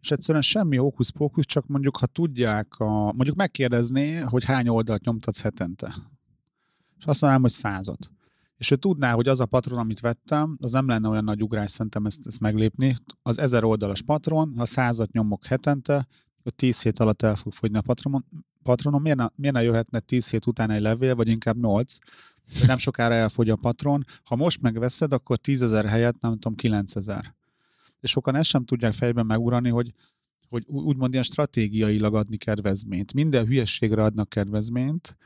és 0.00 0.10
egyszerűen 0.10 0.42
semmi 0.42 0.76
hókusz-pókusz, 0.76 1.44
csak 1.44 1.66
mondjuk, 1.66 1.96
ha 1.96 2.06
tudják, 2.06 2.78
a, 2.78 3.12
mondjuk 3.12 3.36
megkérdezné, 3.36 4.18
hogy 4.18 4.44
hány 4.44 4.68
oldalt 4.68 5.04
nyomtatsz 5.04 5.40
hetente. 5.40 5.94
És 6.98 7.04
azt 7.04 7.20
mondanám, 7.20 7.40
hogy 7.40 7.50
százat. 7.50 8.10
És 8.56 8.70
ő 8.70 8.76
tudná, 8.76 9.12
hogy 9.12 9.28
az 9.28 9.40
a 9.40 9.46
patron, 9.46 9.78
amit 9.78 10.00
vettem, 10.00 10.56
az 10.60 10.70
nem 10.70 10.88
lenne 10.88 11.08
olyan 11.08 11.24
nagy 11.24 11.42
ugrás 11.42 11.70
szerintem 11.70 12.06
ezt, 12.06 12.26
ezt 12.26 12.40
meglépni. 12.40 12.94
Az 13.22 13.38
ezer 13.38 13.64
oldalas 13.64 14.02
patron, 14.02 14.52
ha 14.56 14.64
százat 14.64 15.12
nyomok 15.12 15.46
hetente, 15.46 16.06
hogy 16.42 16.54
tíz 16.54 16.82
hét 16.82 16.98
alatt 16.98 17.22
el 17.22 17.36
fog 17.36 17.52
fogyni 17.52 17.78
a 17.78 17.80
patronon. 17.82 18.24
patronom. 18.62 19.02
Miért 19.02 19.18
ne, 19.18 19.26
miért 19.34 19.54
ne 19.54 19.62
jöhetne 19.62 20.00
tíz 20.00 20.30
hét 20.30 20.46
után 20.46 20.70
egy 20.70 20.80
levél, 20.80 21.14
vagy 21.14 21.28
inkább 21.28 21.56
nyolc, 21.56 21.96
nem 22.66 22.78
sokára 22.78 23.14
elfogy 23.14 23.50
a 23.50 23.56
patron. 23.56 24.04
Ha 24.24 24.36
most 24.36 24.60
megveszed, 24.60 25.12
akkor 25.12 25.36
tízezer 25.36 25.84
helyett, 25.84 26.20
nem 26.20 26.32
tudom, 26.32 26.54
kilencezer 26.54 27.36
és 28.00 28.10
sokan 28.10 28.34
ezt 28.34 28.48
sem 28.48 28.64
tudják 28.64 28.92
fejben 28.92 29.26
megurani, 29.26 29.68
hogy, 29.68 29.92
hogy 30.48 30.64
úgymond 30.66 31.12
ilyen 31.12 31.24
stratégiailag 31.24 32.14
adni 32.14 32.36
kedvezményt. 32.36 33.14
Minden 33.14 33.46
hülyességre 33.46 34.02
adnak 34.02 34.28
kedvezményt, 34.28 35.16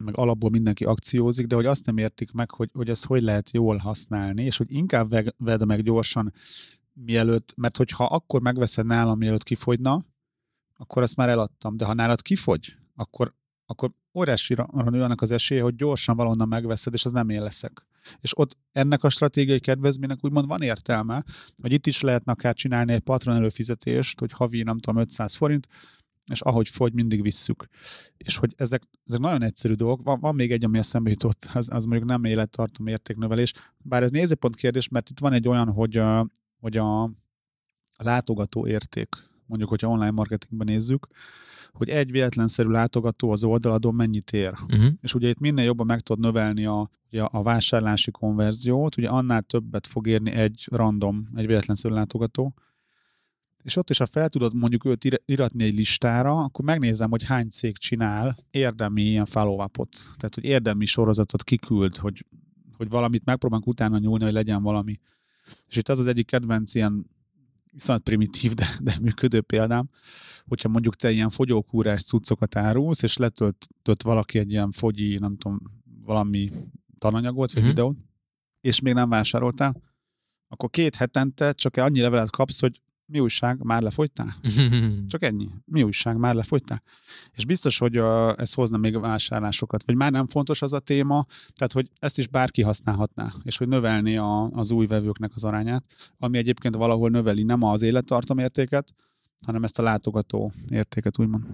meg 0.00 0.16
alapból 0.16 0.50
mindenki 0.50 0.84
akciózik, 0.84 1.46
de 1.46 1.54
hogy 1.54 1.66
azt 1.66 1.86
nem 1.86 1.96
értik 1.96 2.32
meg, 2.32 2.50
hogy, 2.50 2.70
hogy 2.72 2.88
ezt 2.88 3.04
hogy 3.04 3.22
lehet 3.22 3.50
jól 3.50 3.76
használni, 3.76 4.44
és 4.44 4.56
hogy 4.56 4.72
inkább 4.72 5.10
vedd 5.36 5.66
meg 5.66 5.82
gyorsan, 5.82 6.32
mielőtt, 7.04 7.54
mert 7.56 7.76
hogyha 7.76 8.04
akkor 8.04 8.40
megveszed 8.40 8.86
nálam, 8.86 9.18
mielőtt 9.18 9.42
kifogyna, 9.42 10.04
akkor 10.76 11.02
ezt 11.02 11.16
már 11.16 11.28
eladtam, 11.28 11.76
de 11.76 11.84
ha 11.84 11.94
nálad 11.94 12.22
kifogy, 12.22 12.76
akkor, 12.94 13.34
akkor 13.66 13.92
óriási 14.14 14.54
nő 14.54 15.02
annak 15.02 15.20
az 15.20 15.30
esélye, 15.30 15.62
hogy 15.62 15.74
gyorsan 15.74 16.16
valonnan 16.16 16.48
megveszed, 16.48 16.92
és 16.94 17.04
az 17.04 17.12
nem 17.12 17.28
én 17.28 17.42
leszek. 17.42 17.86
És 18.20 18.38
ott 18.38 18.56
ennek 18.72 19.02
a 19.02 19.08
stratégiai 19.08 19.60
kedvezménynek 19.60 20.24
úgymond 20.24 20.46
van 20.46 20.62
értelme, 20.62 21.24
hogy 21.62 21.72
itt 21.72 21.86
is 21.86 22.00
lehetne 22.00 22.32
akár 22.32 22.54
csinálni 22.54 22.92
egy 22.92 23.00
patron 23.00 23.34
előfizetést, 23.34 24.20
hogy 24.20 24.32
havi, 24.32 24.62
nem 24.62 24.78
tudom, 24.78 25.00
500 25.00 25.34
forint, 25.34 25.66
és 26.30 26.40
ahogy 26.40 26.68
fogy, 26.68 26.92
mindig 26.92 27.22
visszük. 27.22 27.66
És 28.16 28.36
hogy 28.36 28.54
ezek, 28.56 28.82
ezek 29.04 29.20
nagyon 29.20 29.42
egyszerű 29.42 29.74
dolgok. 29.74 30.02
Van, 30.04 30.20
van 30.20 30.34
még 30.34 30.52
egy, 30.52 30.64
ami 30.64 30.78
eszembe 30.78 31.10
jutott, 31.10 31.48
az, 31.52 31.68
az 31.72 31.84
mondjuk 31.84 32.08
nem 32.08 32.24
élettartom 32.24 32.86
értéknövelés. 32.86 33.52
Bár 33.78 34.02
ez 34.02 34.10
nézőpont 34.10 34.56
kérdés, 34.56 34.88
mert 34.88 35.10
itt 35.10 35.18
van 35.18 35.32
egy 35.32 35.48
olyan, 35.48 35.72
hogy, 35.72 35.96
a, 35.96 36.26
hogy 36.60 36.76
a, 36.76 37.02
a 37.02 38.04
látogató 38.04 38.66
érték, 38.66 39.08
mondjuk, 39.48 39.70
hogyha 39.70 39.88
online 39.88 40.10
marketingben 40.10 40.66
nézzük, 40.66 41.06
hogy 41.72 41.88
egy 41.88 42.10
véletlenszerű 42.10 42.68
látogató 42.68 43.30
az 43.30 43.44
oldaladon 43.44 43.94
mennyit 43.94 44.32
ér. 44.32 44.52
Uh-huh. 44.52 44.92
És 45.00 45.14
ugye 45.14 45.28
itt 45.28 45.38
minél 45.38 45.64
jobban 45.64 45.86
meg 45.86 46.00
tudod 46.00 46.24
növelni 46.24 46.64
a, 46.64 46.90
ugye 47.10 47.22
a 47.22 47.42
vásárlási 47.42 48.10
konverziót, 48.10 48.96
ugye 48.96 49.08
annál 49.08 49.42
többet 49.42 49.86
fog 49.86 50.06
érni 50.06 50.30
egy 50.30 50.66
random, 50.70 51.28
egy 51.34 51.46
véletlenszerű 51.46 51.94
látogató. 51.94 52.54
És 53.62 53.76
ott 53.76 53.90
is, 53.90 53.98
ha 53.98 54.06
fel 54.06 54.28
tudod 54.28 54.54
mondjuk 54.54 54.84
őt 54.84 55.20
iratni 55.24 55.64
egy 55.64 55.74
listára, 55.74 56.36
akkor 56.36 56.64
megnézem, 56.64 57.10
hogy 57.10 57.24
hány 57.24 57.48
cég 57.48 57.78
csinál 57.78 58.36
érdemi 58.50 59.02
ilyen 59.02 59.24
follow 59.24 59.62
-upot. 59.62 59.88
Tehát, 60.16 60.34
hogy 60.34 60.44
érdemi 60.44 60.84
sorozatot 60.84 61.42
kiküld, 61.42 61.96
hogy, 61.96 62.24
hogy 62.76 62.88
valamit 62.88 63.24
megpróbálunk 63.24 63.68
utána 63.68 63.98
nyúlni, 63.98 64.24
hogy 64.24 64.32
legyen 64.32 64.62
valami. 64.62 65.00
És 65.68 65.76
itt 65.76 65.88
az 65.88 65.98
az 65.98 66.06
egyik 66.06 66.26
kedvenc 66.26 66.74
ilyen 66.74 67.06
viszont 67.72 68.02
primitív, 68.02 68.52
de, 68.54 68.66
de 68.80 68.96
működő 69.02 69.40
példám, 69.40 69.88
hogyha 70.46 70.68
mondjuk 70.68 70.96
te 70.96 71.10
ilyen 71.10 71.28
fogyókúrás 71.28 72.02
cuccokat 72.02 72.56
árulsz, 72.56 73.02
és 73.02 73.16
letöltött 73.16 74.02
valaki 74.02 74.38
egy 74.38 74.50
ilyen 74.50 74.70
fogyi, 74.70 75.18
nem 75.18 75.36
tudom, 75.36 75.60
valami 76.04 76.50
tananyagot, 76.98 77.52
vagy 77.52 77.62
uh-huh. 77.62 77.68
videót, 77.68 77.96
és 78.60 78.80
még 78.80 78.94
nem 78.94 79.08
vásároltál, 79.08 79.82
akkor 80.48 80.70
két 80.70 80.96
hetente 80.96 81.52
csak 81.52 81.76
annyi 81.76 82.00
levelet 82.00 82.30
kapsz, 82.30 82.60
hogy 82.60 82.80
mi 83.08 83.20
újság, 83.20 83.62
már 83.62 83.82
lefogytál? 83.82 84.36
Csak 85.08 85.22
ennyi. 85.22 85.48
Mi 85.64 85.82
újság, 85.82 86.16
már 86.16 86.34
lefogytál? 86.34 86.82
És 87.32 87.44
biztos, 87.44 87.78
hogy 87.78 87.98
uh, 87.98 88.32
ez 88.36 88.52
hozna 88.52 88.76
még 88.76 89.00
vásárlásokat, 89.00 89.84
vagy 89.86 89.94
már 89.94 90.10
nem 90.10 90.26
fontos 90.26 90.62
az 90.62 90.72
a 90.72 90.78
téma, 90.78 91.26
tehát 91.54 91.72
hogy 91.72 91.90
ezt 91.98 92.18
is 92.18 92.28
bárki 92.28 92.62
használhatná, 92.62 93.32
és 93.42 93.56
hogy 93.56 93.68
növelni 93.68 94.16
a, 94.16 94.42
az 94.46 94.70
új 94.70 94.86
vevőknek 94.86 95.30
az 95.34 95.44
arányát, 95.44 95.84
ami 96.18 96.38
egyébként 96.38 96.74
valahol 96.74 97.10
növeli 97.10 97.42
nem 97.42 97.62
az 97.62 97.82
élettartam 97.82 98.38
értéket, 98.38 98.94
hanem 99.46 99.64
ezt 99.64 99.78
a 99.78 99.82
látogató 99.82 100.52
értéket, 100.68 101.18
úgymond 101.18 101.44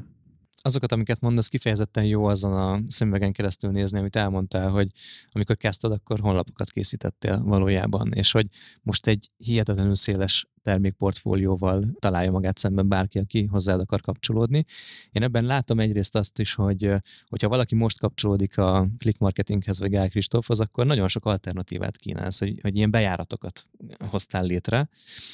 azokat, 0.67 0.93
amiket 0.93 1.21
mondasz, 1.21 1.49
kifejezetten 1.49 2.05
jó 2.05 2.25
azon 2.25 2.53
a 2.53 2.81
szemüvegen 2.89 3.33
keresztül 3.33 3.71
nézni, 3.71 3.99
amit 3.99 4.17
elmondtál, 4.17 4.71
hogy 4.71 4.89
amikor 5.33 5.57
kezdted, 5.57 5.93
akkor 5.93 6.21
honlapokat 6.21 6.71
készítettél 6.71 7.43
valójában, 7.43 8.13
és 8.13 8.33
hogy 8.33 8.47
most 8.83 9.07
egy 9.07 9.31
hihetetlenül 9.37 9.95
széles 9.95 10.47
termékportfólióval 10.65 11.85
találja 11.99 12.31
magát 12.31 12.59
szemben 12.59 12.89
bárki, 12.89 13.19
aki 13.19 13.45
hozzád 13.45 13.81
akar 13.81 14.01
kapcsolódni. 14.01 14.65
Én 15.13 15.23
ebben 15.23 15.45
látom 15.45 15.81
egyrészt 15.81 16.15
azt 16.15 16.39
is, 16.39 16.55
hogy 16.55 16.91
hogyha 17.29 17.49
valaki 17.49 17.75
most 17.75 17.99
kapcsolódik 17.99 18.59
a 18.59 18.89
click 18.99 19.19
marketinghez 19.19 19.79
vagy 19.79 19.91
Gál 19.91 20.09
Kristófhoz, 20.09 20.61
akkor 20.61 20.87
nagyon 20.87 21.09
sok 21.09 21.27
alternatívát 21.27 21.97
kínálsz, 21.97 22.39
hogy, 22.39 22.59
hogy 22.63 22.77
ilyen 22.77 22.91
bejáratokat 22.91 23.69
hoztál 24.11 24.45
létre. 24.45 24.89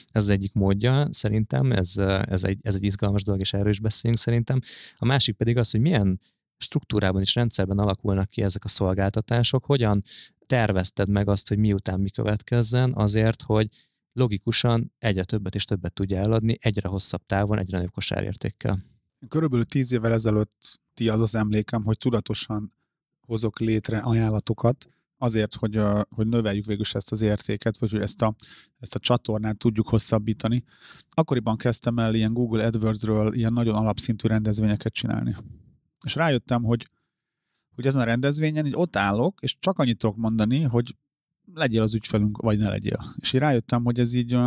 Ez 0.07 0.23
az 0.23 0.29
egyik 0.29 0.53
módja 0.53 1.09
szerintem, 1.11 1.73
ez, 1.73 1.97
ez, 2.27 2.45
egy, 2.45 2.59
ez 2.63 2.75
egy 2.75 2.85
izgalmas 2.85 3.23
dolog, 3.23 3.41
és 3.41 3.53
erről 3.53 3.71
is 3.71 3.81
beszélünk 3.81 4.19
szerintem. 4.19 4.61
A 4.99 5.05
másik 5.05 5.37
pedig 5.37 5.57
az, 5.57 5.71
hogy 5.71 5.81
milyen 5.81 6.21
struktúrában 6.57 7.21
és 7.21 7.35
rendszerben 7.35 7.79
alakulnak 7.79 8.29
ki 8.29 8.43
ezek 8.43 8.65
a 8.65 8.69
szolgáltatások, 8.69 9.65
hogyan 9.65 10.03
tervezted 10.47 11.09
meg 11.09 11.29
azt, 11.29 11.49
hogy 11.49 11.59
miután 11.59 12.01
mi 12.01 12.11
következzen, 12.11 12.93
azért, 12.95 13.43
hogy 13.43 13.69
logikusan 14.21 14.93
egyre 14.99 15.25
többet 15.25 15.55
és 15.55 15.65
többet 15.65 15.93
tudja 15.93 16.19
eladni, 16.19 16.57
egyre 16.61 16.89
hosszabb 16.89 17.27
távon, 17.27 17.59
egyre 17.59 17.77
nagyobb 17.77 17.93
kosárértékkel. 17.93 18.77
Körülbelül 19.29 19.65
tíz 19.65 19.93
évvel 19.93 20.13
ezelőtt 20.13 20.81
ti 20.95 21.09
az 21.09 21.21
az 21.21 21.35
emlékem, 21.35 21.85
hogy 21.85 21.99
tudatosan 21.99 22.73
hozok 23.21 23.59
létre 23.59 23.99
ajánlatokat, 23.99 24.89
azért, 25.17 25.55
hogy, 25.55 25.81
hogy 26.09 26.27
növeljük 26.27 26.67
végül 26.67 26.85
ezt 26.93 27.13
az 27.13 27.23
értéket, 27.23 27.79
vagy 27.79 27.91
hogy 27.91 28.01
ezt 28.01 28.23
a, 28.23 28.35
ezt 28.79 28.95
a 28.95 28.99
csatornát 28.99 29.59
tudjuk 29.59 29.89
hosszabbítani. 29.89 30.65
Akkoriban 31.11 31.57
kezdtem 31.57 31.99
el 31.99 32.15
ilyen 32.15 32.33
Google 32.33 32.67
AdWords-ről 32.67 33.35
ilyen 33.35 33.53
nagyon 33.53 33.75
alapszintű 33.75 34.29
rendezvényeket 34.29 34.93
csinálni. 34.93 35.37
És 36.05 36.15
rájöttem, 36.15 36.63
hogy, 36.63 36.89
hogy 37.75 37.87
ezen 37.87 38.01
a 38.01 38.05
rendezvényen 38.05 38.67
így 38.67 38.77
ott 38.77 38.97
állok, 38.97 39.41
és 39.41 39.57
csak 39.59 39.79
annyit 39.79 39.99
tudok 39.99 40.17
mondani, 40.17 40.63
hogy 40.63 40.95
legyél 41.55 41.83
az 41.83 41.95
ügyfelünk, 41.95 42.39
vagy 42.39 42.59
ne 42.59 42.69
legyél. 42.69 43.15
És 43.17 43.33
én 43.33 43.41
rájöttem, 43.41 43.85
hogy 43.85 44.01
ez 44.01 44.13
így, 44.13 44.39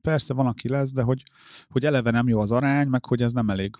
persze 0.00 0.34
van, 0.34 0.46
aki 0.46 0.68
lesz, 0.68 0.92
de 0.92 1.02
hogy, 1.02 1.22
hogy 1.68 1.84
eleve 1.84 2.10
nem 2.10 2.28
jó 2.28 2.40
az 2.40 2.52
arány, 2.52 2.88
meg 2.88 3.04
hogy 3.04 3.22
ez 3.22 3.32
nem 3.32 3.50
elég. 3.50 3.76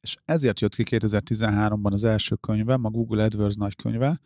És 0.00 0.16
ezért 0.24 0.60
jött 0.60 0.74
ki 0.74 0.84
2013-ban 0.86 1.92
az 1.92 2.04
első 2.04 2.34
könyvem, 2.34 2.84
a 2.84 2.90
Google 2.90 3.24
AdWords 3.24 3.54
nagy 3.54 3.76
könyve, 3.76 4.20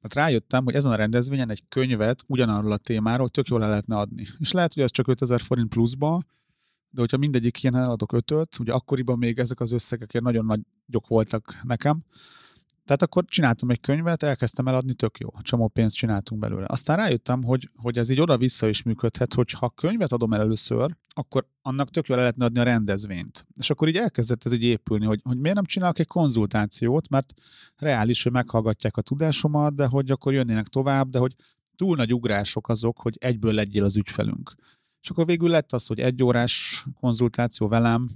mert 0.00 0.14
rájöttem, 0.14 0.64
hogy 0.64 0.74
ezen 0.74 0.92
a 0.92 0.94
rendezvényen 0.94 1.50
egy 1.50 1.62
könyvet 1.68 2.24
ugyanarról 2.26 2.72
a 2.72 2.76
témáról 2.76 3.28
tök 3.28 3.46
jól 3.46 3.60
le 3.60 3.68
lehetne 3.68 3.96
adni. 3.96 4.26
És 4.38 4.52
lehet, 4.52 4.74
hogy 4.74 4.82
az 4.82 4.90
csak 4.90 5.08
5000 5.08 5.40
forint 5.40 5.68
pluszba, 5.68 6.22
de 6.90 7.00
hogyha 7.00 7.16
mindegyik 7.16 7.62
ilyen 7.62 7.74
eladok 7.74 8.12
ötöt, 8.12 8.58
ugye 8.58 8.72
akkoriban 8.72 9.18
még 9.18 9.38
ezek 9.38 9.60
az 9.60 9.72
összegek 9.72 10.20
nagyon 10.20 10.44
nagyok 10.44 11.06
voltak 11.06 11.60
nekem, 11.62 12.04
tehát 12.84 13.02
akkor 13.02 13.24
csináltam 13.24 13.70
egy 13.70 13.80
könyvet, 13.80 14.22
elkezdtem 14.22 14.68
eladni, 14.68 14.94
tök 14.94 15.18
jó, 15.18 15.28
csomó 15.40 15.68
pénzt 15.68 15.96
csináltunk 15.96 16.40
belőle. 16.40 16.66
Aztán 16.68 16.96
rájöttem, 16.96 17.42
hogy, 17.42 17.70
hogy 17.76 17.98
ez 17.98 18.08
így 18.08 18.20
oda-vissza 18.20 18.68
is 18.68 18.82
működhet, 18.82 19.34
hogy 19.34 19.50
ha 19.50 19.70
könyvet 19.70 20.12
adom 20.12 20.32
el 20.32 20.40
először, 20.40 20.96
akkor 21.08 21.46
annak 21.62 21.90
tök 21.90 22.06
jól 22.06 22.18
lehetne 22.18 22.44
adni 22.44 22.58
a 22.58 22.62
rendezvényt. 22.62 23.46
És 23.56 23.70
akkor 23.70 23.88
így 23.88 23.96
elkezdett 23.96 24.44
ez 24.44 24.52
így 24.52 24.62
épülni, 24.62 25.04
hogy, 25.04 25.20
hogy 25.22 25.38
miért 25.38 25.54
nem 25.54 25.64
csinálok 25.64 25.98
egy 25.98 26.06
konzultációt, 26.06 27.08
mert 27.08 27.32
reális, 27.76 28.22
hogy 28.22 28.32
meghallgatják 28.32 28.96
a 28.96 29.02
tudásomat, 29.02 29.74
de 29.74 29.86
hogy 29.86 30.10
akkor 30.10 30.32
jönnének 30.32 30.66
tovább, 30.66 31.08
de 31.08 31.18
hogy 31.18 31.34
túl 31.76 31.96
nagy 31.96 32.14
ugrások 32.14 32.68
azok, 32.68 33.00
hogy 33.00 33.16
egyből 33.20 33.52
legyél 33.52 33.84
az 33.84 33.96
ügyfelünk. 33.96 34.54
És 35.00 35.10
akkor 35.10 35.26
végül 35.26 35.48
lett 35.48 35.72
az, 35.72 35.86
hogy 35.86 36.00
egy 36.00 36.22
órás 36.22 36.84
konzultáció 37.00 37.68
velem, 37.68 38.08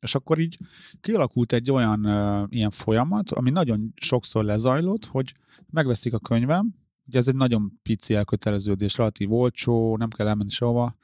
és 0.00 0.14
akkor 0.14 0.38
így 0.38 0.56
kialakult 1.00 1.52
egy 1.52 1.70
olyan 1.70 2.06
uh, 2.06 2.46
ilyen 2.48 2.70
folyamat, 2.70 3.30
ami 3.30 3.50
nagyon 3.50 3.92
sokszor 3.96 4.44
lezajlott, 4.44 5.04
hogy 5.04 5.34
megveszik 5.70 6.14
a 6.14 6.18
könyvem, 6.18 6.74
ugye 7.06 7.18
ez 7.18 7.28
egy 7.28 7.36
nagyon 7.36 7.78
pici 7.82 8.14
elköteleződés, 8.14 8.96
relatív 8.96 9.32
olcsó, 9.32 9.96
nem 9.96 10.08
kell 10.08 10.28
elmenni 10.28 10.50
sehova, 10.50 10.96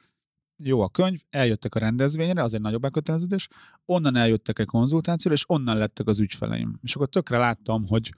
jó 0.57 0.81
a 0.81 0.89
könyv, 0.89 1.19
eljöttek 1.29 1.75
a 1.75 1.79
rendezvényre, 1.79 2.43
az 2.43 2.53
egy 2.53 2.61
nagyobb 2.61 2.83
elköteleződés, 2.83 3.47
onnan 3.85 4.15
eljöttek 4.15 4.59
egy 4.59 4.65
konzultációra, 4.65 5.37
és 5.37 5.49
onnan 5.49 5.77
lettek 5.77 6.07
az 6.07 6.19
ügyfeleim. 6.19 6.79
És 6.81 6.95
akkor 6.95 7.07
tökre 7.07 7.37
láttam, 7.37 7.87
hogy, 7.87 8.13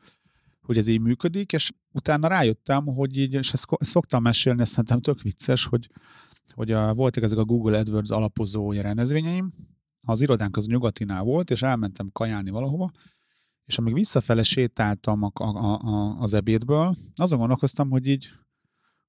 hogy 0.61 0.77
ez 0.77 0.87
így 0.87 0.99
működik, 0.99 1.51
és 1.51 1.71
utána 1.91 2.27
rájöttem, 2.27 2.85
hogy 2.85 3.17
így, 3.17 3.33
és 3.33 3.51
ezt 3.51 3.67
szoktam 3.79 4.21
mesélni, 4.21 4.61
ezt 4.61 4.71
szerintem 4.71 5.01
tök 5.01 5.21
vicces, 5.21 5.65
hogy, 5.65 5.89
hogy 6.53 6.71
a, 6.71 6.93
voltak 6.93 7.23
ezek 7.23 7.37
a 7.37 7.45
Google 7.45 7.77
AdWords 7.77 8.11
alapozó 8.11 8.71
rendezvényeim, 8.71 9.53
az 10.05 10.21
irodánk 10.21 10.57
az 10.57 10.65
nyugatinál 10.65 11.23
volt, 11.23 11.51
és 11.51 11.61
elmentem 11.61 12.09
kajálni 12.11 12.49
valahova, 12.49 12.91
és 13.65 13.77
amíg 13.77 13.93
visszafele 13.93 14.43
sétáltam 14.43 15.23
a, 15.23 15.31
a, 15.33 15.43
a, 15.43 16.19
az 16.19 16.33
ebédből, 16.33 16.95
azon 17.15 17.39
gondolkoztam, 17.39 17.89
hogy 17.89 18.07
így, 18.07 18.29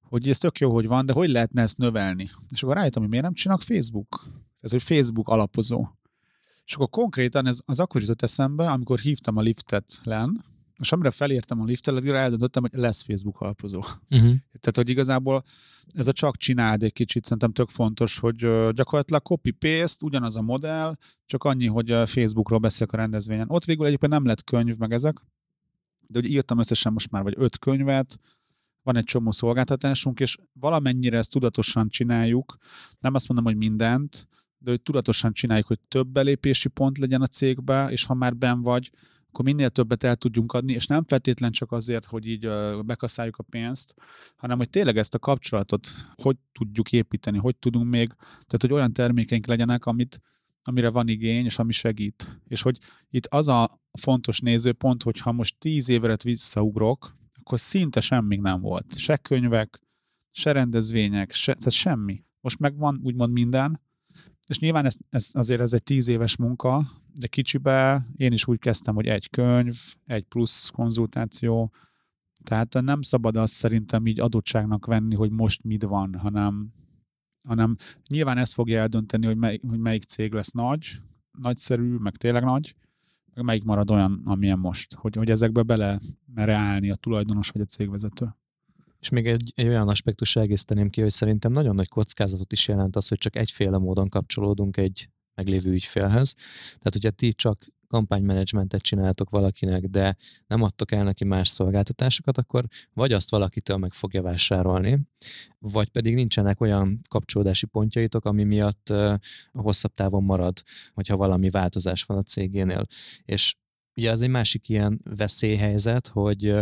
hogy 0.01 0.29
ez 0.29 0.37
tök 0.37 0.59
jó, 0.59 0.73
hogy 0.73 0.87
van, 0.87 1.05
de 1.05 1.13
hogy 1.13 1.29
lehetne 1.29 1.61
ezt 1.61 1.77
növelni? 1.77 2.29
És 2.49 2.63
akkor 2.63 2.75
rájöttem, 2.75 3.01
hogy 3.01 3.11
miért 3.11 3.25
nem 3.25 3.33
csinálok 3.33 3.61
Facebook? 3.61 4.27
Ez, 4.59 4.71
hogy 4.71 4.83
Facebook 4.83 5.27
alapozó. 5.27 5.87
És 6.65 6.73
akkor 6.73 6.89
konkrétan 6.89 7.45
ez 7.47 7.59
az 7.65 7.79
akkor 7.79 8.01
jutott 8.01 8.21
eszembe, 8.21 8.71
amikor 8.71 8.99
hívtam 8.99 9.37
a 9.37 9.41
liftet 9.41 9.99
len, 10.03 10.45
és 10.81 10.91
amire 10.91 11.11
felértem 11.11 11.61
a 11.61 11.65
addigra 11.83 12.17
eldöntöttem, 12.17 12.63
hogy 12.69 12.79
lesz 12.79 13.03
Facebook 13.03 13.41
alapozó. 13.41 13.77
Uh-huh. 13.79 14.35
Tehát, 14.59 14.75
hogy 14.75 14.89
igazából 14.89 15.43
ez 15.93 16.07
a 16.07 16.11
csak 16.11 16.37
csináld 16.37 16.83
egy 16.83 16.93
kicsit, 16.93 17.23
szerintem 17.23 17.51
tök 17.51 17.69
fontos, 17.69 18.19
hogy 18.19 18.37
gyakorlatilag 18.71 19.21
copy-paste, 19.21 20.05
ugyanaz 20.05 20.35
a 20.35 20.41
modell, 20.41 20.95
csak 21.25 21.43
annyi, 21.43 21.65
hogy 21.65 21.89
Facebookról 21.89 22.59
beszélek 22.59 22.93
a 22.93 22.97
rendezvényen. 22.97 23.49
Ott 23.49 23.65
végül 23.65 23.85
egyébként 23.85 24.11
nem 24.11 24.25
lett 24.25 24.43
könyv 24.43 24.77
meg 24.77 24.91
ezek, 24.93 25.21
de 26.07 26.19
hogy 26.19 26.29
írtam 26.29 26.59
összesen 26.59 26.93
most 26.93 27.11
már 27.11 27.23
vagy 27.23 27.33
öt 27.37 27.57
könyvet, 27.57 28.19
van 28.83 28.95
egy 28.95 29.03
csomó 29.03 29.31
szolgáltatásunk, 29.31 30.19
és 30.19 30.37
valamennyire 30.53 31.17
ezt 31.17 31.31
tudatosan 31.31 31.89
csináljuk. 31.89 32.57
Nem 32.99 33.13
azt 33.13 33.27
mondom, 33.27 33.45
hogy 33.45 33.57
mindent, 33.57 34.27
de 34.57 34.69
hogy 34.69 34.81
tudatosan 34.81 35.33
csináljuk, 35.33 35.67
hogy 35.67 35.79
több 35.87 36.07
belépési 36.07 36.67
pont 36.67 36.97
legyen 36.97 37.21
a 37.21 37.27
cégbe, 37.27 37.87
és 37.89 38.05
ha 38.05 38.13
már 38.13 38.35
ben 38.35 38.61
vagy, 38.61 38.89
akkor 39.37 39.49
minél 39.49 39.69
többet 39.69 40.03
el 40.03 40.15
tudjunk 40.15 40.53
adni, 40.53 40.73
és 40.73 40.87
nem 40.87 41.03
feltétlen 41.03 41.51
csak 41.51 41.71
azért, 41.71 42.05
hogy 42.05 42.27
így 42.27 42.49
bekaszáljuk 42.85 43.37
a 43.37 43.43
pénzt, 43.43 43.93
hanem 44.35 44.57
hogy 44.57 44.69
tényleg 44.69 44.97
ezt 44.97 45.15
a 45.15 45.19
kapcsolatot 45.19 45.93
hogy 46.15 46.37
tudjuk 46.51 46.91
építeni, 46.91 47.37
hogy 47.37 47.55
tudunk 47.55 47.89
még, 47.89 48.07
tehát 48.17 48.61
hogy 48.61 48.73
olyan 48.73 48.93
termékeink 48.93 49.45
legyenek, 49.45 49.85
amit, 49.85 50.21
amire 50.63 50.89
van 50.89 51.07
igény, 51.07 51.45
és 51.45 51.59
ami 51.59 51.71
segít. 51.71 52.39
És 52.47 52.61
hogy 52.61 52.77
itt 53.09 53.25
az 53.25 53.47
a 53.47 53.81
fontos 53.91 54.39
nézőpont, 54.39 55.03
hogy 55.03 55.19
ha 55.19 55.31
most 55.31 55.55
tíz 55.59 55.89
évre 55.89 56.15
visszaugrok, 56.23 57.15
akkor 57.39 57.59
szinte 57.59 57.99
semmi 57.99 58.35
nem 58.35 58.61
volt. 58.61 58.97
Se 58.97 59.17
könyvek, 59.17 59.81
se 60.31 60.51
rendezvények, 60.51 61.31
se, 61.31 61.53
tehát 61.53 61.71
semmi. 61.71 62.23
Most 62.41 62.59
meg 62.59 62.77
van 62.77 62.99
úgymond 63.03 63.31
minden, 63.31 63.81
és 64.47 64.59
nyilván 64.59 64.85
ez, 64.85 64.95
ez, 65.09 65.29
azért 65.33 65.61
ez 65.61 65.73
egy 65.73 65.83
tíz 65.83 66.07
éves 66.07 66.37
munka, 66.37 66.87
de 67.13 67.27
kicsibe 67.27 68.07
én 68.15 68.31
is 68.31 68.47
úgy 68.47 68.59
kezdtem, 68.59 68.95
hogy 68.95 69.07
egy 69.07 69.29
könyv, 69.29 69.75
egy 70.05 70.23
plusz 70.23 70.69
konzultáció, 70.69 71.71
tehát 72.43 72.81
nem 72.81 73.01
szabad 73.01 73.35
azt 73.35 73.53
szerintem 73.53 74.05
így 74.05 74.19
adottságnak 74.19 74.85
venni, 74.85 75.15
hogy 75.15 75.31
most 75.31 75.63
mit 75.63 75.83
van, 75.83 76.15
hanem, 76.15 76.73
hanem 77.47 77.75
nyilván 78.09 78.37
ez 78.37 78.53
fogja 78.53 78.79
eldönteni, 78.79 79.25
hogy, 79.25 79.37
mely, 79.37 79.59
hogy 79.67 79.79
melyik 79.79 80.03
cég 80.03 80.33
lesz 80.33 80.51
nagy, 80.51 81.01
nagyszerű, 81.31 81.95
meg 81.95 82.15
tényleg 82.15 82.43
nagy, 82.43 82.75
meg 83.33 83.45
melyik 83.45 83.63
marad 83.63 83.91
olyan, 83.91 84.21
amilyen 84.25 84.59
most, 84.59 84.93
hogy, 84.93 85.15
hogy 85.15 85.29
ezekbe 85.29 85.63
bele 85.63 85.99
mere 86.33 86.53
állni 86.53 86.89
a 86.89 86.95
tulajdonos 86.95 87.49
vagy 87.49 87.61
a 87.61 87.65
cégvezető. 87.65 88.35
És 88.99 89.09
még 89.09 89.27
egy, 89.27 89.51
egy 89.55 89.67
olyan 89.67 89.89
aspektus 89.89 90.35
egészteném 90.35 90.89
ki, 90.89 91.01
hogy 91.01 91.11
szerintem 91.11 91.51
nagyon 91.51 91.75
nagy 91.75 91.87
kockázatot 91.87 92.51
is 92.51 92.67
jelent 92.67 92.95
az, 92.95 93.07
hogy 93.07 93.17
csak 93.17 93.35
egyféle 93.35 93.77
módon 93.77 94.09
kapcsolódunk 94.09 94.77
egy 94.77 95.09
meglévő 95.35 95.71
ügyfélhez. 95.71 96.33
Tehát, 96.65 96.93
hogyha 96.93 97.11
ti 97.11 97.33
csak 97.33 97.65
kampánymenedzsmentet 97.87 98.81
csináltok 98.81 99.29
valakinek, 99.29 99.85
de 99.85 100.15
nem 100.47 100.61
adtok 100.61 100.91
el 100.91 101.03
neki 101.03 101.23
más 101.23 101.47
szolgáltatásokat, 101.47 102.37
akkor 102.37 102.65
vagy 102.93 103.13
azt 103.13 103.29
valakitől 103.29 103.77
meg 103.77 103.93
fogja 103.93 104.21
vásárolni, 104.21 104.99
vagy 105.59 105.89
pedig 105.89 106.13
nincsenek 106.13 106.61
olyan 106.61 106.99
kapcsolódási 107.09 107.65
pontjaitok, 107.65 108.25
ami 108.25 108.43
miatt 108.43 108.89
uh, 108.89 109.13
hosszabb 109.51 109.93
távon 109.93 110.23
marad, 110.23 110.61
hogyha 110.93 111.17
valami 111.17 111.49
változás 111.49 112.03
van 112.03 112.17
a 112.17 112.23
cégénél. 112.23 112.85
És 113.25 113.55
ugye 113.97 114.11
ez 114.11 114.21
egy 114.21 114.29
másik 114.29 114.69
ilyen 114.69 115.01
veszélyhelyzet, 115.17 116.07
hogy, 116.07 116.53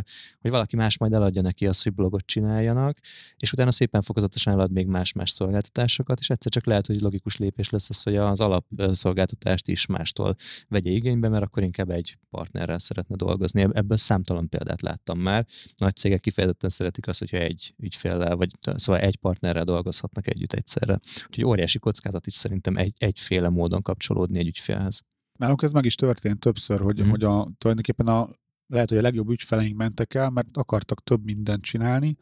hogy 0.42 0.52
valaki 0.52 0.76
más 0.76 0.98
majd 0.98 1.14
eladja 1.14 1.42
neki 1.42 1.68
azt, 1.68 1.84
hogy 1.84 1.94
blogot 1.94 2.26
csináljanak, 2.26 2.98
és 3.38 3.54
utána 3.54 3.72
szépen 3.72 4.02
fokozatosan 4.02 4.54
elad 4.54 4.72
még 4.72 4.88
más-más 4.88 5.30
szolgáltatásokat, 5.30 6.20
és 6.20 6.30
egyszer 6.30 6.52
csak 6.52 6.66
lehet, 6.66 6.88
hogy 6.88 7.02
logikus 7.02 7.38
lépés 7.38 7.70
lesz 7.70 7.90
az, 7.90 8.02
hogy 8.02 8.16
az 8.16 8.40
alapszolgáltatást 8.40 9.68
is 9.68 9.86
mástól 9.86 10.36
vegye 10.68 10.90
igénybe, 10.90 11.30
mert 11.30 11.44
akkor 11.44 11.64
inkább 11.64 11.90
egy 11.90 12.18
partnerrel 12.30 12.80
szeretne 12.80 13.16
dolgozni. 13.16 13.68
Ebből 13.72 13.98
számtalan 13.98 14.50
példát 14.50 14.82
láttam 14.82 15.20
már. 15.20 15.46
Nagy 15.78 15.96
cégek 15.96 16.20
kifejezetten 16.20 16.70
szeretik 16.70 17.08
azt, 17.08 17.20
hogyha 17.20 17.38
egy 17.38 17.74
ügyféllel, 17.78 18.36
vagy 18.36 18.50
szóval 18.76 19.02
egy 19.02 19.16
partnerrel 19.16 19.64
dolgozhatnak 19.64 20.28
együtt 20.28 20.54
egyszerre. 20.54 21.00
Úgyhogy 21.28 21.44
óriási 21.46 21.80
kockázat 21.80 22.28
is 22.28 22.34
szerintem 22.34 22.78
egy, 22.78 22.94
egyféle 22.98 23.50
módon 23.50 23.82
kapcsolódni 23.82 24.40
egy 24.40 24.48
ügyfélhez. 24.48 25.02
Nálunk 25.38 25.62
ez 25.62 25.72
meg 25.72 25.86
is 25.86 25.96
történt 25.96 26.40
többször, 26.40 26.80
hogy, 26.80 27.04
mm. 27.04 27.10
hogy 27.10 27.24
a, 27.24 27.52
tulajdonképpen 27.58 28.08
a, 28.08 28.30
lehet, 28.68 28.90
hogy 28.90 28.98
a 28.98 29.02
legjobb 29.02 29.30
ügyfeleink 29.30 29.78
mentek 29.78 30.14
el, 30.14 30.30
mert 30.30 30.58
akartak 30.58 31.04
több 31.04 31.24
mindent 31.24 31.64
csinálni, 31.64 32.18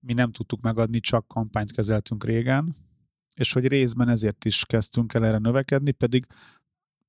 mi 0.00 0.12
nem 0.12 0.32
tudtuk 0.32 0.60
megadni, 0.60 1.00
csak 1.00 1.28
kampányt 1.28 1.72
kezeltünk 1.72 2.24
régen, 2.24 2.76
és 3.34 3.52
hogy 3.52 3.66
részben 3.66 4.08
ezért 4.08 4.44
is 4.44 4.64
kezdtünk 4.66 5.14
el 5.14 5.26
erre 5.26 5.38
növekedni, 5.38 5.90
pedig 5.90 6.26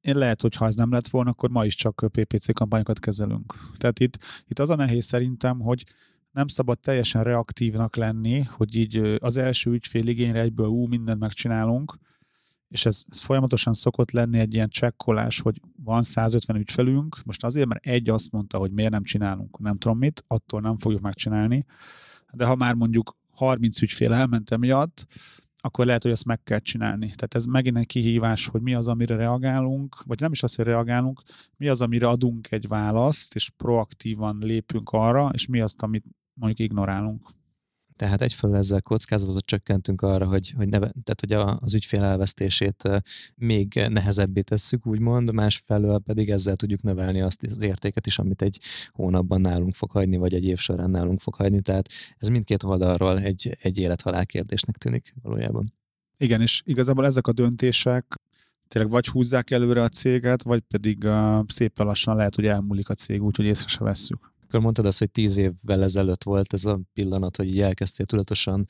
én 0.01 0.17
lehet, 0.17 0.41
hogy 0.41 0.55
ha 0.55 0.65
ez 0.65 0.75
nem 0.75 0.91
lett 0.91 1.07
volna, 1.07 1.29
akkor 1.29 1.49
ma 1.49 1.65
is 1.65 1.75
csak 1.75 2.05
PPC 2.11 2.53
kampányokat 2.53 2.99
kezelünk. 2.99 3.53
Tehát 3.77 3.99
itt, 3.99 4.17
itt 4.47 4.59
az 4.59 4.69
a 4.69 4.75
nehéz 4.75 5.05
szerintem, 5.05 5.59
hogy 5.59 5.85
nem 6.31 6.47
szabad 6.47 6.79
teljesen 6.79 7.23
reaktívnak 7.23 7.95
lenni, 7.95 8.41
hogy 8.41 8.75
így 8.75 9.17
az 9.19 9.37
első 9.37 9.71
ügyfél 9.71 10.07
igényre 10.07 10.39
egyből 10.39 10.67
ú, 10.67 10.85
mindent 10.85 11.19
megcsinálunk, 11.19 11.97
és 12.69 12.85
ez, 12.85 13.03
ez 13.09 13.21
folyamatosan 13.21 13.73
szokott 13.73 14.11
lenni 14.11 14.39
egy 14.39 14.53
ilyen 14.53 14.69
csekkolás, 14.69 15.39
hogy 15.39 15.61
van 15.83 16.03
150 16.03 16.55
ügyfelünk, 16.57 17.17
most 17.25 17.43
azért, 17.43 17.67
mert 17.67 17.85
egy 17.85 18.09
azt 18.09 18.31
mondta, 18.31 18.57
hogy 18.57 18.71
miért 18.71 18.91
nem 18.91 19.03
csinálunk, 19.03 19.59
nem 19.59 19.77
tudom 19.77 19.97
mit, 19.97 20.23
attól 20.27 20.61
nem 20.61 20.77
fogjuk 20.77 21.01
megcsinálni, 21.01 21.65
de 22.31 22.45
ha 22.45 22.55
már 22.55 22.73
mondjuk 22.73 23.15
30 23.31 23.81
ügyfél 23.81 24.13
elment 24.13 24.51
emiatt, 24.51 25.07
akkor 25.61 25.85
lehet, 25.85 26.03
hogy 26.03 26.11
ezt 26.11 26.25
meg 26.25 26.43
kell 26.43 26.59
csinálni. 26.59 27.05
Tehát 27.05 27.35
ez 27.35 27.45
megint 27.45 27.77
egy 27.77 27.85
kihívás, 27.85 28.47
hogy 28.47 28.61
mi 28.61 28.73
az, 28.73 28.87
amire 28.87 29.15
reagálunk, 29.15 30.03
vagy 30.03 30.19
nem 30.19 30.31
is 30.31 30.43
az, 30.43 30.55
hogy 30.55 30.65
reagálunk, 30.65 31.21
mi 31.57 31.67
az, 31.67 31.81
amire 31.81 32.07
adunk 32.07 32.51
egy 32.51 32.67
választ, 32.67 33.35
és 33.35 33.49
proaktívan 33.49 34.37
lépünk 34.41 34.89
arra, 34.89 35.29
és 35.33 35.47
mi 35.47 35.61
az, 35.61 35.75
amit 35.77 36.05
mondjuk 36.33 36.69
ignorálunk. 36.69 37.29
Tehát 37.99 38.21
egyfelől 38.21 38.55
ezzel 38.55 38.81
kockázatot 38.81 39.45
csökkentünk 39.45 40.01
arra, 40.01 40.25
hogy, 40.25 40.53
hogy, 40.57 40.67
neve, 40.67 40.93
tehát, 41.03 41.19
hogy 41.19 41.31
a, 41.31 41.59
az 41.61 41.73
ügyfél 41.73 42.03
elvesztését 42.03 42.89
még 43.35 43.85
nehezebbé 43.89 44.41
tesszük, 44.41 44.85
úgymond, 44.85 45.33
másfelől 45.33 45.99
pedig 45.99 46.29
ezzel 46.29 46.55
tudjuk 46.55 46.81
növelni 46.81 47.21
azt 47.21 47.43
az 47.43 47.63
értéket 47.63 48.07
is, 48.07 48.19
amit 48.19 48.41
egy 48.41 48.59
hónapban 48.91 49.41
nálunk 49.41 49.73
fog 49.73 49.91
hagyni, 49.91 50.17
vagy 50.17 50.33
egy 50.33 50.45
év 50.45 50.57
során 50.57 50.89
nálunk 50.89 51.19
fog 51.19 51.35
hagyni. 51.35 51.61
Tehát 51.61 51.89
ez 52.17 52.27
mindkét 52.27 52.63
oldalról 52.63 53.19
egy, 53.19 53.57
egy 53.61 53.77
élethalál 53.77 54.25
kérdésnek 54.25 54.77
tűnik 54.77 55.13
valójában. 55.21 55.73
Igen, 56.17 56.41
és 56.41 56.61
igazából 56.65 57.05
ezek 57.05 57.27
a 57.27 57.33
döntések 57.33 58.15
tényleg 58.67 58.91
vagy 58.91 59.07
húzzák 59.07 59.51
előre 59.51 59.81
a 59.81 59.89
céget, 59.89 60.43
vagy 60.43 60.59
pedig 60.59 61.03
uh, 61.03 61.39
szépen 61.47 61.85
lassan 61.85 62.15
lehet, 62.15 62.35
hogy 62.35 62.45
elmúlik 62.45 62.89
a 62.89 62.93
cég, 62.93 63.23
úgyhogy 63.23 63.45
észre 63.45 63.67
se 63.67 63.83
vesszük 63.83 64.37
amikor 64.49 64.63
mondtad 64.63 64.85
azt, 64.85 64.99
hogy 64.99 65.11
tíz 65.11 65.37
évvel 65.37 65.83
ezelőtt 65.83 66.23
volt 66.23 66.53
ez 66.53 66.65
a 66.65 66.79
pillanat, 66.93 67.37
hogy 67.37 67.47
így 67.47 67.61
elkezdtél 67.61 68.05
tudatosan 68.05 68.65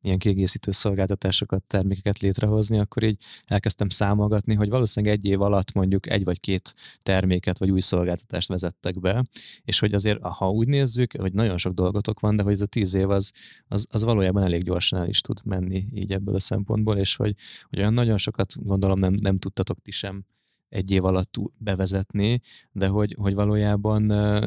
ilyen 0.00 0.18
kiegészítő 0.18 0.70
szolgáltatásokat, 0.70 1.62
termékeket 1.62 2.18
létrehozni, 2.18 2.78
akkor 2.78 3.02
így 3.02 3.24
elkezdtem 3.46 3.88
számolgatni, 3.88 4.54
hogy 4.54 4.68
valószínűleg 4.68 5.16
egy 5.16 5.24
év 5.24 5.40
alatt 5.40 5.72
mondjuk 5.72 6.10
egy 6.10 6.24
vagy 6.24 6.40
két 6.40 6.74
terméket 7.02 7.58
vagy 7.58 7.70
új 7.70 7.80
szolgáltatást 7.80 8.48
vezettek 8.48 9.00
be, 9.00 9.24
és 9.64 9.78
hogy 9.78 9.94
azért, 9.94 10.22
ha 10.22 10.50
úgy 10.50 10.68
nézzük, 10.68 11.12
hogy 11.12 11.32
nagyon 11.32 11.58
sok 11.58 11.74
dolgotok 11.74 12.20
van, 12.20 12.36
de 12.36 12.42
hogy 12.42 12.52
ez 12.52 12.60
a 12.60 12.66
tíz 12.66 12.94
év 12.94 13.10
az, 13.10 13.32
az, 13.68 13.86
az 13.90 14.02
valójában 14.02 14.42
elég 14.42 14.62
gyorsan 14.62 15.00
el 15.00 15.08
is 15.08 15.20
tud 15.20 15.40
menni 15.44 15.88
így 15.94 16.12
ebből 16.12 16.34
a 16.34 16.40
szempontból, 16.40 16.96
és 16.96 17.16
hogy, 17.16 17.34
hogy 17.68 17.78
olyan 17.78 17.92
nagyon 17.92 18.18
sokat 18.18 18.64
gondolom 18.64 18.98
nem, 18.98 19.14
nem 19.22 19.38
tudtatok 19.38 19.78
ti 19.82 19.90
sem 19.90 20.24
egy 20.68 20.90
év 20.90 21.04
alatt 21.04 21.34
bevezetni, 21.56 22.40
de 22.72 22.86
hogy, 22.86 23.14
hogy 23.18 23.34
valójában 23.34 24.02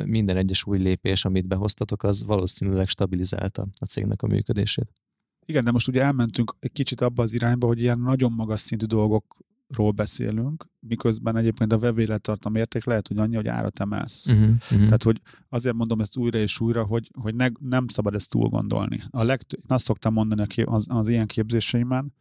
minden 0.08 0.38
egyes 0.38 0.66
új 0.66 0.78
lépés, 0.78 1.26
amit 1.26 1.48
behoztatok, 1.48 2.04
az 2.04 2.24
valószínűleg 2.24 2.88
stabilizálta 2.88 3.68
a 3.80 3.86
cégnek 3.86 4.22
a 4.22 4.28
működését. 4.28 4.92
Igen, 5.46 5.64
de 5.64 5.72
most 5.72 5.88
ugye 5.88 6.02
elmentünk 6.02 6.56
egy 6.60 6.72
kicsit 6.72 7.02
abba 7.02 7.24
az 7.24 7.34
irányba, 7.34 7.68
hogy 7.68 7.80
ilyen 7.80 8.00
nagyon 8.00 8.32
magas 8.32 8.62
szintű 8.62 8.86
dolgokról 8.86 9.92
beszélünk, 9.92 10.66
miközben 10.80 11.36
egyébként 11.36 11.72
a 11.72 11.78
vevélettartam 11.78 12.56
érték 12.56 12.86
lehet, 12.86 13.08
hogy 13.08 13.18
annyi, 13.18 13.36
hogy 13.36 13.48
árat 13.48 13.80
emelsz. 13.80 14.28
Uh-huh, 14.28 14.50
uh-huh. 14.50 14.86
Tehát, 14.86 15.04
hogy 15.04 15.22
azért 15.50 15.76
mondom 15.76 16.00
ezt 16.00 16.18
újra 16.18 16.38
és 16.38 16.60
újra, 16.60 16.84
hogy, 16.84 17.12
hogy 17.22 17.36
ne, 17.36 17.48
nem 17.60 17.88
szabad 17.88 18.14
ezt 18.14 18.30
túl 18.30 18.50
gondolni. 18.50 19.00
A 19.10 19.24
legt- 19.24 19.54
én 19.54 19.62
azt 19.68 19.84
szoktam 19.84 20.14
mondani 20.14 20.64
az, 20.64 20.86
az 20.90 21.08
ilyen 21.08 21.28
képzéseimben, 21.28 22.14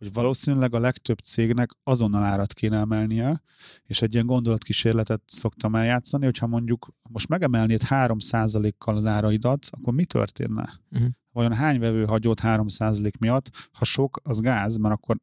hogy 0.00 0.12
valószínűleg 0.12 0.74
a 0.74 0.78
legtöbb 0.78 1.18
cégnek 1.18 1.70
azonnal 1.82 2.24
árat 2.24 2.52
kéne 2.52 2.78
emelnie, 2.78 3.42
és 3.84 4.02
egy 4.02 4.14
ilyen 4.14 4.26
gondolatkísérletet 4.26 5.22
szoktam 5.26 5.74
eljátszani, 5.74 6.24
hogyha 6.24 6.46
mondjuk 6.46 6.88
most 7.10 7.28
megemelnéd 7.28 7.80
3%-kal 7.88 8.96
az 8.96 9.06
áraidat, 9.06 9.68
akkor 9.70 9.92
mi 9.92 10.04
történne? 10.04 10.80
Uh-huh. 10.90 11.08
Vajon 11.32 11.54
hány 11.54 11.78
vevő 11.78 12.04
hagyott 12.04 12.40
3% 12.42 13.18
miatt? 13.18 13.50
Ha 13.72 13.84
sok, 13.84 14.20
az 14.22 14.40
gáz, 14.40 14.76
mert 14.76 14.94
akkor 14.94 15.18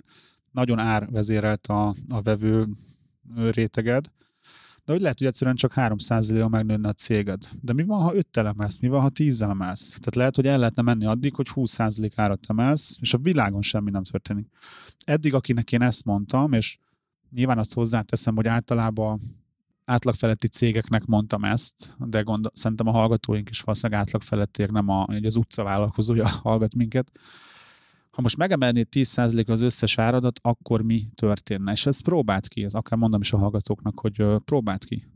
nagyon 0.51 0.79
árvezérelt 0.79 1.67
a, 1.67 1.95
a 2.09 2.21
vevő 2.21 2.67
réteged, 3.35 4.11
de 4.87 4.93
hogy 4.93 5.01
lehet, 5.01 5.17
hogy 5.17 5.27
egyszerűen 5.27 5.55
csak 5.55 5.73
300% 5.75 6.43
a 6.43 6.47
megnőne 6.47 6.87
a 6.87 6.93
céged. 6.93 7.49
De 7.61 7.73
mi 7.73 7.83
van, 7.83 8.01
ha 8.01 8.15
5 8.15 8.37
emelsz? 8.37 8.77
Mi 8.79 8.87
van, 8.87 9.01
ha 9.01 9.09
10 9.09 9.41
emelsz? 9.41 9.89
Tehát 9.89 10.15
lehet, 10.15 10.35
hogy 10.35 10.47
el 10.47 10.57
lehetne 10.57 10.81
menni 10.81 11.05
addig, 11.05 11.35
hogy 11.35 11.47
20% 11.55 12.11
árat 12.15 12.39
emelsz, 12.47 12.97
és 13.01 13.13
a 13.13 13.17
világon 13.17 13.61
semmi 13.61 13.91
nem 13.91 14.03
történik. 14.03 14.47
Eddig, 15.05 15.33
akinek 15.33 15.71
én 15.71 15.81
ezt 15.81 16.05
mondtam, 16.05 16.53
és 16.53 16.77
nyilván 17.29 17.57
azt 17.57 17.73
hozzáteszem, 17.73 18.35
hogy 18.35 18.47
általában 18.47 19.21
átlagfeletti 19.85 20.47
cégeknek 20.47 21.05
mondtam 21.05 21.43
ezt, 21.43 21.95
de 21.99 22.21
gondol, 22.21 22.51
szerintem 22.55 22.87
a 22.87 22.91
hallgatóink 22.91 23.49
is 23.49 23.61
valószínűleg 23.61 24.01
átlagfelettiek, 24.01 24.71
nem 24.71 24.89
a, 24.89 25.05
az 25.23 25.35
utca 25.35 25.63
vállalkozója 25.63 26.27
hallgat 26.27 26.75
minket, 26.75 27.11
ha 28.17 28.23
most 28.23 28.37
megemelnéd 28.37 28.87
10% 28.91 29.47
az 29.47 29.61
összes 29.61 29.97
áradat, 29.97 30.39
akkor 30.41 30.81
mi 30.81 31.01
történne? 31.15 31.71
És 31.71 31.85
ezt 31.85 32.01
próbált 32.03 32.47
ki, 32.47 32.63
ez 32.63 32.73
akár 32.73 32.99
mondom 32.99 33.21
is 33.21 33.33
a 33.33 33.37
hallgatóknak, 33.37 33.99
hogy 33.99 34.25
próbált 34.45 34.85
ki. 34.85 35.07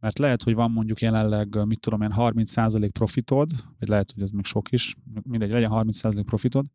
Mert 0.00 0.18
lehet, 0.18 0.42
hogy 0.42 0.54
van 0.54 0.70
mondjuk 0.70 1.00
jelenleg, 1.00 1.66
mit 1.66 1.80
tudom 1.80 2.02
én, 2.02 2.12
30% 2.16 2.90
profitod, 2.92 3.50
vagy 3.78 3.88
lehet, 3.88 4.12
hogy 4.12 4.22
ez 4.22 4.30
még 4.30 4.44
sok 4.44 4.72
is, 4.72 4.94
mindegy, 5.22 5.50
legyen 5.50 5.70
30% 5.74 6.22
profitod, 6.26 6.66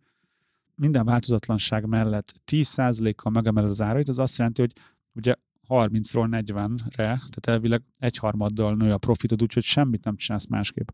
minden 0.75 1.05
változatlanság 1.05 1.86
mellett 1.86 2.34
10%-kal 2.51 3.31
megemeled 3.31 3.69
az 3.69 3.81
árait, 3.81 4.09
az 4.09 4.19
azt 4.19 4.38
jelenti, 4.38 4.61
hogy 4.61 4.73
ugye 5.13 5.36
30-ról 5.67 6.43
40-re, 6.45 7.05
tehát 7.05 7.47
elvileg 7.47 7.84
egyharmaddal 7.99 8.75
nő 8.75 8.93
a 8.93 8.97
profitod, 8.97 9.41
úgyhogy 9.41 9.63
semmit 9.63 10.03
nem 10.03 10.15
csinálsz 10.15 10.47
másképp. 10.47 10.88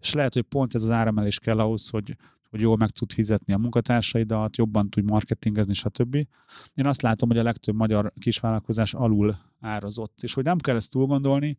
És 0.00 0.12
lehet, 0.12 0.34
hogy 0.34 0.42
pont 0.42 0.74
ez 0.74 0.82
az 0.82 0.90
áremelés 0.90 1.38
kell 1.38 1.58
ahhoz, 1.58 1.88
hogy 1.88 2.16
hogy 2.54 2.62
jól 2.62 2.76
meg 2.76 2.90
tud 2.90 3.12
fizetni 3.12 3.52
a 3.52 3.58
munkatársaidat, 3.58 4.56
jobban 4.56 4.90
tud 4.90 5.04
marketingezni, 5.04 5.74
stb. 5.74 6.14
Én 6.74 6.86
azt 6.86 7.02
látom, 7.02 7.28
hogy 7.28 7.38
a 7.38 7.42
legtöbb 7.42 7.74
magyar 7.74 8.12
kisvállalkozás 8.18 8.94
alul 8.94 9.36
árazott, 9.60 10.22
és 10.22 10.34
hogy 10.34 10.44
nem 10.44 10.58
kell 10.58 10.76
ezt 10.76 10.90
túl 10.90 11.06
gondolni, 11.06 11.58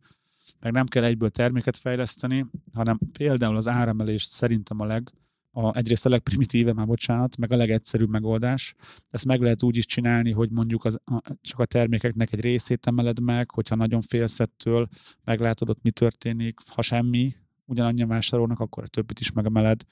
meg 0.60 0.72
nem 0.72 0.86
kell 0.86 1.04
egyből 1.04 1.30
terméket 1.30 1.76
fejleszteni, 1.76 2.46
hanem 2.72 2.98
például 3.12 3.56
az 3.56 3.68
áremelés 3.68 4.22
szerintem 4.22 4.80
a 4.80 4.84
leg, 4.84 5.12
a, 5.50 5.76
egyrészt 5.76 6.06
a 6.06 6.08
legprimitíve, 6.08 6.72
már 6.72 6.86
bocsánat, 6.86 7.36
meg 7.36 7.52
a 7.52 7.56
legegyszerűbb 7.56 8.08
megoldás. 8.08 8.74
Ezt 9.10 9.26
meg 9.26 9.40
lehet 9.40 9.62
úgy 9.62 9.76
is 9.76 9.86
csinálni, 9.86 10.30
hogy 10.32 10.50
mondjuk 10.50 10.84
az, 10.84 10.98
a, 11.04 11.22
csak 11.40 11.60
a 11.60 11.64
termékeknek 11.64 12.32
egy 12.32 12.40
részét 12.40 12.86
emeled 12.86 13.20
meg, 13.20 13.50
hogyha 13.50 13.74
nagyon 13.74 14.00
félsz 14.00 14.40
ettől, 14.40 14.88
meglátod 15.24 15.68
ott 15.68 15.82
mi 15.82 15.90
történik, 15.90 16.60
ha 16.66 16.82
semmi, 16.82 17.34
ugyanannyian 17.66 18.08
vásárolnak, 18.08 18.60
akkor 18.60 18.82
a 18.82 18.86
többit 18.86 19.20
is 19.20 19.32
megemeled, 19.32 19.82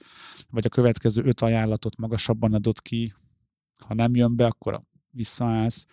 vagy 0.51 0.67
a 0.67 0.69
következő 0.69 1.25
öt 1.25 1.41
ajánlatot 1.41 1.97
magasabban 1.97 2.55
adod 2.55 2.81
ki, 2.81 3.15
ha 3.87 3.95
nem 3.95 4.15
jön 4.15 4.37
be, 4.37 4.47
akkor 4.47 4.83
visszaállsz. 5.11 5.87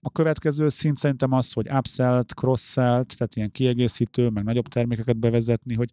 A 0.00 0.10
következő 0.10 0.68
szint 0.68 0.96
szerintem 0.96 1.32
az, 1.32 1.52
hogy 1.52 1.70
upsellt, 1.70 2.34
cross-sellt, 2.34 3.16
tehát 3.16 3.36
ilyen 3.36 3.50
kiegészítő, 3.50 4.28
meg 4.28 4.44
nagyobb 4.44 4.68
termékeket 4.68 5.16
bevezetni, 5.16 5.74
hogy 5.74 5.90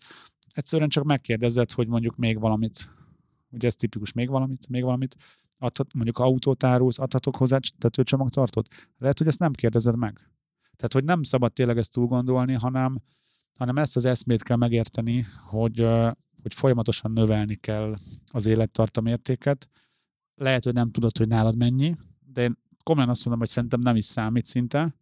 egyszerűen 0.53 0.89
csak 0.89 1.03
megkérdezed, 1.03 1.71
hogy 1.71 1.87
mondjuk 1.87 2.15
még 2.15 2.39
valamit, 2.39 2.93
ugye 3.49 3.67
ez 3.67 3.75
tipikus, 3.75 4.13
még 4.13 4.29
valamit, 4.29 4.67
még 4.69 4.83
valamit, 4.83 5.15
adhat, 5.57 5.93
mondjuk 5.93 6.19
autót 6.19 6.63
árulsz, 6.63 6.99
adhatok 6.99 7.35
hozzá 7.35 7.59
tetőcsomagtartót. 7.77 8.67
Lehet, 8.97 9.17
hogy 9.17 9.27
ezt 9.27 9.39
nem 9.39 9.51
kérdezed 9.51 9.97
meg. 9.97 10.29
Tehát, 10.75 10.93
hogy 10.93 11.03
nem 11.03 11.23
szabad 11.23 11.53
tényleg 11.53 11.77
ezt 11.77 11.91
túl 11.91 12.07
gondolni, 12.07 12.53
hanem 12.53 13.01
hanem 13.55 13.77
ezt 13.77 13.95
az 13.95 14.05
eszmét 14.05 14.43
kell 14.43 14.57
megérteni, 14.57 15.25
hogy, 15.47 15.79
hogy 16.41 16.53
folyamatosan 16.53 17.11
növelni 17.11 17.55
kell 17.55 17.95
az 18.31 18.45
élettartam 18.45 19.05
értéket. 19.05 19.69
Lehet, 20.35 20.63
hogy 20.63 20.73
nem 20.73 20.91
tudod, 20.91 21.17
hogy 21.17 21.27
nálad 21.27 21.57
mennyi, 21.57 21.95
de 22.33 22.41
én 22.41 22.57
komolyan 22.83 23.09
azt 23.09 23.21
mondom, 23.25 23.41
hogy 23.41 23.51
szerintem 23.51 23.79
nem 23.79 23.95
is 23.95 24.05
számít 24.05 24.45
szinte, 24.45 24.95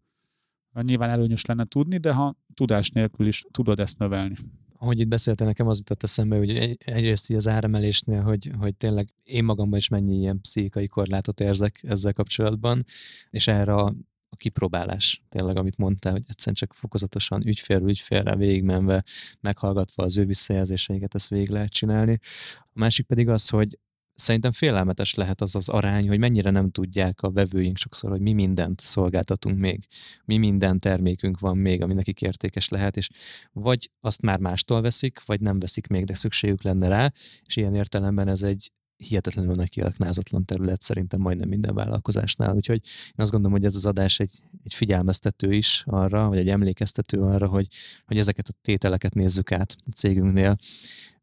Nyilván 0.82 1.10
előnyös 1.10 1.46
lenne 1.46 1.66
tudni, 1.66 1.98
de 1.98 2.14
ha 2.14 2.36
tudás 2.54 2.90
nélkül 2.90 3.28
is 3.28 3.46
tudod 3.52 3.80
ezt 3.80 4.00
növelni 4.00 4.36
ahogy 4.84 5.00
itt 5.00 5.08
beszéltél, 5.08 5.48
nekem 5.48 5.68
az 5.68 5.78
jutott 5.78 6.04
eszembe, 6.04 6.38
hogy 6.38 6.50
egy, 6.50 6.78
egyrészt 6.86 7.30
így 7.30 7.38
az 7.38 7.48
áremelésnél, 7.48 8.22
hogy, 8.22 8.52
hogy 8.60 8.76
tényleg 8.76 9.14
én 9.24 9.44
magamban 9.44 9.78
is 9.80 9.88
mennyi 9.88 10.18
ilyen 10.18 10.42
pszichikai 10.42 10.88
korlátot 10.88 11.40
érzek 11.40 11.84
ezzel 11.84 12.14
kapcsolatban, 12.14 12.86
és 13.30 13.48
erre 13.48 13.74
a, 13.74 13.94
a 14.34 14.36
kipróbálás, 14.36 15.24
tényleg, 15.30 15.58
amit 15.58 15.78
mondtál, 15.78 16.12
hogy 16.12 16.24
egyszerűen 16.28 16.56
csak 16.56 16.74
fokozatosan 16.74 17.48
ügyfélről 17.48 17.90
ügyfélre 17.90 18.36
végigmenve, 18.36 19.04
meghallgatva 19.42 20.04
az 20.04 20.18
ő 20.18 20.26
visszajelzéseiket, 20.26 21.16
ezt 21.16 21.30
végig 21.30 21.50
lehet 21.50 21.72
csinálni. 21.72 22.20
A 22.60 22.80
másik 22.80 23.06
pedig 23.06 23.30
az, 23.30 23.50
hogy 23.50 23.80
szerintem 24.16 24.52
félelmetes 24.52 25.14
lehet 25.14 25.42
az 25.42 25.56
az 25.56 25.70
arány, 25.70 26.08
hogy 26.08 26.20
mennyire 26.20 26.50
nem 26.50 26.72
tudják 26.72 27.22
a 27.22 27.32
vevőink 27.32 27.78
sokszor, 27.78 28.10
hogy 28.10 28.22
mi 28.22 28.34
mindent 28.34 28.80
szolgáltatunk 28.80 29.58
még, 29.58 29.88
mi 30.26 30.38
minden 30.38 30.80
termékünk 30.80 31.40
van 31.40 31.58
még, 31.58 31.82
ami 31.82 31.94
nekik 31.94 32.22
értékes 32.22 32.70
lehet, 32.70 32.98
és 32.98 33.10
vagy 33.52 33.90
azt 34.00 34.22
már 34.22 34.40
mástól 34.40 34.82
veszik, 34.82 35.26
vagy 35.26 35.42
nem 35.42 35.60
veszik 35.60 35.88
még, 35.88 36.06
de 36.06 36.16
szükségük 36.16 36.62
lenne 36.62 36.88
rá, 36.88 37.12
és 37.46 37.56
ilyen 37.56 37.76
értelemben 37.76 38.28
ez 38.28 38.42
egy 38.42 38.72
hihetetlenül 39.04 39.56
nagy 39.56 39.70
kiaknázatlan 39.70 40.46
terület 40.46 40.82
szerintem 40.82 41.20
majdnem 41.20 41.50
minden 41.50 41.76
vállalkozásnál. 41.76 42.56
Úgyhogy 42.56 42.82
én 43.06 43.14
azt 43.16 43.32
gondolom, 43.32 43.58
hogy 43.58 43.66
ez 43.66 43.76
az 43.76 43.86
adás 43.86 44.20
egy, 44.20 44.32
egy 44.64 44.74
figyelmeztető 44.74 45.54
is 45.54 45.84
arra, 45.86 46.28
vagy 46.28 46.38
egy 46.38 46.50
emlékeztető 46.50 47.22
arra, 47.22 47.48
hogy, 47.48 47.68
hogy 48.06 48.18
ezeket 48.18 48.48
a 48.48 48.54
tételeket 48.62 49.14
nézzük 49.14 49.52
át 49.52 49.76
a 49.86 49.92
cégünknél, 49.92 50.56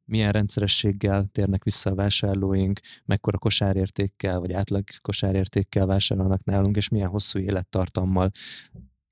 milyen 0.04 0.32
rendszerességgel 0.32 1.28
térnek 1.32 1.64
vissza 1.64 1.90
a 1.90 1.94
vásárlóink, 1.94 2.80
mekkora 3.04 3.38
kosárértékkel 3.38 4.40
vagy 4.40 4.52
átlag 4.52 4.84
kosárértékkel 5.00 5.86
vásárolnak 5.86 6.44
nálunk, 6.44 6.76
és 6.76 6.88
milyen 6.88 7.08
hosszú 7.08 7.38
élettartammal 7.38 8.30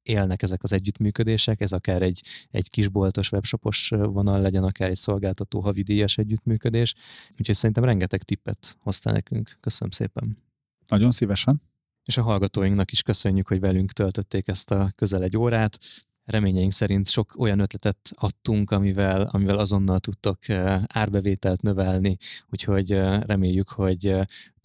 élnek 0.09 0.43
ezek 0.43 0.63
az 0.63 0.73
együttműködések, 0.73 1.61
ez 1.61 1.73
akár 1.73 2.03
egy, 2.03 2.23
egy 2.51 2.71
kisboltos, 2.71 3.33
webshopos 3.33 3.89
vonal 3.89 4.41
legyen, 4.41 4.65
akár 4.65 4.89
egy 4.89 4.97
szolgáltató 4.97 5.61
havidíjas 5.61 6.19
együttműködés. 6.19 6.95
Úgyhogy 7.39 7.55
szerintem 7.55 7.85
rengeteg 7.85 8.23
tippet 8.23 8.77
hoztál 8.81 9.13
nekünk. 9.13 9.57
Köszönöm 9.61 9.91
szépen. 9.91 10.39
Nagyon 10.87 11.11
szívesen. 11.11 11.63
És 12.05 12.17
a 12.17 12.23
hallgatóinknak 12.23 12.93
is 12.93 13.03
köszönjük, 13.03 13.49
hogy 13.49 13.61
velünk 13.61 13.93
töltötték 13.93 14.49
ezt 14.49 14.71
a 14.71 14.93
közel 14.97 15.23
egy 15.23 15.37
órát 15.37 15.79
reményeink 16.25 16.73
szerint 16.73 17.09
sok 17.09 17.35
olyan 17.39 17.59
ötletet 17.59 18.13
adtunk, 18.15 18.71
amivel, 18.71 19.23
amivel 19.23 19.59
azonnal 19.59 19.99
tudtok 19.99 20.49
eh, 20.49 20.83
árbevételt 20.87 21.63
növelni, 21.63 22.17
úgyhogy 22.51 22.91
reméljük, 23.21 23.69
hogy 23.69 24.15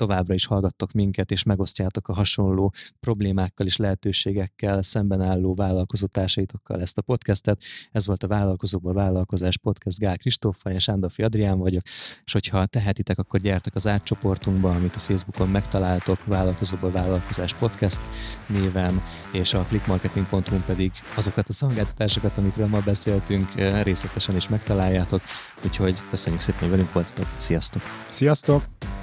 továbbra 0.04 0.34
is 0.34 0.46
hallgattok 0.46 0.92
minket, 0.92 1.32
és 1.32 1.44
megosztjátok 1.44 2.08
a 2.08 2.14
hasonló 2.14 2.74
problémákkal 3.00 3.66
és 3.66 3.78
lehetőségekkel 3.78 4.84
szemben 4.84 5.22
álló 5.22 5.54
vállalkozótársaitokkal 5.56 6.82
ezt 6.82 6.98
a 6.98 7.02
podcastet. 7.02 7.62
Ez 7.92 8.06
volt 8.06 8.24
a 8.24 8.28
Vállalkozóba 8.28 8.94
Vállalkozás 8.94 9.58
Podcast 9.58 10.00
Gál 10.00 10.18
Kristóffal, 10.18 10.74
és 10.74 10.84
Sándorfi 10.84 11.24
Adrián 11.24 11.58
vagyok, 11.58 11.84
és 12.24 12.32
hogyha 12.32 12.66
tehetitek, 12.66 13.20
akkor 13.20 13.40
gyertek 13.40 13.76
az 13.76 13.88
átcsoportunkba, 13.88 14.70
amit 14.72 14.96
a 14.96 15.00
Facebookon 15.00 15.50
megtaláltok, 15.50 16.26
Vállalkozóba 16.26 16.92
Vállalkozás 16.92 17.54
Podcast 17.54 18.02
néven, 18.48 19.02
és 19.34 19.54
a 19.54 19.66
clickmarketing.hu 19.70 20.60
pedig 20.66 20.92
azokat 21.16 21.50
a 21.50 21.54
szolgáltatásokat, 21.54 22.38
amikről 22.38 22.68
ma 22.68 22.80
beszéltünk, 22.80 23.54
részletesen 23.84 24.36
is 24.36 24.50
megtaláljátok, 24.50 25.22
úgyhogy 25.66 25.98
köszönjük 26.10 26.42
szépen, 26.42 26.62
hogy 26.62 26.70
velünk 26.70 26.94
voltatok. 26.94 27.28
Sziasztok! 27.38 27.82
Sziasztok! 28.10 29.03